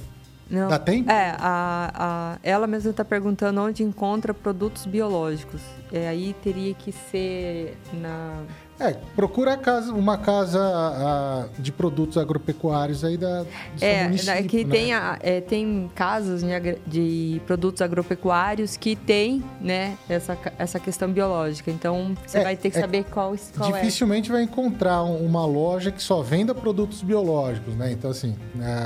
Não. 0.50 0.68
Dá 0.68 0.78
tempo? 0.78 1.10
É, 1.10 1.36
a, 1.38 1.92
a, 1.94 2.38
ela 2.42 2.66
mesma 2.66 2.90
está 2.90 3.04
perguntando 3.04 3.60
onde 3.60 3.84
encontra 3.84 4.34
produtos 4.34 4.84
biológicos. 4.84 5.62
É, 5.92 6.08
aí 6.08 6.34
teria 6.42 6.74
que 6.74 6.90
ser 6.90 7.76
na 7.92 8.42
é, 8.80 8.94
procura 9.14 9.58
casa, 9.58 9.92
uma 9.92 10.16
casa 10.16 10.58
a, 10.58 11.46
de 11.58 11.70
produtos 11.70 12.16
agropecuários 12.16 13.04
aí 13.04 13.18
da, 13.18 13.42
do 13.42 13.48
é, 13.78 14.04
município, 14.04 14.48
que 14.48 14.64
né? 14.64 14.70
tem, 14.70 14.94
a, 14.94 15.18
é, 15.20 15.40
tem 15.42 15.90
casas 15.94 16.42
de, 16.42 16.78
de, 16.86 17.40
produtos 17.46 17.82
agropecuários 17.82 18.78
que 18.78 18.96
tem, 18.96 19.44
né, 19.60 19.98
essa, 20.08 20.36
essa 20.58 20.80
questão 20.80 21.12
biológica. 21.12 21.70
Então, 21.70 22.16
você 22.26 22.38
é, 22.38 22.42
vai 22.42 22.56
ter 22.56 22.70
que 22.70 22.78
é 22.78 22.80
saber 22.80 23.04
qual, 23.04 23.36
qual 23.54 23.68
é. 23.68 23.80
Dificilmente 23.80 24.32
vai 24.32 24.42
encontrar 24.42 25.02
uma 25.02 25.44
loja 25.44 25.92
que 25.92 26.02
só 26.02 26.22
venda 26.22 26.54
produtos 26.54 27.02
biológicos, 27.02 27.74
né? 27.74 27.92
Então, 27.92 28.10
assim... 28.10 28.34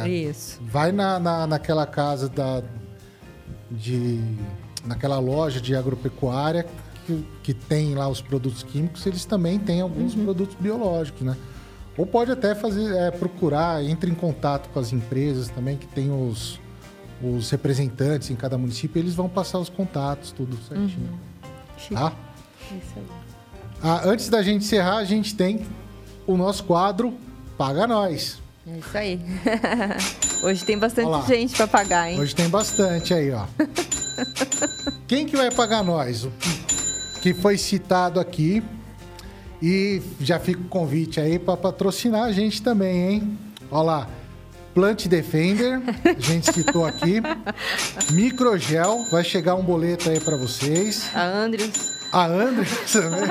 É, 0.03 0.09
Isso. 0.09 0.61
Vai 0.65 0.91
na, 0.91 1.21
na, 1.21 1.47
naquela 1.47 1.87
casa 1.87 2.29
da... 2.29 2.63
De, 3.71 4.21
naquela 4.85 5.19
loja 5.19 5.61
de 5.61 5.75
agropecuária 5.75 6.67
que, 7.07 7.25
que 7.43 7.55
tem 7.55 7.95
lá 7.95 8.09
os 8.09 8.21
produtos 8.21 8.63
químicos, 8.63 9.05
eles 9.07 9.25
também 9.25 9.59
têm 9.59 9.81
alguns 9.81 10.15
uhum. 10.15 10.25
produtos 10.25 10.57
biológicos, 10.59 11.23
né? 11.23 11.37
Ou 11.97 12.07
pode 12.07 12.33
até 12.33 12.55
fazer, 12.55 12.93
é, 12.95 13.11
procurar, 13.11 13.85
entre 13.85 14.11
em 14.11 14.15
contato 14.15 14.69
com 14.71 14.81
as 14.81 14.93
empresas 14.93 15.49
também, 15.49 15.77
que 15.77 15.87
tem 15.87 16.11
os, 16.11 16.59
os 17.23 17.51
representantes 17.51 18.31
em 18.31 18.35
cada 18.35 18.59
município, 18.59 19.01
eles 19.01 19.15
vão 19.15 19.29
passar 19.29 19.59
os 19.59 19.69
contatos, 19.69 20.33
tudo 20.33 20.57
certinho. 20.69 21.11
Uhum. 21.91 21.97
Tá? 21.97 22.13
Isso 22.71 22.93
aí. 22.97 23.07
Ah, 23.83 24.03
antes 24.05 24.29
da 24.29 24.43
gente 24.43 24.65
encerrar, 24.65 24.97
a 24.97 25.05
gente 25.05 25.35
tem 25.35 25.65
o 26.27 26.37
nosso 26.37 26.65
quadro 26.65 27.15
Paga 27.57 27.87
Nós. 27.87 28.43
É 28.67 28.79
isso 28.79 28.99
aí. 28.99 29.21
Hoje 30.43 30.65
tem 30.65 30.79
bastante 30.79 31.27
gente 31.29 31.55
para 31.55 31.67
pagar, 31.67 32.11
hein? 32.11 32.19
Hoje 32.19 32.35
tem 32.35 32.49
bastante 32.49 33.13
aí, 33.13 33.31
ó. 33.31 33.45
Quem 35.07 35.27
que 35.27 35.37
vai 35.37 35.51
pagar 35.51 35.83
nós? 35.83 36.27
Que 37.25 37.33
foi 37.33 37.57
citado 37.57 38.21
aqui. 38.21 38.63
E 39.63 40.03
já 40.21 40.39
fica 40.39 40.61
o 40.61 40.69
convite 40.69 41.19
aí 41.19 41.39
para 41.39 41.57
patrocinar 41.57 42.25
a 42.25 42.33
gente 42.33 42.61
também, 42.61 43.13
hein? 43.15 43.39
Olha 43.71 43.83
lá. 43.83 44.09
Plant 44.75 45.07
Defender, 45.07 45.81
a 46.05 46.21
gente 46.21 46.53
citou 46.53 46.85
aqui. 46.85 47.23
Microgel, 48.13 49.07
vai 49.11 49.25
chegar 49.25 49.55
um 49.55 49.63
boleto 49.63 50.11
aí 50.11 50.21
para 50.21 50.37
vocês. 50.37 51.09
A 51.15 51.25
Andrews. 51.25 52.11
A 52.13 52.27
Andrews 52.27 52.71
também. 52.93 53.31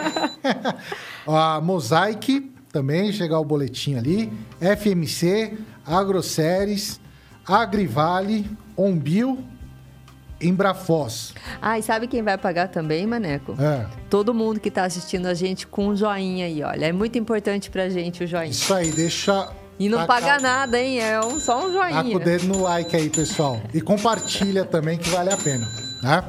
a 1.27 1.61
Mosaic 1.61 2.51
também, 2.71 3.11
chegar 3.11 3.39
o 3.39 3.45
boletim 3.45 3.93
ali. 3.95 4.33
FMC, 4.59 5.55
Agroceres, 5.85 6.99
Agrivale, 7.45 8.49
Onbil 8.75 9.52
Embrafoz. 10.43 11.33
Ah, 11.61 11.79
e 11.79 11.83
sabe 11.83 12.07
quem 12.07 12.21
vai 12.21 12.37
pagar 12.37 12.67
também, 12.67 13.05
Maneco? 13.07 13.55
É. 13.59 13.85
Todo 14.09 14.33
mundo 14.33 14.59
que 14.59 14.69
está 14.69 14.83
assistindo 14.83 15.25
a 15.25 15.33
gente 15.33 15.65
com 15.65 15.87
um 15.87 15.95
joinha 15.95 16.45
aí, 16.45 16.63
olha. 16.63 16.85
É 16.87 16.91
muito 16.91 17.17
importante 17.17 17.69
pra 17.69 17.89
gente 17.89 18.23
o 18.23 18.27
joinha. 18.27 18.51
Isso 18.51 18.73
aí, 18.73 18.91
deixa. 18.91 19.49
E 19.79 19.89
não 19.89 20.05
paga 20.05 20.39
nada, 20.39 20.79
hein? 20.79 20.99
É 20.99 21.19
um, 21.19 21.39
só 21.39 21.65
um 21.65 21.73
joinha. 21.73 22.03
Taca 22.03 22.15
o 22.15 22.19
dedo 22.19 22.47
no 22.47 22.63
like 22.63 22.95
aí, 22.95 23.09
pessoal. 23.09 23.59
E 23.73 23.81
compartilha 23.81 24.63
também, 24.65 24.97
que 24.97 25.09
vale 25.09 25.31
a 25.31 25.37
pena, 25.37 25.67
né? 26.01 26.23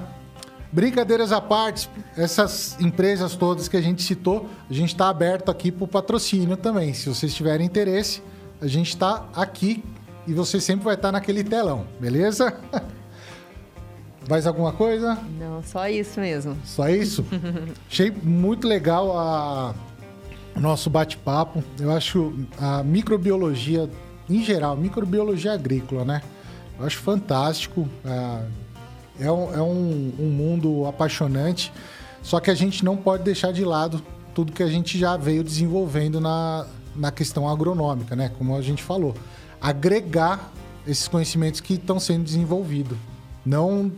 Brincadeiras 0.72 1.30
à 1.30 1.40
parte, 1.40 1.88
essas 2.16 2.76
empresas 2.80 3.36
todas 3.36 3.68
que 3.68 3.76
a 3.76 3.80
gente 3.80 4.02
citou, 4.02 4.48
a 4.68 4.72
gente 4.72 4.88
está 4.88 5.08
aberto 5.08 5.48
aqui 5.48 5.70
para 5.70 5.84
o 5.84 5.86
patrocínio 5.86 6.56
também. 6.56 6.92
Se 6.92 7.08
vocês 7.08 7.32
tiverem 7.32 7.64
interesse, 7.64 8.20
a 8.60 8.66
gente 8.66 8.88
está 8.88 9.24
aqui 9.34 9.84
e 10.26 10.34
você 10.34 10.60
sempre 10.60 10.84
vai 10.84 10.94
estar 10.94 11.12
naquele 11.12 11.44
telão, 11.44 11.86
beleza? 12.00 12.58
Mais 14.28 14.46
alguma 14.46 14.72
coisa? 14.72 15.18
Não, 15.38 15.62
só 15.62 15.88
isso 15.88 16.20
mesmo. 16.20 16.56
Só 16.64 16.88
isso? 16.88 17.24
Achei 17.90 18.10
muito 18.10 18.66
legal 18.66 19.16
a 19.16 19.74
nosso 20.56 20.88
bate-papo. 20.88 21.62
Eu 21.78 21.90
acho 21.90 22.32
a 22.58 22.82
microbiologia 22.82 23.88
em 24.28 24.42
geral, 24.42 24.76
microbiologia 24.76 25.52
agrícola, 25.52 26.04
né? 26.04 26.22
Eu 26.78 26.86
acho 26.86 26.98
fantástico. 26.98 27.88
É, 28.04 29.26
é, 29.26 29.30
um, 29.30 29.54
é 29.54 29.62
um, 29.62 30.12
um 30.18 30.30
mundo 30.30 30.86
apaixonante. 30.86 31.72
Só 32.22 32.40
que 32.40 32.50
a 32.50 32.54
gente 32.54 32.84
não 32.84 32.96
pode 32.96 33.22
deixar 33.22 33.52
de 33.52 33.64
lado 33.64 34.02
tudo 34.34 34.52
que 34.52 34.62
a 34.62 34.66
gente 34.66 34.98
já 34.98 35.16
veio 35.16 35.44
desenvolvendo 35.44 36.20
na, 36.20 36.66
na 36.96 37.12
questão 37.12 37.48
agronômica, 37.48 38.16
né? 38.16 38.30
Como 38.36 38.56
a 38.56 38.62
gente 38.62 38.82
falou. 38.82 39.14
Agregar 39.60 40.52
esses 40.86 41.06
conhecimentos 41.06 41.60
que 41.60 41.74
estão 41.74 42.00
sendo 42.00 42.24
desenvolvidos. 42.24 42.96
Não 43.44 43.92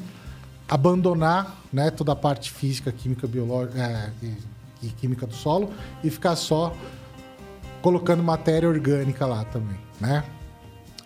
abandonar 0.68 1.56
né, 1.72 1.90
toda 1.90 2.12
a 2.12 2.16
parte 2.16 2.50
física, 2.50 2.90
química, 2.90 3.26
biológica 3.26 3.78
é, 3.80 4.10
e, 4.22 4.86
e, 4.86 4.88
química 4.90 5.26
do 5.26 5.34
solo 5.34 5.72
e 6.02 6.10
ficar 6.10 6.36
só 6.36 6.74
colocando 7.80 8.22
matéria 8.22 8.68
orgânica 8.68 9.26
lá 9.26 9.44
também, 9.44 9.78
né? 10.00 10.24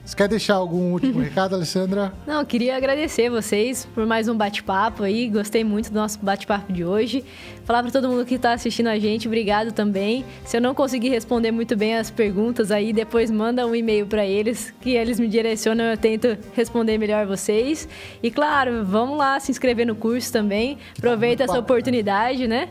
Você 0.04 0.16
quer 0.16 0.28
deixar 0.28 0.54
algum 0.54 0.92
último 0.92 1.20
recado, 1.22 1.54
Alessandra? 1.54 2.12
Não, 2.26 2.44
queria 2.44 2.76
agradecer 2.76 3.28
vocês 3.28 3.86
por 3.94 4.06
mais 4.06 4.28
um 4.28 4.36
bate-papo 4.36 5.02
aí. 5.02 5.28
Gostei 5.28 5.62
muito 5.62 5.90
do 5.90 5.94
nosso 5.94 6.18
bate-papo 6.20 6.72
de 6.72 6.84
hoje. 6.84 7.24
Falar 7.64 7.82
para 7.82 7.92
todo 7.92 8.08
mundo 8.08 8.24
que 8.24 8.34
está 8.34 8.52
assistindo 8.52 8.88
a 8.88 8.98
gente, 8.98 9.28
obrigado 9.28 9.72
também. 9.72 10.24
Se 10.44 10.56
eu 10.56 10.60
não 10.60 10.74
conseguir 10.74 11.10
responder 11.10 11.52
muito 11.52 11.76
bem 11.76 11.96
as 11.96 12.10
perguntas 12.10 12.70
aí, 12.70 12.92
depois 12.92 13.30
manda 13.30 13.66
um 13.66 13.74
e-mail 13.74 14.06
para 14.06 14.24
eles, 14.24 14.72
que 14.80 14.90
eles 14.90 15.20
me 15.20 15.28
direcionam, 15.28 15.84
eu 15.84 15.96
tento 15.96 16.36
responder 16.54 16.98
melhor 16.98 17.26
vocês. 17.26 17.88
E 18.22 18.30
claro, 18.30 18.84
vamos 18.84 19.18
lá 19.18 19.38
se 19.38 19.50
inscrever 19.50 19.86
no 19.86 19.94
curso 19.94 20.32
também. 20.32 20.78
Aproveita 20.96 21.44
essa 21.44 21.58
oportunidade, 21.58 22.48
né? 22.48 22.70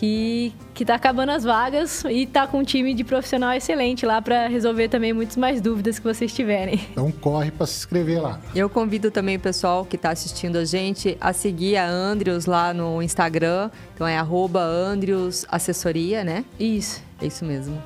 Que, 0.00 0.54
que 0.72 0.82
tá 0.82 0.94
acabando 0.94 1.28
as 1.28 1.44
vagas 1.44 2.04
e 2.08 2.26
tá 2.26 2.46
com 2.46 2.60
um 2.60 2.64
time 2.64 2.94
de 2.94 3.04
profissional 3.04 3.52
excelente 3.52 4.06
lá 4.06 4.22
para 4.22 4.48
resolver 4.48 4.88
também 4.88 5.12
muitas 5.12 5.36
mais 5.36 5.60
dúvidas 5.60 5.98
que 5.98 6.04
vocês 6.04 6.32
tiverem. 6.32 6.80
Então 6.90 7.12
corre 7.12 7.50
para 7.50 7.66
se 7.66 7.80
inscrever 7.80 8.22
lá. 8.22 8.40
Eu 8.54 8.70
convido 8.70 9.10
também 9.10 9.36
o 9.36 9.40
pessoal 9.40 9.84
que 9.84 9.96
está 9.96 10.10
assistindo 10.10 10.56
a 10.56 10.64
gente 10.64 11.18
a 11.20 11.34
seguir 11.34 11.76
a 11.76 11.86
Andrews 11.86 12.46
lá 12.46 12.72
no 12.72 13.02
Instagram. 13.02 13.70
Então 13.94 14.06
é 14.06 14.16
arroba 14.16 14.62
Andrews 14.62 15.44
Assessoria, 15.50 16.24
né? 16.24 16.46
Isso. 16.58 17.02
É 17.20 17.26
isso 17.26 17.44
mesmo. 17.44 17.78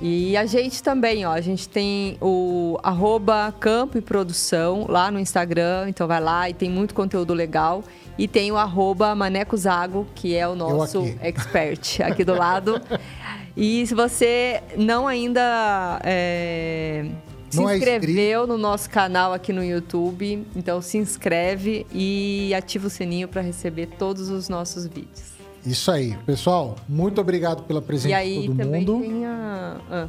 E 0.00 0.34
a 0.34 0.46
gente 0.46 0.82
também, 0.82 1.26
ó, 1.26 1.32
a 1.32 1.42
gente 1.42 1.68
tem 1.68 2.16
o 2.22 2.78
arroba 2.82 3.52
Campo 3.60 3.98
e 3.98 4.00
Produção 4.00 4.86
lá 4.88 5.10
no 5.10 5.20
Instagram, 5.20 5.88
então 5.88 6.08
vai 6.08 6.20
lá 6.20 6.48
e 6.48 6.54
tem 6.54 6.70
muito 6.70 6.94
conteúdo 6.94 7.34
legal. 7.34 7.84
E 8.16 8.26
tem 8.26 8.50
o 8.50 8.56
arroba 8.56 9.14
Maneco 9.14 9.56
Zago, 9.56 10.06
que 10.14 10.34
é 10.34 10.48
o 10.48 10.54
nosso 10.54 11.04
expert 11.20 12.00
aqui 12.02 12.24
do 12.24 12.34
lado. 12.34 12.80
e 13.54 13.86
se 13.86 13.94
você 13.94 14.62
não 14.74 15.06
ainda 15.06 16.00
é, 16.02 17.04
se 17.50 17.58
não 17.58 17.68
é 17.68 17.76
inscreveu 17.76 18.44
é 18.44 18.46
no 18.46 18.56
nosso 18.56 18.88
canal 18.88 19.34
aqui 19.34 19.52
no 19.52 19.62
YouTube, 19.62 20.46
então 20.56 20.80
se 20.80 20.96
inscreve 20.96 21.86
e 21.92 22.54
ativa 22.54 22.86
o 22.86 22.90
sininho 22.90 23.28
para 23.28 23.42
receber 23.42 23.86
todos 23.98 24.30
os 24.30 24.48
nossos 24.48 24.86
vídeos. 24.86 25.39
Isso 25.64 25.90
aí. 25.90 26.16
Pessoal, 26.24 26.76
muito 26.88 27.20
obrigado 27.20 27.62
pela 27.64 27.82
presença 27.82 28.16
aí, 28.16 28.42
de 28.42 28.46
todo 28.48 28.56
também 28.56 28.86
mundo. 28.86 29.00
Tem 29.00 29.26
a... 29.26 29.76
ah, 29.90 30.08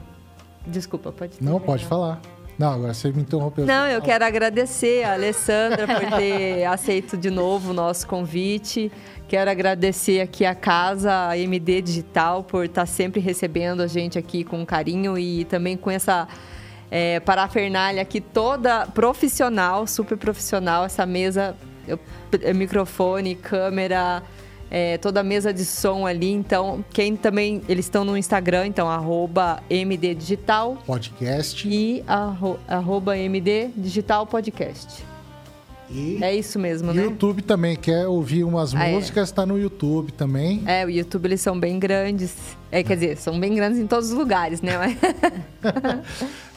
desculpa, 0.65 1.11
pode 1.11 1.33
Não, 1.41 1.59
pode 1.59 1.85
falar. 1.85 2.21
Não, 2.57 2.73
agora 2.73 2.93
você 2.93 3.11
me 3.11 3.21
interrompeu. 3.21 3.65
Não, 3.65 3.87
eu 3.87 4.01
quero 4.01 4.23
agradecer 4.23 5.03
a 5.03 5.13
Alessandra 5.13 5.87
por 5.87 6.17
ter 6.17 6.63
aceito 6.69 7.17
de 7.17 7.31
novo 7.31 7.71
o 7.71 7.73
nosso 7.73 8.05
convite. 8.05 8.91
Quero 9.27 9.49
agradecer 9.49 10.21
aqui 10.21 10.45
a 10.45 10.53
casa, 10.53 11.29
a 11.29 11.37
MD 11.37 11.81
Digital, 11.81 12.43
por 12.43 12.65
estar 12.65 12.85
sempre 12.85 13.19
recebendo 13.19 13.81
a 13.81 13.87
gente 13.87 14.19
aqui 14.19 14.43
com 14.43 14.63
carinho 14.65 15.17
e 15.17 15.45
também 15.45 15.75
com 15.75 15.89
essa 15.89 16.27
é, 16.91 17.19
parafernália 17.21 18.01
aqui 18.01 18.21
toda 18.21 18.85
profissional, 18.85 19.87
super 19.87 20.17
profissional. 20.17 20.85
Essa 20.85 21.05
mesa, 21.05 21.55
eu, 21.87 21.97
microfone, 22.53 23.33
câmera, 23.35 24.21
é, 24.71 24.97
toda 24.97 25.19
a 25.19 25.23
mesa 25.23 25.53
de 25.53 25.65
som 25.65 26.07
ali. 26.07 26.31
Então, 26.31 26.83
quem 26.91 27.17
também. 27.17 27.61
Eles 27.67 27.85
estão 27.85 28.05
no 28.05 28.17
Instagram, 28.17 28.67
então, 28.67 28.89
arroba 28.89 29.61
MD 29.69 30.15
Digital. 30.15 30.77
Podcast. 30.87 31.67
E 31.67 32.01
arro, 32.07 32.57
arroba 32.65 33.17
MD 33.17 33.67
Digital 33.75 34.25
Podcast. 34.25 35.03
E 35.93 36.23
é 36.23 36.33
isso 36.33 36.57
mesmo, 36.57 36.93
né? 36.93 37.03
YouTube 37.03 37.41
também, 37.41 37.75
quer 37.75 38.07
ouvir 38.07 38.45
umas 38.45 38.73
ah, 38.73 38.87
músicas, 38.87 39.29
é. 39.29 39.33
tá 39.33 39.45
no 39.45 39.59
YouTube 39.59 40.13
também. 40.13 40.63
É, 40.65 40.85
o 40.85 40.89
YouTube 40.89 41.25
eles 41.25 41.41
são 41.41 41.59
bem 41.59 41.77
grandes. 41.77 42.33
É, 42.71 42.81
quer 42.81 42.93
dizer, 42.93 43.17
são 43.17 43.37
bem 43.37 43.53
grandes 43.53 43.77
em 43.77 43.85
todos 43.85 44.09
os 44.09 44.17
lugares, 44.17 44.61
né? 44.61 44.73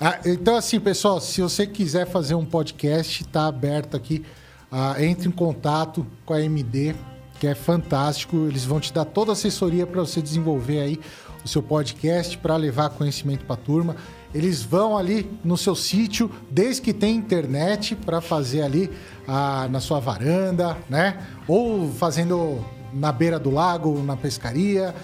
ah, 0.00 0.20
então, 0.24 0.54
assim, 0.54 0.78
pessoal, 0.78 1.20
se 1.20 1.42
você 1.42 1.66
quiser 1.66 2.06
fazer 2.06 2.36
um 2.36 2.44
podcast, 2.44 3.24
tá 3.24 3.48
aberto 3.48 3.96
aqui. 3.96 4.24
Ah, 4.70 4.94
entre 5.00 5.28
em 5.28 5.32
contato 5.32 6.06
com 6.24 6.32
a 6.32 6.40
MD 6.40 6.94
que 7.44 7.48
é 7.48 7.54
fantástico. 7.54 8.46
Eles 8.48 8.64
vão 8.64 8.80
te 8.80 8.90
dar 8.90 9.04
toda 9.04 9.32
a 9.32 9.34
assessoria 9.34 9.86
para 9.86 10.00
você 10.00 10.22
desenvolver 10.22 10.80
aí 10.80 11.00
o 11.44 11.48
seu 11.48 11.62
podcast 11.62 12.38
para 12.38 12.56
levar 12.56 12.88
conhecimento 12.88 13.44
para 13.44 13.54
a 13.54 13.58
turma. 13.58 13.96
Eles 14.34 14.62
vão 14.62 14.96
ali 14.96 15.30
no 15.44 15.58
seu 15.58 15.74
sítio, 15.76 16.30
desde 16.50 16.80
que 16.80 16.94
tem 16.94 17.14
internet, 17.14 17.94
para 17.94 18.22
fazer 18.22 18.62
ali 18.62 18.90
a, 19.28 19.68
na 19.68 19.78
sua 19.78 20.00
varanda, 20.00 20.74
né? 20.88 21.22
Ou 21.46 21.92
fazendo 21.92 22.64
na 22.94 23.12
beira 23.12 23.38
do 23.38 23.50
lago, 23.50 24.02
na 24.02 24.16
pescaria. 24.16 24.94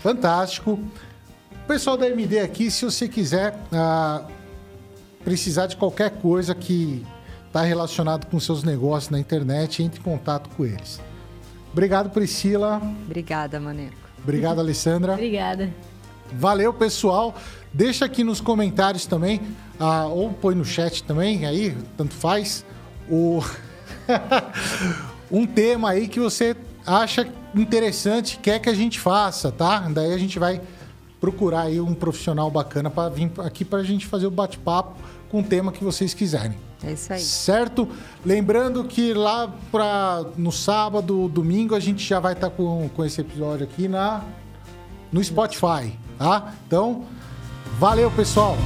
Fantástico. 0.00 0.78
O 1.50 1.66
pessoal 1.66 1.96
da 1.96 2.08
MD 2.08 2.38
aqui, 2.38 2.70
se 2.70 2.84
você 2.84 3.08
quiser 3.08 3.58
ah, 3.72 4.22
precisar 5.24 5.66
de 5.66 5.76
qualquer 5.76 6.10
coisa 6.10 6.54
que 6.54 7.04
está 7.48 7.62
relacionado 7.62 8.26
com 8.26 8.38
seus 8.38 8.62
negócios 8.62 9.10
na 9.10 9.18
internet, 9.18 9.82
entre 9.82 9.98
em 9.98 10.02
contato 10.02 10.48
com 10.50 10.64
eles. 10.64 11.07
Obrigado, 11.78 12.10
Priscila. 12.10 12.82
Obrigada, 13.06 13.60
Maneco. 13.60 13.94
Obrigado, 14.20 14.58
Alessandra. 14.58 15.12
Obrigada. 15.12 15.72
Valeu, 16.32 16.74
pessoal. 16.74 17.36
Deixa 17.72 18.04
aqui 18.04 18.24
nos 18.24 18.40
comentários 18.40 19.06
também, 19.06 19.40
ah, 19.78 20.06
ou 20.06 20.32
põe 20.32 20.56
no 20.56 20.64
chat 20.64 21.04
também, 21.04 21.46
aí, 21.46 21.76
tanto 21.96 22.14
faz, 22.14 22.66
o... 23.08 23.40
um 25.30 25.46
tema 25.46 25.90
aí 25.90 26.08
que 26.08 26.18
você 26.18 26.56
acha 26.84 27.28
interessante, 27.54 28.40
quer 28.42 28.58
que 28.58 28.68
a 28.68 28.74
gente 28.74 28.98
faça, 28.98 29.52
tá? 29.52 29.78
Daí 29.88 30.12
a 30.12 30.18
gente 30.18 30.36
vai 30.36 30.60
procurar 31.20 31.62
aí 31.62 31.80
um 31.80 31.94
profissional 31.94 32.50
bacana 32.50 32.90
para 32.90 33.08
vir 33.08 33.30
aqui 33.38 33.64
para 33.64 33.78
a 33.78 33.84
gente 33.84 34.04
fazer 34.04 34.26
o 34.26 34.32
bate-papo 34.32 34.96
com 35.30 35.42
o 35.42 35.44
tema 35.44 35.70
que 35.70 35.84
vocês 35.84 36.12
quiserem. 36.12 36.56
É 36.82 36.92
isso 36.92 37.12
aí. 37.12 37.20
Certo? 37.20 37.88
Lembrando 38.24 38.84
que 38.84 39.12
lá 39.12 39.52
para 39.70 40.24
no 40.36 40.52
sábado, 40.52 41.28
domingo, 41.28 41.74
a 41.74 41.80
gente 41.80 42.06
já 42.06 42.20
vai 42.20 42.34
estar 42.34 42.50
tá 42.50 42.56
com, 42.56 42.88
com 42.94 43.04
esse 43.04 43.20
episódio 43.20 43.64
aqui 43.64 43.88
na, 43.88 44.22
no 45.12 45.22
Spotify, 45.22 45.92
tá? 46.18 46.54
Então, 46.66 47.04
valeu, 47.78 48.10
pessoal! 48.10 48.56